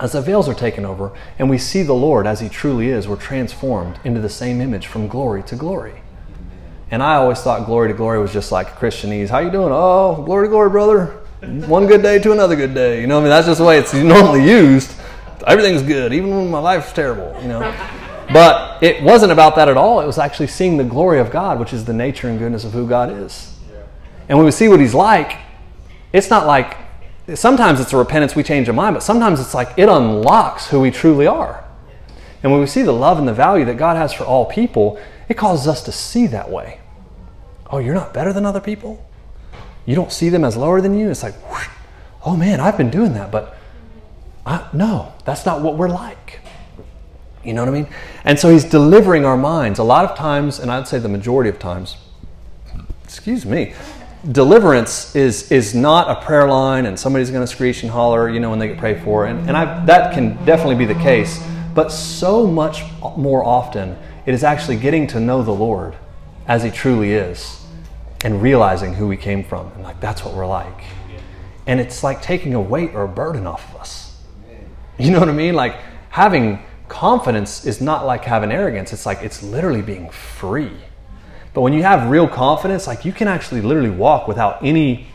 as 0.00 0.12
the 0.12 0.22
veils 0.22 0.48
are 0.48 0.54
taken 0.54 0.86
over, 0.86 1.12
and 1.38 1.50
we 1.50 1.58
see 1.58 1.82
the 1.82 1.92
Lord 1.92 2.26
as 2.26 2.40
He 2.40 2.48
truly 2.48 2.88
is, 2.88 3.06
we're 3.06 3.16
transformed 3.16 3.98
into 4.04 4.20
the 4.20 4.28
same 4.30 4.60
image 4.60 4.86
from 4.86 5.08
glory 5.08 5.42
to 5.42 5.56
glory. 5.56 6.00
And 6.90 7.02
I 7.02 7.16
always 7.16 7.40
thought 7.40 7.66
glory 7.66 7.88
to 7.88 7.94
glory 7.94 8.18
was 8.18 8.32
just 8.32 8.52
like 8.52 8.76
Christianese. 8.76 9.28
How 9.28 9.40
you 9.40 9.50
doing? 9.50 9.72
Oh, 9.72 10.22
glory 10.24 10.46
to 10.46 10.50
glory, 10.50 10.70
brother 10.70 11.20
one 11.66 11.86
good 11.86 12.02
day 12.02 12.18
to 12.18 12.32
another 12.32 12.56
good 12.56 12.74
day. 12.74 13.00
You 13.00 13.06
know, 13.06 13.18
I 13.18 13.20
mean, 13.20 13.30
that's 13.30 13.46
just 13.46 13.58
the 13.58 13.64
way 13.64 13.78
it's 13.78 13.92
normally 13.94 14.48
used. 14.48 14.94
Everything's 15.46 15.82
good, 15.82 16.12
even 16.12 16.30
when 16.30 16.50
my 16.50 16.58
life's 16.58 16.92
terrible. 16.92 17.38
You 17.42 17.48
know, 17.48 17.60
but 18.32 18.82
it 18.82 19.02
wasn't 19.02 19.32
about 19.32 19.56
that 19.56 19.68
at 19.68 19.76
all. 19.76 20.00
It 20.00 20.06
was 20.06 20.18
actually 20.18 20.48
seeing 20.48 20.76
the 20.76 20.84
glory 20.84 21.20
of 21.20 21.30
God, 21.30 21.58
which 21.58 21.72
is 21.72 21.84
the 21.84 21.92
nature 21.92 22.28
and 22.28 22.38
goodness 22.38 22.64
of 22.64 22.72
who 22.72 22.88
God 22.88 23.10
is. 23.10 23.56
And 24.28 24.38
when 24.38 24.44
we 24.44 24.50
see 24.50 24.68
what 24.68 24.80
He's 24.80 24.94
like, 24.94 25.38
it's 26.12 26.30
not 26.30 26.46
like 26.46 26.76
sometimes 27.34 27.80
it's 27.80 27.92
a 27.92 27.96
repentance 27.96 28.34
we 28.34 28.42
change 28.42 28.68
our 28.68 28.74
mind, 28.74 28.94
but 28.94 29.02
sometimes 29.02 29.40
it's 29.40 29.54
like 29.54 29.70
it 29.76 29.88
unlocks 29.88 30.68
who 30.68 30.80
we 30.80 30.90
truly 30.90 31.26
are. 31.26 31.64
And 32.42 32.52
when 32.52 32.60
we 32.60 32.66
see 32.66 32.82
the 32.82 32.92
love 32.92 33.18
and 33.18 33.26
the 33.26 33.34
value 33.34 33.64
that 33.64 33.76
God 33.76 33.96
has 33.96 34.12
for 34.12 34.24
all 34.24 34.44
people, 34.44 35.00
it 35.28 35.34
causes 35.34 35.66
us 35.66 35.82
to 35.84 35.92
see 35.92 36.26
that 36.28 36.50
way. 36.50 36.80
Oh, 37.70 37.78
you're 37.78 37.94
not 37.94 38.12
better 38.12 38.32
than 38.32 38.44
other 38.44 38.60
people? 38.60 39.04
you 39.86 39.94
don't 39.94 40.12
see 40.12 40.28
them 40.28 40.44
as 40.44 40.56
lower 40.56 40.80
than 40.80 40.98
you. 40.98 41.10
It's 41.10 41.22
like, 41.22 41.34
whoosh, 41.50 41.68
oh 42.24 42.36
man, 42.36 42.60
I've 42.60 42.76
been 42.76 42.90
doing 42.90 43.14
that, 43.14 43.30
but 43.30 43.56
I, 44.46 44.68
no, 44.72 45.12
that's 45.24 45.44
not 45.44 45.62
what 45.62 45.76
we're 45.76 45.88
like. 45.88 46.40
You 47.44 47.52
know 47.52 47.62
what 47.62 47.68
I 47.68 47.72
mean? 47.72 47.88
And 48.24 48.38
so 48.38 48.50
he's 48.50 48.64
delivering 48.64 49.24
our 49.24 49.36
minds. 49.36 49.78
A 49.78 49.84
lot 49.84 50.04
of 50.10 50.16
times, 50.16 50.58
and 50.58 50.70
I'd 50.70 50.88
say 50.88 50.98
the 50.98 51.08
majority 51.08 51.50
of 51.50 51.58
times, 51.58 51.96
excuse 53.04 53.44
me, 53.44 53.74
deliverance 54.32 55.14
is 55.14 55.52
is 55.52 55.74
not 55.74 56.08
a 56.10 56.24
prayer 56.24 56.48
line 56.48 56.86
and 56.86 56.98
somebody's 56.98 57.30
going 57.30 57.42
to 57.42 57.52
screech 57.52 57.82
and 57.82 57.92
holler, 57.92 58.30
you 58.30 58.40
know, 58.40 58.50
when 58.50 58.58
they 58.58 58.68
get 58.68 58.78
prayed 58.78 59.02
for. 59.02 59.26
And, 59.26 59.48
and 59.48 59.56
I, 59.56 59.84
that 59.86 60.14
can 60.14 60.42
definitely 60.44 60.76
be 60.76 60.86
the 60.86 61.00
case. 61.00 61.42
But 61.74 61.90
so 61.90 62.46
much 62.46 62.84
more 63.16 63.44
often, 63.44 63.96
it 64.26 64.32
is 64.32 64.44
actually 64.44 64.76
getting 64.76 65.06
to 65.08 65.20
know 65.20 65.42
the 65.42 65.52
Lord 65.52 65.96
as 66.46 66.62
he 66.62 66.70
truly 66.70 67.12
is 67.12 67.64
and 68.24 68.40
realizing 68.40 68.94
who 68.94 69.06
we 69.06 69.16
came 69.16 69.44
from. 69.44 69.70
And 69.72 69.82
like, 69.82 70.00
that's 70.00 70.24
what 70.24 70.34
we're 70.34 70.46
like. 70.46 70.84
And 71.66 71.80
it's 71.80 72.02
like 72.02 72.22
taking 72.22 72.54
a 72.54 72.60
weight 72.60 72.94
or 72.94 73.04
a 73.04 73.08
burden 73.08 73.46
off 73.46 73.74
of 73.74 73.80
us. 73.80 74.22
You 74.98 75.10
know 75.10 75.18
what 75.18 75.28
I 75.28 75.32
mean? 75.32 75.54
Like, 75.54 75.76
having 76.10 76.62
confidence 76.94 77.66
is 77.66 77.80
not 77.80 78.06
like 78.06 78.24
having 78.24 78.50
arrogance. 78.50 78.92
It's 78.92 79.04
like, 79.04 79.20
it's 79.22 79.42
literally 79.42 79.82
being 79.82 80.08
free. 80.10 80.72
But 81.52 81.60
when 81.60 81.72
you 81.72 81.82
have 81.82 82.08
real 82.08 82.28
confidence, 82.28 82.86
like, 82.86 83.04
you 83.04 83.12
can 83.12 83.28
actually 83.28 83.60
literally 83.60 83.90
walk 83.90 84.26
without 84.28 84.64
any. 84.64 85.08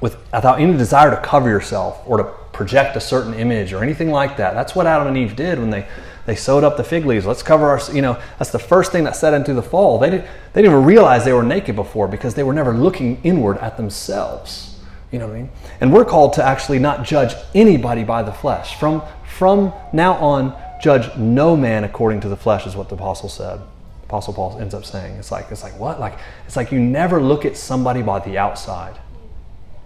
With, 0.00 0.16
without 0.32 0.60
any 0.60 0.76
desire 0.76 1.10
to 1.10 1.20
cover 1.22 1.48
yourself 1.48 2.02
or 2.06 2.16
to 2.16 2.24
project 2.52 2.96
a 2.96 3.00
certain 3.00 3.34
image 3.34 3.72
or 3.72 3.84
anything 3.84 4.10
like 4.10 4.36
that. 4.38 4.52
That's 4.52 4.74
what 4.74 4.86
Adam 4.86 5.06
and 5.06 5.16
Eve 5.16 5.36
did 5.36 5.60
when 5.60 5.70
they 5.70 5.86
they 6.26 6.36
sewed 6.36 6.64
up 6.64 6.76
the 6.76 6.84
fig 6.84 7.04
leaves. 7.04 7.26
Let's 7.26 7.42
cover 7.42 7.68
our, 7.68 7.80
you 7.92 8.02
know, 8.02 8.20
that's 8.38 8.50
the 8.50 8.58
first 8.58 8.92
thing 8.92 9.04
that 9.04 9.16
set 9.16 9.34
into 9.34 9.54
the 9.54 9.62
fall. 9.62 9.98
They, 9.98 10.10
didn't, 10.10 10.26
they 10.52 10.62
didn't 10.62 10.74
even 10.74 10.86
realize 10.86 11.24
they 11.24 11.32
were 11.32 11.42
naked 11.42 11.74
before 11.74 12.06
because 12.06 12.34
they 12.34 12.42
were 12.42 12.52
never 12.52 12.72
looking 12.72 13.20
inward 13.24 13.58
at 13.58 13.76
themselves. 13.76 14.78
You 15.10 15.18
know 15.18 15.26
what 15.26 15.34
I 15.34 15.38
mean? 15.38 15.50
And 15.80 15.92
we're 15.92 16.04
called 16.04 16.34
to 16.34 16.44
actually 16.44 16.78
not 16.78 17.04
judge 17.04 17.34
anybody 17.54 18.04
by 18.04 18.22
the 18.22 18.32
flesh. 18.32 18.78
From, 18.78 19.02
from 19.26 19.72
now 19.92 20.14
on, 20.14 20.56
judge 20.82 21.16
no 21.16 21.56
man 21.56 21.84
according 21.84 22.20
to 22.20 22.28
the 22.28 22.36
flesh, 22.36 22.66
is 22.66 22.76
what 22.76 22.90
the 22.90 22.96
apostle 22.96 23.30
said. 23.30 23.60
Apostle 24.04 24.34
Paul 24.34 24.58
ends 24.60 24.74
up 24.74 24.84
saying. 24.84 25.16
It's 25.16 25.32
like, 25.32 25.46
it's 25.50 25.62
like 25.62 25.78
what? 25.78 25.98
Like, 25.98 26.18
it's 26.46 26.56
like 26.56 26.70
you 26.70 26.80
never 26.80 27.22
look 27.22 27.46
at 27.46 27.56
somebody 27.56 28.02
by 28.02 28.18
the 28.18 28.36
outside. 28.36 28.98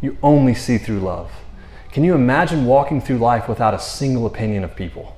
You 0.00 0.18
only 0.22 0.54
see 0.54 0.78
through 0.78 0.98
love. 0.98 1.30
Can 1.92 2.02
you 2.02 2.14
imagine 2.14 2.66
walking 2.66 3.00
through 3.00 3.18
life 3.18 3.48
without 3.48 3.72
a 3.72 3.78
single 3.78 4.26
opinion 4.26 4.64
of 4.64 4.74
people? 4.74 5.16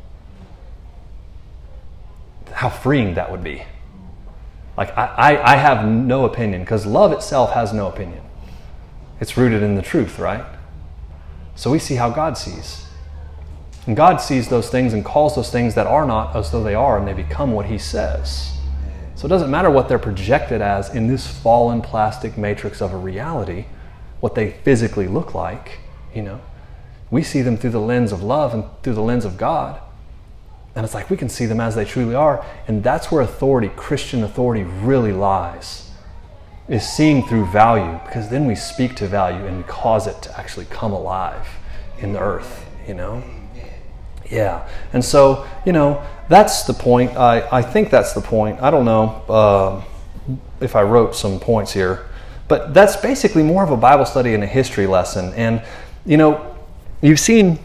how 2.58 2.68
freeing 2.68 3.14
that 3.14 3.30
would 3.30 3.44
be. 3.44 3.62
Like, 4.76 4.90
I, 4.98 5.06
I, 5.06 5.52
I 5.52 5.56
have 5.56 5.86
no 5.86 6.24
opinion 6.24 6.62
because 6.62 6.84
love 6.84 7.12
itself 7.12 7.52
has 7.52 7.72
no 7.72 7.86
opinion. 7.86 8.20
It's 9.20 9.36
rooted 9.36 9.62
in 9.62 9.76
the 9.76 9.82
truth, 9.82 10.18
right? 10.18 10.44
So 11.54 11.70
we 11.70 11.78
see 11.78 11.94
how 11.94 12.10
God 12.10 12.36
sees. 12.36 12.84
And 13.88 13.96
God 13.96 14.20
sees 14.20 14.48
those 14.48 14.68
things 14.68 14.92
and 14.92 15.02
calls 15.02 15.34
those 15.34 15.50
things 15.50 15.74
that 15.74 15.86
are 15.86 16.04
not 16.04 16.36
as 16.36 16.50
though 16.50 16.62
they 16.62 16.74
are, 16.74 16.98
and 16.98 17.08
they 17.08 17.14
become 17.14 17.52
what 17.52 17.64
He 17.64 17.78
says. 17.78 18.52
So 19.14 19.24
it 19.24 19.30
doesn't 19.30 19.50
matter 19.50 19.70
what 19.70 19.88
they're 19.88 19.98
projected 19.98 20.60
as 20.60 20.94
in 20.94 21.06
this 21.06 21.26
fallen 21.26 21.80
plastic 21.80 22.36
matrix 22.36 22.82
of 22.82 22.92
a 22.92 22.98
reality, 22.98 23.64
what 24.20 24.34
they 24.34 24.50
physically 24.50 25.08
look 25.08 25.34
like, 25.34 25.78
you 26.14 26.20
know. 26.20 26.42
We 27.10 27.22
see 27.22 27.40
them 27.40 27.56
through 27.56 27.70
the 27.70 27.80
lens 27.80 28.12
of 28.12 28.22
love 28.22 28.52
and 28.52 28.64
through 28.82 28.92
the 28.92 29.00
lens 29.00 29.24
of 29.24 29.38
God. 29.38 29.80
And 30.74 30.84
it's 30.84 30.92
like 30.92 31.08
we 31.08 31.16
can 31.16 31.30
see 31.30 31.46
them 31.46 31.58
as 31.58 31.74
they 31.74 31.86
truly 31.86 32.14
are. 32.14 32.44
And 32.66 32.84
that's 32.84 33.10
where 33.10 33.22
authority, 33.22 33.70
Christian 33.74 34.22
authority, 34.22 34.64
really 34.64 35.12
lies, 35.12 35.90
is 36.68 36.86
seeing 36.86 37.26
through 37.26 37.46
value, 37.46 37.98
because 38.04 38.28
then 38.28 38.44
we 38.44 38.54
speak 38.54 38.96
to 38.96 39.06
value 39.06 39.46
and 39.46 39.66
cause 39.66 40.06
it 40.06 40.20
to 40.24 40.38
actually 40.38 40.66
come 40.66 40.92
alive 40.92 41.48
in 42.00 42.12
the 42.12 42.20
earth, 42.20 42.66
you 42.86 42.92
know? 42.92 43.24
Yeah. 44.30 44.68
And 44.92 45.04
so, 45.04 45.46
you 45.64 45.72
know, 45.72 46.02
that's 46.28 46.64
the 46.64 46.74
point. 46.74 47.16
I, 47.16 47.48
I 47.50 47.62
think 47.62 47.90
that's 47.90 48.12
the 48.12 48.20
point. 48.20 48.60
I 48.60 48.70
don't 48.70 48.84
know 48.84 49.22
uh, 49.28 49.84
if 50.60 50.76
I 50.76 50.82
wrote 50.82 51.14
some 51.16 51.40
points 51.40 51.72
here, 51.72 52.06
but 52.48 52.74
that's 52.74 52.96
basically 52.96 53.42
more 53.42 53.62
of 53.62 53.70
a 53.70 53.76
Bible 53.76 54.04
study 54.04 54.34
and 54.34 54.42
a 54.42 54.46
history 54.46 54.86
lesson. 54.86 55.32
And, 55.34 55.62
you 56.04 56.16
know, 56.16 56.56
you've 57.00 57.20
seen, 57.20 57.58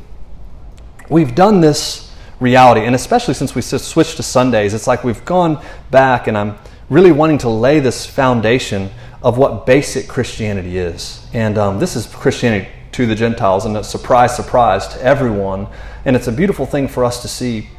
we've 1.09 1.35
done 1.35 1.61
this 1.61 2.13
reality, 2.39 2.81
and 2.85 2.95
especially 2.95 3.33
since 3.33 3.55
we 3.55 3.61
switched 3.61 4.17
to 4.17 4.23
Sundays, 4.23 4.73
it's 4.73 4.87
like 4.87 5.03
we've 5.03 5.23
gone 5.25 5.63
back, 5.91 6.27
and 6.27 6.37
I'm 6.37 6.57
really 6.89 7.11
wanting 7.11 7.37
to 7.39 7.49
lay 7.49 7.79
this 7.79 8.05
foundation 8.05 8.89
of 9.21 9.37
what 9.37 9.65
basic 9.65 10.07
Christianity 10.07 10.77
is. 10.77 11.25
And 11.33 11.57
um, 11.57 11.79
this 11.79 11.95
is 11.95 12.05
Christianity 12.07 12.69
to 12.91 13.05
the 13.05 13.15
Gentiles, 13.15 13.65
and 13.65 13.75
a 13.77 13.83
surprise, 13.83 14.35
surprise 14.35 14.87
to 14.89 15.01
everyone. 15.01 15.67
And 16.05 16.15
it's 16.15 16.27
a 16.27 16.31
beautiful 16.31 16.65
thing 16.65 16.87
for 16.87 17.05
us 17.05 17.21
to 17.21 17.27
see 17.27 17.69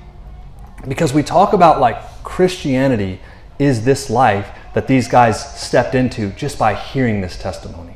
because 0.88 1.12
we 1.12 1.22
talk 1.22 1.52
about 1.52 1.80
like 1.80 1.96
Christianity 2.22 3.20
is 3.58 3.84
this 3.84 4.10
life 4.10 4.48
that 4.74 4.86
these 4.86 5.08
guys 5.08 5.60
stepped 5.60 5.94
into 5.94 6.30
just 6.30 6.58
by 6.58 6.74
hearing 6.74 7.20
this 7.20 7.38
testimony. 7.38 7.94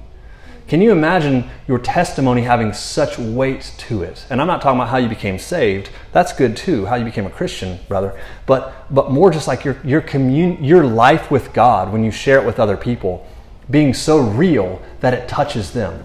Can 0.68 0.82
you 0.82 0.92
imagine 0.92 1.48
your 1.66 1.78
testimony 1.78 2.42
having 2.42 2.74
such 2.74 3.18
weight 3.18 3.72
to 3.78 4.02
it? 4.02 4.26
And 4.28 4.38
I'm 4.38 4.46
not 4.46 4.60
talking 4.60 4.78
about 4.78 4.90
how 4.90 4.98
you 4.98 5.08
became 5.08 5.38
saved. 5.38 5.88
That's 6.12 6.34
good 6.34 6.58
too, 6.58 6.84
how 6.84 6.96
you 6.96 7.06
became 7.06 7.24
a 7.24 7.30
Christian, 7.30 7.78
brother. 7.88 8.20
But 8.44 8.86
but 8.94 9.10
more 9.10 9.30
just 9.30 9.48
like 9.48 9.64
your 9.64 9.78
your 9.82 10.02
commun- 10.02 10.62
your 10.62 10.86
life 10.86 11.30
with 11.30 11.54
God 11.54 11.90
when 11.90 12.04
you 12.04 12.10
share 12.10 12.38
it 12.38 12.44
with 12.44 12.60
other 12.60 12.76
people 12.76 13.26
being 13.70 13.94
so 13.94 14.18
real 14.18 14.80
that 15.00 15.14
it 15.14 15.26
touches 15.26 15.72
them. 15.72 16.04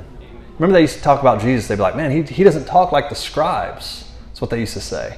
Remember 0.58 0.74
they 0.74 0.82
used 0.82 0.96
to 0.96 1.02
talk 1.04 1.20
about 1.20 1.42
Jesus, 1.42 1.68
they'd 1.68 1.76
be 1.76 1.82
like, 1.82 1.98
"Man, 1.98 2.12
he 2.12 2.22
he 2.22 2.44
doesn't 2.44 2.66
talk 2.66 2.94
like 2.94 3.10
the 3.10 3.16
scribes." 3.16 4.13
What 4.44 4.50
they 4.50 4.60
used 4.60 4.74
to 4.74 4.82
say. 4.82 5.18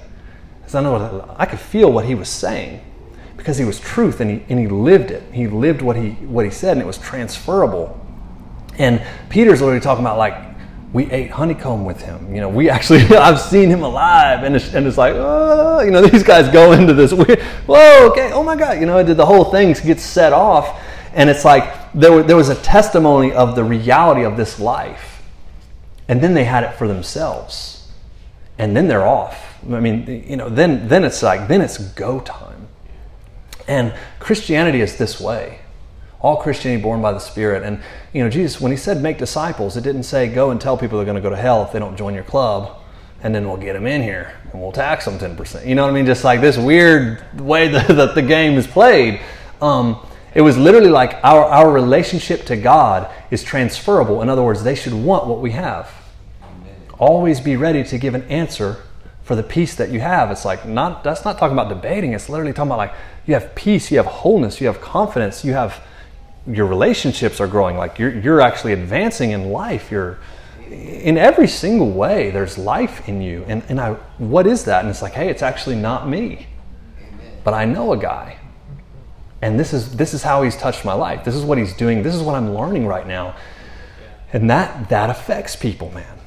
Because 0.59 0.75
I 0.75 0.81
know 0.81 1.35
I 1.35 1.47
could 1.47 1.59
feel 1.59 1.91
what 1.91 2.05
he 2.05 2.13
was 2.13 2.29
saying 2.29 2.79
because 3.35 3.57
he 3.57 3.65
was 3.65 3.79
truth 3.79 4.19
and 4.21 4.29
he, 4.29 4.45
and 4.49 4.59
he 4.59 4.67
lived 4.67 5.09
it. 5.09 5.23
He 5.33 5.47
lived 5.47 5.81
what 5.81 5.95
he 5.95 6.11
what 6.11 6.45
he 6.45 6.51
said 6.51 6.73
and 6.73 6.81
it 6.81 6.85
was 6.85 6.99
transferable. 6.99 7.99
And 8.77 9.01
Peter's 9.29 9.61
literally 9.61 9.81
talking 9.81 10.03
about 10.03 10.19
like 10.19 10.35
we 10.93 11.09
ate 11.09 11.31
honeycomb 11.31 11.85
with 11.85 12.03
him. 12.03 12.35
You 12.35 12.39
know, 12.41 12.49
we 12.49 12.69
actually 12.69 12.99
I've 13.17 13.41
seen 13.41 13.67
him 13.67 13.81
alive, 13.81 14.43
and 14.43 14.55
it's, 14.55 14.75
and 14.75 14.85
it's 14.85 14.95
like 14.95 15.15
oh, 15.15 15.81
you 15.81 15.89
know 15.89 16.01
these 16.07 16.21
guys 16.21 16.47
go 16.49 16.73
into 16.73 16.93
this 16.93 17.11
weird, 17.11 17.41
whoa 17.65 18.07
okay 18.11 18.31
oh 18.31 18.43
my 18.43 18.55
god 18.55 18.79
you 18.79 18.85
know 18.85 19.01
did 19.01 19.17
the 19.17 19.25
whole 19.25 19.45
thing 19.45 19.73
gets 19.73 20.03
set 20.03 20.33
off, 20.33 20.79
and 21.15 21.31
it's 21.31 21.43
like 21.43 21.91
there 21.95 22.11
were, 22.11 22.21
there 22.21 22.37
was 22.37 22.49
a 22.49 22.61
testimony 22.61 23.33
of 23.33 23.55
the 23.55 23.63
reality 23.63 24.21
of 24.21 24.37
this 24.37 24.59
life, 24.59 25.23
and 26.07 26.21
then 26.21 26.35
they 26.35 26.43
had 26.43 26.63
it 26.63 26.75
for 26.75 26.87
themselves, 26.87 27.74
and 28.57 28.75
then 28.75 28.87
they're 28.87 29.05
off. 29.05 29.57
I 29.71 29.79
mean 29.79 30.25
you 30.27 30.37
know 30.37 30.49
then 30.49 30.87
then 30.87 31.03
it's 31.03 31.23
like 31.23 31.47
then 31.47 31.61
it's 31.61 31.77
go 31.77 32.19
time, 32.19 32.67
and 33.67 33.93
Christianity 34.19 34.81
is 34.81 34.97
this 34.97 35.19
way 35.19 35.59
all 36.25 36.37
Christianity 36.37 36.81
born 36.81 37.03
by 37.03 37.11
the 37.11 37.19
Spirit. 37.19 37.61
And, 37.61 37.83
you 38.11 38.23
know, 38.23 38.31
Jesus, 38.31 38.59
when 38.59 38.71
he 38.71 38.77
said 38.77 38.99
make 38.99 39.19
disciples, 39.19 39.77
it 39.77 39.81
didn't 39.81 40.03
say 40.03 40.27
go 40.27 40.49
and 40.49 40.59
tell 40.59 40.75
people 40.75 40.97
they're 40.97 41.05
going 41.05 41.15
to 41.15 41.21
go 41.21 41.29
to 41.29 41.35
hell 41.35 41.61
if 41.63 41.71
they 41.71 41.77
don't 41.77 41.95
join 41.95 42.15
your 42.15 42.23
club, 42.23 42.77
and 43.21 43.33
then 43.33 43.47
we'll 43.47 43.57
get 43.57 43.73
them 43.73 43.85
in 43.85 44.01
here 44.01 44.33
and 44.51 44.59
we'll 44.59 44.71
tax 44.71 45.05
them 45.05 45.19
10%. 45.19 45.67
You 45.67 45.75
know 45.75 45.83
what 45.83 45.91
I 45.91 45.93
mean? 45.93 46.07
Just 46.07 46.23
like 46.23 46.41
this 46.41 46.57
weird 46.57 47.39
way 47.39 47.67
that, 47.73 47.89
that 47.89 48.15
the 48.15 48.23
game 48.23 48.57
is 48.57 48.65
played. 48.65 49.21
Um, 49.61 49.99
it 50.33 50.41
was 50.41 50.57
literally 50.57 50.89
like 50.89 51.13
our, 51.23 51.45
our 51.45 51.71
relationship 51.71 52.45
to 52.45 52.57
God 52.57 53.07
is 53.29 53.43
transferable. 53.43 54.23
In 54.23 54.29
other 54.29 54.41
words, 54.41 54.63
they 54.63 54.75
should 54.75 54.93
want 54.93 55.27
what 55.27 55.41
we 55.41 55.51
have. 55.51 55.91
Always 56.97 57.39
be 57.39 57.55
ready 57.57 57.83
to 57.83 57.97
give 57.97 58.15
an 58.15 58.23
answer 58.23 58.83
for 59.25 59.35
the 59.35 59.43
peace 59.43 59.75
that 59.75 59.89
you 59.89 59.99
have. 59.99 60.29
It's 60.29 60.45
like 60.45 60.67
not 60.67 61.03
that's 61.03 61.25
not 61.25 61.39
talking 61.39 61.57
about 61.57 61.67
debating. 61.67 62.13
It's 62.13 62.29
literally 62.29 62.53
talking 62.53 62.69
about 62.69 62.77
like 62.77 62.93
you 63.25 63.33
have 63.33 63.55
peace, 63.55 63.91
you 63.91 63.97
have 63.97 64.05
wholeness, 64.05 64.61
you 64.61 64.67
have 64.67 64.79
confidence, 64.79 65.43
you 65.43 65.53
have 65.53 65.83
your 66.47 66.67
relationships 66.67 67.41
are 67.41 67.47
growing. 67.47 67.75
Like 67.75 67.97
you're, 67.97 68.13
you're 68.19 68.39
actually 68.39 68.73
advancing 68.73 69.31
in 69.31 69.49
life. 69.51 69.89
You're 69.89 70.19
in 70.69 71.17
every 71.17 71.47
single 71.47 71.91
way 71.91 72.29
there's 72.29 72.57
life 72.57 73.09
in 73.09 73.21
you. 73.21 73.43
And, 73.47 73.63
and 73.67 73.81
I, 73.81 73.93
what 74.19 74.45
is 74.45 74.65
that? 74.65 74.81
And 74.81 74.89
it's 74.89 75.01
like 75.01 75.13
hey 75.13 75.29
it's 75.29 75.41
actually 75.41 75.75
not 75.75 76.07
me. 76.07 76.47
But 77.43 77.55
i 77.55 77.65
know 77.65 77.93
a 77.93 77.97
guy. 77.97 78.37
And 79.41 79.59
this 79.59 79.73
is 79.73 79.97
this 79.97 80.13
is 80.13 80.21
how 80.21 80.43
he's 80.43 80.55
touched 80.55 80.85
my 80.85 80.93
life. 80.93 81.25
This 81.25 81.35
is 81.35 81.43
what 81.43 81.57
he's 81.57 81.73
doing. 81.73 82.03
This 82.03 82.13
is 82.13 82.21
what 82.21 82.35
i'm 82.35 82.53
learning 82.53 82.85
right 82.85 83.07
now. 83.07 83.35
And 84.31 84.49
that 84.51 84.89
that 84.89 85.09
affects 85.09 85.55
people 85.55 85.89
man 85.91 86.19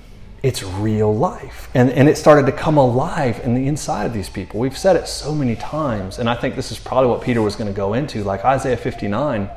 it's 0.42 0.62
real 0.62 1.14
life 1.14 1.68
and, 1.74 1.90
and 1.90 2.08
it 2.08 2.16
started 2.16 2.46
to 2.46 2.52
come 2.52 2.76
alive 2.76 3.40
in 3.42 3.54
the 3.54 3.66
inside 3.66 4.04
of 4.04 4.12
these 4.12 4.28
people 4.28 4.60
we've 4.60 4.78
said 4.78 4.94
it 4.94 5.08
so 5.08 5.34
many 5.34 5.56
times 5.56 6.18
and 6.18 6.30
i 6.30 6.34
think 6.34 6.54
this 6.54 6.70
is 6.70 6.78
probably 6.78 7.10
what 7.10 7.20
peter 7.20 7.42
was 7.42 7.56
going 7.56 7.66
to 7.66 7.76
go 7.76 7.94
into 7.94 8.22
like 8.22 8.44
isaiah 8.44 8.76
59 8.76 9.50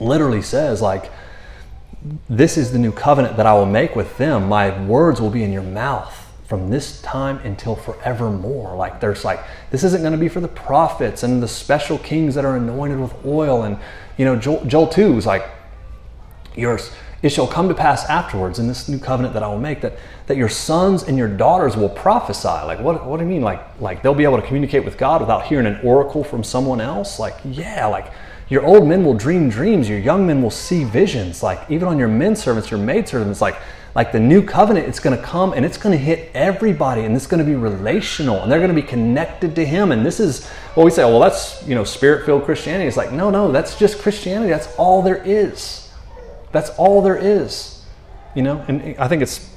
literally 0.00 0.42
says, 0.42 0.80
like, 0.80 1.10
this 2.28 2.56
is 2.56 2.72
the 2.72 2.78
new 2.78 2.92
covenant 2.92 3.36
that 3.36 3.46
I 3.46 3.54
will 3.54 3.66
make 3.66 3.96
with 3.96 4.16
them. 4.18 4.48
My 4.48 4.84
words 4.84 5.20
will 5.20 5.30
be 5.30 5.42
in 5.42 5.52
your 5.52 5.62
mouth 5.62 6.14
from 6.46 6.70
this 6.70 7.02
time 7.02 7.38
until 7.38 7.76
forevermore. 7.76 8.76
Like, 8.76 9.00
there's 9.00 9.24
like, 9.24 9.40
this 9.70 9.84
isn't 9.84 10.00
going 10.00 10.12
to 10.12 10.18
be 10.18 10.28
for 10.28 10.40
the 10.40 10.48
prophets 10.48 11.22
and 11.22 11.42
the 11.42 11.48
special 11.48 11.98
kings 11.98 12.34
that 12.36 12.44
are 12.44 12.56
anointed 12.56 13.00
with 13.00 13.14
oil. 13.24 13.64
And, 13.64 13.78
you 14.16 14.24
know, 14.24 14.36
Joel, 14.36 14.64
Joel 14.64 14.86
2 14.86 15.18
is 15.18 15.26
like, 15.26 15.48
yours. 16.56 16.90
It 17.20 17.30
shall 17.30 17.48
come 17.48 17.68
to 17.68 17.74
pass 17.74 18.04
afterwards 18.04 18.58
in 18.58 18.68
this 18.68 18.88
new 18.88 18.98
covenant 18.98 19.34
that 19.34 19.42
I 19.42 19.48
will 19.48 19.58
make 19.58 19.80
that, 19.80 19.98
that 20.26 20.36
your 20.36 20.48
sons 20.48 21.02
and 21.02 21.18
your 21.18 21.28
daughters 21.28 21.76
will 21.76 21.88
prophesy. 21.88 22.46
Like, 22.46 22.78
what, 22.78 23.04
what 23.04 23.16
do 23.16 23.24
you 23.24 23.28
mean? 23.28 23.42
Like, 23.42 23.80
like 23.80 24.02
they'll 24.02 24.14
be 24.14 24.24
able 24.24 24.40
to 24.40 24.46
communicate 24.46 24.84
with 24.84 24.96
God 24.96 25.20
without 25.20 25.46
hearing 25.46 25.66
an 25.66 25.80
oracle 25.82 26.22
from 26.22 26.44
someone 26.44 26.80
else? 26.80 27.18
Like, 27.18 27.36
yeah, 27.44 27.86
like 27.86 28.12
your 28.48 28.64
old 28.64 28.86
men 28.86 29.04
will 29.04 29.14
dream 29.14 29.48
dreams. 29.48 29.88
Your 29.88 29.98
young 29.98 30.26
men 30.26 30.42
will 30.42 30.50
see 30.50 30.84
visions. 30.84 31.42
Like 31.42 31.68
even 31.68 31.88
on 31.88 31.98
your 31.98 32.08
men 32.08 32.36
servants, 32.36 32.70
your 32.70 32.80
maid 32.80 33.08
servants, 33.08 33.40
like 33.40 33.56
like 33.94 34.12
the 34.12 34.20
new 34.20 34.42
covenant, 34.42 34.86
it's 34.86 35.00
going 35.00 35.16
to 35.16 35.22
come 35.22 35.54
and 35.54 35.64
it's 35.64 35.76
going 35.76 35.96
to 35.96 36.02
hit 36.02 36.30
everybody, 36.32 37.02
and 37.02 37.16
it's 37.16 37.26
going 37.26 37.38
to 37.38 37.44
be 37.44 37.56
relational, 37.56 38.42
and 38.42 38.52
they're 38.52 38.60
going 38.60 38.74
to 38.74 38.80
be 38.80 38.86
connected 38.86 39.56
to 39.56 39.66
Him. 39.66 39.90
And 39.90 40.06
this 40.06 40.20
is 40.20 40.46
what 40.74 40.84
we 40.84 40.90
say. 40.90 41.02
Well, 41.04 41.20
that's 41.20 41.66
you 41.66 41.74
know 41.74 41.84
spirit-filled 41.84 42.44
Christianity. 42.44 42.86
It's 42.86 42.96
like 42.96 43.12
no, 43.12 43.30
no, 43.30 43.50
that's 43.50 43.76
just 43.76 43.98
Christianity. 43.98 44.50
That's 44.50 44.72
all 44.76 45.02
there 45.02 45.22
is. 45.24 45.87
That's 46.52 46.70
all 46.70 47.02
there 47.02 47.16
is. 47.16 47.84
You 48.34 48.42
know, 48.42 48.64
and 48.68 48.96
I 48.98 49.08
think 49.08 49.22
it's 49.22 49.48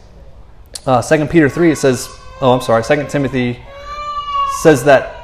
uh, 0.86 1.02
Second 1.02 1.30
Peter 1.30 1.50
three. 1.50 1.72
It 1.72 1.78
says, 1.78 2.10
oh, 2.42 2.54
I'm 2.54 2.62
sorry, 2.62 2.84
Second 2.84 3.10
Timothy 3.10 3.60
says 4.62 4.84
that 4.86 5.22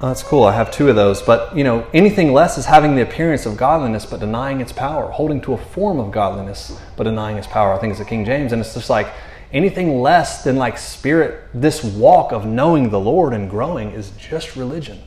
Oh, 0.00 0.06
that's 0.06 0.22
cool. 0.22 0.44
I 0.44 0.52
have 0.52 0.70
two 0.70 0.88
of 0.88 0.94
those. 0.94 1.20
But, 1.20 1.56
you 1.56 1.64
know, 1.64 1.84
anything 1.92 2.32
less 2.32 2.56
is 2.56 2.66
having 2.66 2.94
the 2.94 3.02
appearance 3.02 3.46
of 3.46 3.56
godliness 3.56 4.06
but 4.06 4.20
denying 4.20 4.60
its 4.60 4.72
power, 4.72 5.10
holding 5.10 5.40
to 5.42 5.54
a 5.54 5.58
form 5.58 5.98
of 5.98 6.12
godliness 6.12 6.78
but 6.96 7.04
denying 7.04 7.36
its 7.36 7.48
power. 7.48 7.72
I 7.72 7.78
think 7.78 7.90
it's 7.90 7.98
the 7.98 8.04
King 8.04 8.24
James. 8.24 8.52
And 8.52 8.60
it's 8.60 8.74
just 8.74 8.90
like 8.90 9.08
anything 9.52 10.00
less 10.00 10.44
than 10.44 10.54
like 10.54 10.78
spirit, 10.78 11.48
this 11.52 11.82
walk 11.82 12.32
of 12.32 12.46
knowing 12.46 12.90
the 12.90 13.00
Lord 13.00 13.32
and 13.32 13.50
growing 13.50 13.90
is 13.90 14.10
just 14.12 14.54
religion. 14.54 15.02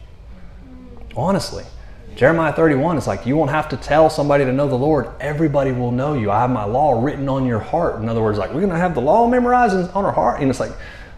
Honestly. 1.15 1.63
Jeremiah 2.15 2.53
31 2.53 2.97
is 2.97 3.07
like, 3.07 3.25
you 3.25 3.35
won't 3.35 3.51
have 3.51 3.69
to 3.69 3.77
tell 3.77 4.09
somebody 4.09 4.45
to 4.45 4.51
know 4.51 4.67
the 4.67 4.75
Lord. 4.75 5.09
Everybody 5.19 5.71
will 5.71 5.91
know 5.91 6.13
you. 6.13 6.29
I 6.29 6.41
have 6.41 6.49
my 6.49 6.65
law 6.65 7.03
written 7.03 7.27
on 7.29 7.45
your 7.45 7.59
heart. 7.59 8.01
In 8.01 8.09
other 8.09 8.21
words, 8.21 8.37
like, 8.37 8.49
we're 8.49 8.61
going 8.61 8.69
to 8.69 8.77
have 8.77 8.93
the 8.93 9.01
law 9.01 9.27
memorized 9.27 9.75
on 9.75 10.05
our 10.05 10.11
heart. 10.11 10.41
And 10.41 10.49
it's 10.49 10.59
like, 10.59 10.73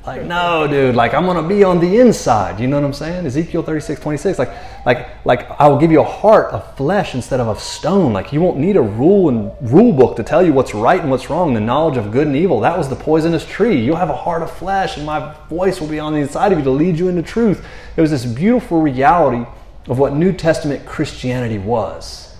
like, 0.05 0.23
no, 0.23 0.67
dude, 0.67 0.95
like 0.95 1.13
I'm 1.13 1.25
gonna 1.25 1.47
be 1.47 1.63
on 1.63 1.79
the 1.79 2.01
inside. 2.01 2.59
You 2.59 2.67
know 2.67 2.75
what 2.75 2.85
I'm 2.85 2.93
saying? 2.93 3.25
Ezekiel 3.25 3.63
36, 3.63 4.01
26. 4.01 4.37
Like, 4.37 4.51
like, 4.85 5.25
like 5.25 5.49
I 5.51 5.69
will 5.69 5.77
give 5.77 5.93
you 5.93 6.01
a 6.01 6.03
heart 6.03 6.51
of 6.51 6.75
flesh 6.75 7.15
instead 7.15 7.39
of 7.39 7.47
of 7.47 7.61
stone. 7.61 8.11
Like 8.11 8.33
you 8.33 8.41
won't 8.41 8.57
need 8.57 8.75
a 8.75 8.81
rule 8.81 9.29
and 9.29 9.53
rule 9.61 9.93
book 9.93 10.17
to 10.17 10.23
tell 10.23 10.45
you 10.45 10.51
what's 10.51 10.73
right 10.73 10.99
and 10.99 11.09
what's 11.09 11.29
wrong, 11.29 11.53
the 11.53 11.61
knowledge 11.61 11.95
of 11.95 12.11
good 12.11 12.27
and 12.27 12.35
evil. 12.35 12.59
That 12.59 12.77
was 12.77 12.89
the 12.89 12.97
poisonous 12.97 13.45
tree. 13.45 13.79
You'll 13.79 13.95
have 13.95 14.09
a 14.09 14.15
heart 14.15 14.41
of 14.41 14.51
flesh, 14.51 14.97
and 14.97 15.05
my 15.05 15.33
voice 15.47 15.79
will 15.79 15.87
be 15.87 15.99
on 15.99 16.11
the 16.11 16.19
inside 16.19 16.51
of 16.51 16.57
you 16.57 16.65
to 16.65 16.71
lead 16.71 16.99
you 16.99 17.07
into 17.07 17.21
truth. 17.21 17.65
It 17.95 18.01
was 18.01 18.11
this 18.11 18.25
beautiful 18.25 18.81
reality 18.81 19.49
of 19.87 19.99
what 19.99 20.13
New 20.13 20.31
Testament 20.31 20.85
Christianity 20.85 21.57
was 21.57 22.35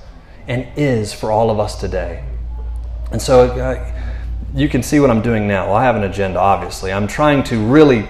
and 0.48 0.68
is 0.76 1.14
for 1.14 1.32
all 1.32 1.50
of 1.50 1.60
us 1.60 1.80
today. 1.80 2.24
And 3.12 3.22
so 3.22 3.46
uh, 3.46 3.94
you 4.54 4.70
can 4.70 4.84
see 4.84 5.00
what 5.00 5.10
I'm 5.10 5.22
doing 5.22 5.48
now. 5.48 5.68
Well, 5.68 5.76
I 5.76 5.84
have 5.84 5.96
an 5.96 6.04
agenda, 6.04 6.39
obviously. 6.39 6.91
I'm 6.91 7.08
trying 7.08 7.44
to 7.46 7.58
really 7.58 8.08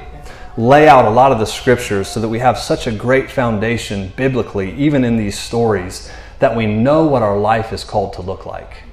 lay 0.55 0.87
out 0.87 1.05
a 1.05 1.09
lot 1.09 1.31
of 1.31 1.39
the 1.39 1.45
scriptures 1.45 2.07
so 2.07 2.19
that 2.19 2.29
we 2.29 2.39
have 2.39 2.57
such 2.57 2.85
a 2.85 2.91
great 2.91 3.29
foundation 3.31 4.13
biblically, 4.15 4.73
even 4.75 5.03
in 5.03 5.17
these 5.17 5.37
stories, 5.37 6.11
that 6.39 6.55
we 6.55 6.65
know 6.67 7.05
what 7.05 7.23
our 7.23 7.37
life 7.37 7.73
is 7.73 7.83
called 7.83 8.13
to 8.13 8.21
look 8.21 8.45
like. 8.45 8.83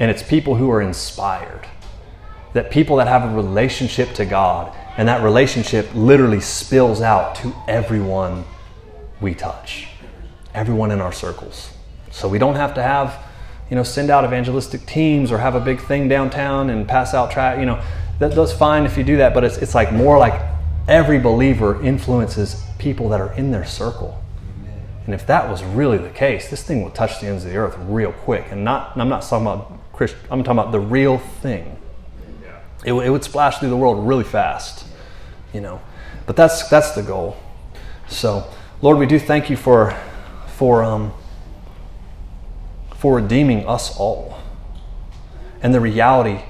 And 0.00 0.10
it's 0.10 0.22
people 0.22 0.54
who 0.54 0.70
are 0.70 0.80
inspired, 0.80 1.66
that 2.52 2.70
people 2.70 2.96
that 2.96 3.08
have 3.08 3.24
a 3.24 3.34
relationship 3.34 4.14
to 4.14 4.24
God, 4.24 4.74
and 4.96 5.08
that 5.08 5.22
relationship 5.22 5.88
literally 5.94 6.40
spills 6.40 7.00
out 7.00 7.34
to 7.36 7.54
everyone 7.66 8.44
we 9.20 9.34
touch, 9.34 9.88
everyone 10.54 10.90
in 10.90 11.00
our 11.00 11.12
circles. 11.12 11.72
So 12.10 12.28
we 12.28 12.38
don't 12.38 12.56
have 12.56 12.74
to 12.74 12.82
have, 12.82 13.24
you 13.70 13.76
know, 13.76 13.82
send 13.82 14.10
out 14.10 14.24
evangelistic 14.24 14.86
teams 14.86 15.30
or 15.30 15.38
have 15.38 15.54
a 15.54 15.60
big 15.60 15.80
thing 15.80 16.08
downtown 16.08 16.70
and 16.70 16.86
pass 16.88 17.14
out 17.14 17.30
track. 17.30 17.58
You 17.58 17.66
know, 17.66 17.82
that, 18.18 18.32
that's 18.32 18.52
fine 18.52 18.84
if 18.84 18.96
you 18.96 19.04
do 19.04 19.18
that, 19.18 19.34
but 19.34 19.44
it's, 19.44 19.58
it's 19.58 19.74
like 19.74 19.92
more 19.92 20.18
like 20.18 20.40
every 20.86 21.18
believer 21.18 21.82
influences 21.82 22.62
people 22.78 23.08
that 23.10 23.20
are 23.20 23.32
in 23.34 23.50
their 23.50 23.64
circle. 23.64 24.22
And 25.04 25.14
if 25.14 25.26
that 25.26 25.48
was 25.48 25.64
really 25.64 25.96
the 25.98 26.10
case, 26.10 26.50
this 26.50 26.62
thing 26.62 26.82
would 26.84 26.94
touch 26.94 27.20
the 27.20 27.28
ends 27.28 27.44
of 27.44 27.50
the 27.50 27.56
earth 27.56 27.76
real 27.80 28.12
quick. 28.12 28.46
And 28.50 28.64
not, 28.64 28.96
I'm 28.96 29.08
not 29.08 29.22
talking 29.22 29.46
about 29.46 29.92
Christ, 29.92 30.16
I'm 30.30 30.42
talking 30.44 30.58
about 30.58 30.72
the 30.72 30.80
real 30.80 31.18
thing. 31.18 31.78
It, 32.84 32.92
it 32.92 33.10
would 33.10 33.24
splash 33.24 33.58
through 33.58 33.70
the 33.70 33.76
world 33.76 34.06
really 34.06 34.24
fast, 34.24 34.86
you 35.52 35.60
know. 35.60 35.80
But 36.26 36.36
that's 36.36 36.68
that's 36.68 36.92
the 36.92 37.02
goal. 37.02 37.36
So, 38.08 38.48
Lord, 38.80 38.98
we 38.98 39.06
do 39.06 39.18
thank 39.18 39.50
you 39.50 39.56
for 39.56 39.98
for 40.46 40.84
um, 40.84 41.12
for 42.94 43.16
redeeming 43.16 43.66
us 43.66 43.96
all, 43.98 44.38
and 45.60 45.74
the 45.74 45.80
reality 45.80 46.44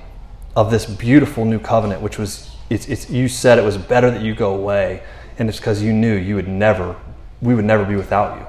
of 0.54 0.70
this 0.70 0.84
beautiful 0.84 1.46
new 1.46 1.58
covenant, 1.58 2.02
which 2.02 2.18
was 2.18 2.54
it's, 2.68 2.86
it's 2.86 3.08
you 3.08 3.28
said 3.28 3.58
it 3.58 3.64
was 3.64 3.78
better 3.78 4.10
that 4.10 4.20
you 4.20 4.34
go 4.34 4.54
away, 4.54 5.02
and 5.38 5.48
it's 5.48 5.56
because 5.56 5.82
you 5.82 5.90
knew 5.90 6.14
you 6.14 6.34
would 6.34 6.48
never 6.48 6.96
we 7.40 7.54
would 7.54 7.64
never 7.64 7.86
be 7.86 7.96
without 7.96 8.38
you. 8.38 8.46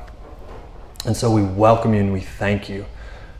And 1.05 1.15
so 1.15 1.31
we 1.31 1.43
welcome 1.43 1.93
you 1.93 2.01
and 2.01 2.11
we 2.11 2.19
thank 2.19 2.67
you 2.67 2.85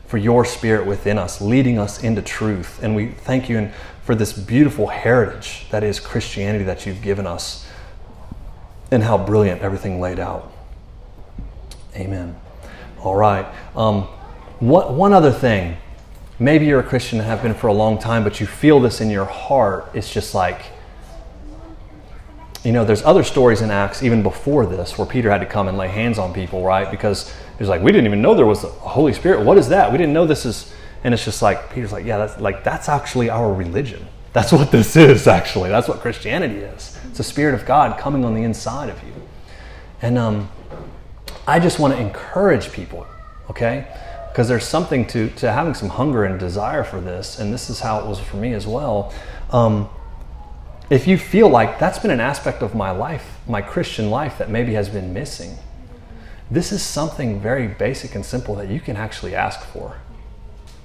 for 0.07 0.17
your 0.17 0.45
spirit 0.45 0.87
within 0.87 1.17
us, 1.17 1.41
leading 1.41 1.77
us 1.77 2.01
into 2.01 2.21
truth. 2.21 2.81
And 2.81 2.95
we 2.95 3.09
thank 3.09 3.49
you 3.49 3.71
for 4.03 4.15
this 4.15 4.31
beautiful 4.31 4.87
heritage 4.87 5.65
that 5.71 5.83
is 5.83 5.99
Christianity 5.99 6.63
that 6.63 6.85
you've 6.85 7.01
given 7.01 7.27
us 7.27 7.68
and 8.91 9.03
how 9.03 9.17
brilliant 9.17 9.61
everything 9.61 9.99
laid 9.99 10.19
out. 10.19 10.51
Amen. 11.95 12.35
All 13.01 13.15
right. 13.15 13.45
Um, 13.75 14.03
what, 14.59 14.93
one 14.93 15.13
other 15.13 15.31
thing. 15.31 15.77
Maybe 16.41 16.65
you're 16.65 16.79
a 16.79 16.83
Christian 16.83 17.19
and 17.19 17.27
have 17.27 17.43
been 17.43 17.53
for 17.53 17.67
a 17.67 17.73
long 17.73 17.99
time, 17.99 18.23
but 18.23 18.39
you 18.39 18.47
feel 18.47 18.79
this 18.79 19.01
in 19.01 19.09
your 19.09 19.25
heart. 19.25 19.89
It's 19.93 20.11
just 20.11 20.33
like, 20.33 20.61
you 22.63 22.71
know, 22.71 22.85
there's 22.85 23.03
other 23.03 23.23
stories 23.23 23.61
in 23.61 23.71
Acts 23.71 24.03
even 24.03 24.23
before 24.23 24.65
this 24.65 24.97
where 24.97 25.05
Peter 25.05 25.29
had 25.29 25.39
to 25.39 25.45
come 25.45 25.67
and 25.67 25.77
lay 25.77 25.87
hands 25.87 26.17
on 26.17 26.33
people, 26.33 26.63
right? 26.63 26.89
Because 26.89 27.29
he 27.29 27.59
was 27.59 27.69
like, 27.69 27.81
we 27.81 27.91
didn't 27.91 28.07
even 28.07 28.21
know 28.21 28.35
there 28.35 28.45
was 28.45 28.61
the 28.61 28.67
Holy 28.69 29.13
Spirit. 29.13 29.45
What 29.45 29.57
is 29.57 29.69
that? 29.69 29.91
We 29.91 29.97
didn't 29.97 30.13
know 30.13 30.25
this 30.25 30.45
is. 30.45 30.73
And 31.03 31.13
it's 31.13 31.23
just 31.23 31.41
like 31.41 31.73
Peter's 31.73 31.91
like, 31.93 32.05
yeah, 32.05 32.17
that's 32.17 32.39
like 32.41 32.63
that's 32.63 32.89
actually 32.89 33.29
our 33.29 33.53
religion. 33.53 34.05
That's 34.33 34.51
what 34.51 34.71
this 34.71 34.95
is. 34.95 35.27
Actually, 35.27 35.69
that's 35.69 35.87
what 35.87 35.99
Christianity 35.99 36.59
is. 36.59 36.97
It's 37.07 37.17
the 37.17 37.23
Spirit 37.23 37.55
of 37.55 37.65
God 37.65 37.99
coming 37.99 38.23
on 38.25 38.33
the 38.35 38.43
inside 38.43 38.89
of 38.89 39.01
you. 39.03 39.13
And 40.01 40.17
um, 40.17 40.49
I 41.47 41.59
just 41.59 41.79
want 41.79 41.93
to 41.95 41.99
encourage 41.99 42.71
people, 42.71 43.07
okay? 43.49 43.87
Because 44.31 44.47
there's 44.47 44.65
something 44.65 45.07
to 45.07 45.29
to 45.31 45.51
having 45.51 45.73
some 45.73 45.89
hunger 45.89 46.23
and 46.25 46.39
desire 46.39 46.83
for 46.83 47.01
this, 47.01 47.39
and 47.39 47.53
this 47.53 47.69
is 47.69 47.79
how 47.79 47.99
it 47.99 48.05
was 48.05 48.19
for 48.19 48.37
me 48.37 48.53
as 48.53 48.67
well. 48.67 49.13
Um, 49.49 49.89
if 50.89 51.07
you 51.07 51.17
feel 51.17 51.49
like 51.49 51.77
that's 51.77 51.99
been 51.99 52.11
an 52.11 52.19
aspect 52.19 52.63
of 52.63 52.73
my 52.73 52.91
life, 52.91 53.37
my 53.47 53.61
Christian 53.61 54.09
life, 54.09 54.37
that 54.39 54.49
maybe 54.49 54.73
has 54.73 54.89
been 54.89 55.13
missing, 55.13 55.57
this 56.49 56.71
is 56.71 56.81
something 56.81 57.39
very 57.39 57.67
basic 57.67 58.15
and 58.15 58.25
simple 58.25 58.55
that 58.55 58.69
you 58.69 58.79
can 58.79 58.95
actually 58.95 59.35
ask 59.35 59.61
for. 59.61 59.97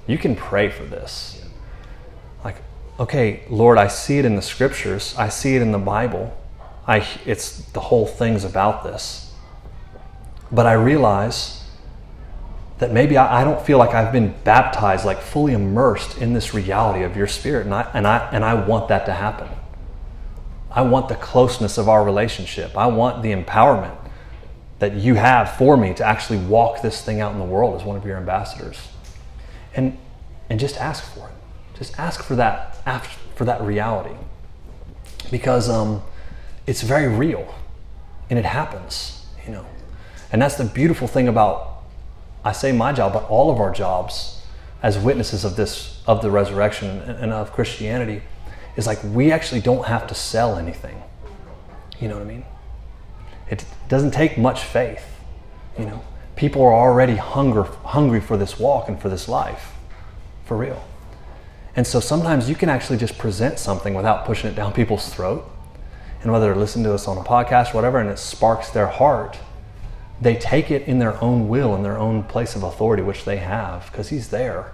You 0.05 0.19
can 0.19 0.35
pray 0.35 0.69
for 0.69 0.83
this. 0.83 1.34
Okay, 2.97 3.43
Lord, 3.49 3.77
I 3.77 3.87
see 3.87 4.19
it 4.19 4.25
in 4.25 4.35
the 4.35 4.41
scriptures, 4.41 5.13
I 5.17 5.29
see 5.29 5.55
it 5.55 5.61
in 5.61 5.71
the 5.71 5.77
Bible. 5.77 6.35
I, 6.87 7.05
it's 7.25 7.59
the 7.71 7.79
whole 7.79 8.05
thing's 8.05 8.43
about 8.43 8.83
this. 8.83 9.33
But 10.51 10.65
I 10.65 10.73
realize 10.73 11.63
that 12.77 12.91
maybe 12.91 13.17
I, 13.17 13.41
I, 13.41 13.43
don't 13.43 13.61
feel 13.65 13.77
like 13.77 13.95
I've 13.95 14.13
been 14.13 14.33
baptized, 14.43 15.05
like 15.05 15.19
fully 15.19 15.53
immersed 15.53 16.19
in 16.19 16.33
this 16.33 16.53
reality 16.53 17.03
of 17.03 17.17
your 17.17 17.27
spirit, 17.27 17.65
and 17.65 17.73
I, 17.73 17.89
and 17.93 18.05
I, 18.05 18.29
and 18.31 18.45
I 18.45 18.53
want 18.53 18.89
that 18.89 19.05
to 19.07 19.13
happen. 19.13 19.49
I 20.69 20.81
want 20.81 21.07
the 21.07 21.15
closeness 21.15 21.77
of 21.77 21.89
our 21.89 22.03
relationship. 22.03 22.77
I 22.77 22.87
want 22.87 23.23
the 23.23 23.31
empowerment 23.31 23.97
that 24.79 24.93
you 24.93 25.15
have 25.15 25.55
for 25.55 25.77
me 25.77 25.93
to 25.93 26.05
actually 26.05 26.39
walk 26.39 26.81
this 26.81 27.01
thing 27.01 27.21
out 27.21 27.31
in 27.31 27.39
the 27.39 27.45
world 27.45 27.79
as 27.79 27.85
one 27.85 27.95
of 27.95 28.05
your 28.05 28.17
ambassadors. 28.17 28.89
And, 29.73 29.97
and 30.49 30.59
just 30.59 30.77
ask 30.77 31.03
for 31.13 31.29
it. 31.29 31.77
Just 31.77 31.97
ask 31.97 32.21
for 32.21 32.35
that, 32.35 32.74
for 33.35 33.45
that 33.45 33.61
reality. 33.61 34.15
Because 35.31 35.69
um, 35.69 36.01
it's 36.67 36.81
very 36.81 37.07
real 37.07 37.53
and 38.29 38.39
it 38.39 38.45
happens, 38.45 39.25
you 39.45 39.51
know. 39.51 39.65
And 40.31 40.41
that's 40.41 40.55
the 40.55 40.65
beautiful 40.65 41.07
thing 41.07 41.27
about, 41.27 41.83
I 42.43 42.51
say 42.51 42.71
my 42.71 42.93
job, 42.93 43.13
but 43.13 43.23
all 43.29 43.51
of 43.51 43.59
our 43.59 43.71
jobs 43.71 44.41
as 44.81 44.97
witnesses 44.97 45.43
of 45.43 45.55
this, 45.55 46.01
of 46.05 46.21
the 46.21 46.29
resurrection 46.29 47.01
and 47.01 47.31
of 47.31 47.51
Christianity 47.51 48.21
is 48.75 48.85
like 48.85 48.99
we 49.03 49.31
actually 49.31 49.61
don't 49.61 49.85
have 49.85 50.07
to 50.07 50.15
sell 50.15 50.57
anything. 50.57 51.01
You 51.99 52.07
know 52.07 52.15
what 52.15 52.23
I 52.23 52.27
mean? 52.27 52.45
It 53.49 53.65
doesn't 53.87 54.11
take 54.11 54.37
much 54.37 54.63
faith. 54.63 55.05
You 55.77 55.85
know, 55.85 56.03
people 56.35 56.61
are 56.63 56.73
already 56.73 57.15
hunger, 57.15 57.63
hungry 57.63 58.21
for 58.21 58.37
this 58.37 58.59
walk 58.59 58.87
and 58.89 58.99
for 59.01 59.09
this 59.09 59.27
life, 59.27 59.73
for 60.45 60.57
real. 60.57 60.83
And 61.75 61.85
so 61.85 61.99
sometimes 61.99 62.49
you 62.49 62.55
can 62.55 62.69
actually 62.69 62.97
just 62.97 63.17
present 63.17 63.59
something 63.59 63.93
without 63.93 64.25
pushing 64.25 64.49
it 64.49 64.55
down 64.55 64.73
people's 64.81 65.13
throat. 65.13 65.49
And 66.21 66.31
whether 66.31 66.53
they 66.53 66.59
listen 66.59 66.83
to 66.83 66.93
us 66.93 67.07
on 67.07 67.17
a 67.17 67.23
podcast, 67.23 67.71
or 67.71 67.75
whatever, 67.75 67.99
and 67.99 68.09
it 68.09 68.17
sparks 68.17 68.69
their 68.69 68.87
heart, 68.87 69.37
they 70.19 70.35
take 70.35 70.71
it 70.71 70.87
in 70.87 70.97
their 70.97 71.21
own 71.21 71.47
will, 71.47 71.75
in 71.75 71.83
their 71.83 71.97
own 71.97 72.23
place 72.23 72.55
of 72.55 72.63
authority, 72.63 73.03
which 73.03 73.25
they 73.25 73.37
have, 73.37 73.91
because 73.91 74.09
He's 74.09 74.29
there, 74.29 74.73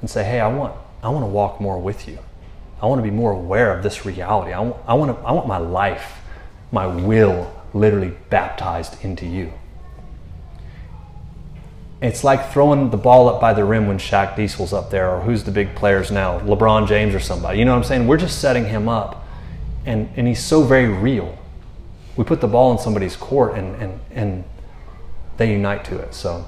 and 0.00 0.08
say, 0.08 0.24
"Hey, 0.24 0.40
I 0.40 0.48
want, 0.48 0.74
I 1.02 1.10
want 1.10 1.22
to 1.22 1.28
walk 1.28 1.60
more 1.60 1.78
with 1.78 2.08
you." 2.08 2.18
I 2.80 2.86
want 2.86 2.98
to 2.98 3.02
be 3.02 3.10
more 3.10 3.32
aware 3.32 3.72
of 3.72 3.82
this 3.82 4.04
reality. 4.04 4.52
I 4.52 4.60
want, 4.60 4.76
I 4.86 4.94
want, 4.94 5.16
to, 5.16 5.26
I 5.26 5.32
want 5.32 5.46
my 5.46 5.58
life, 5.58 6.18
my 6.70 6.86
will, 6.86 7.52
literally 7.72 8.14
baptized 8.28 9.02
into 9.02 9.24
you. 9.26 9.52
It's 12.02 12.22
like 12.22 12.52
throwing 12.52 12.90
the 12.90 12.96
ball 12.96 13.28
up 13.28 13.40
by 13.40 13.54
the 13.54 13.64
rim 13.64 13.86
when 13.86 13.98
Shaq 13.98 14.36
Diesel's 14.36 14.72
up 14.72 14.90
there, 14.90 15.10
or 15.10 15.20
who's 15.20 15.44
the 15.44 15.50
big 15.50 15.74
players 15.74 16.10
now, 16.10 16.40
LeBron 16.40 16.86
James 16.86 17.14
or 17.14 17.20
somebody. 17.20 17.58
You 17.58 17.64
know 17.64 17.72
what 17.72 17.78
I'm 17.78 17.84
saying? 17.84 18.06
We're 18.06 18.18
just 18.18 18.38
setting 18.40 18.66
him 18.66 18.88
up, 18.88 19.26
and, 19.86 20.10
and 20.16 20.28
he's 20.28 20.44
so 20.44 20.62
very 20.62 20.88
real. 20.88 21.38
We 22.16 22.24
put 22.24 22.40
the 22.40 22.48
ball 22.48 22.72
in 22.72 22.78
somebody's 22.78 23.16
court, 23.16 23.56
and, 23.56 23.74
and, 23.76 24.00
and 24.10 24.44
they 25.38 25.52
unite 25.52 25.84
to 25.86 25.98
it. 25.98 26.14
So, 26.14 26.46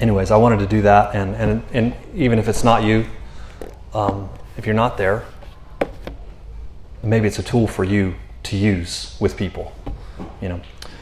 anyways, 0.00 0.30
I 0.30 0.36
wanted 0.36 0.60
to 0.60 0.66
do 0.66 0.82
that, 0.82 1.16
and, 1.16 1.34
and, 1.34 1.62
and 1.72 1.94
even 2.14 2.38
if 2.38 2.48
it's 2.48 2.62
not 2.62 2.84
you, 2.84 3.06
um, 3.92 4.28
if 4.56 4.66
you're 4.66 4.74
not 4.74 4.96
there, 4.96 5.24
maybe 7.02 7.26
it's 7.26 7.40
a 7.40 7.42
tool 7.42 7.66
for 7.66 7.82
you 7.82 8.14
to 8.44 8.56
use 8.56 9.16
with 9.18 9.36
people, 9.36 9.72
you 10.40 10.48
know. 10.48 10.60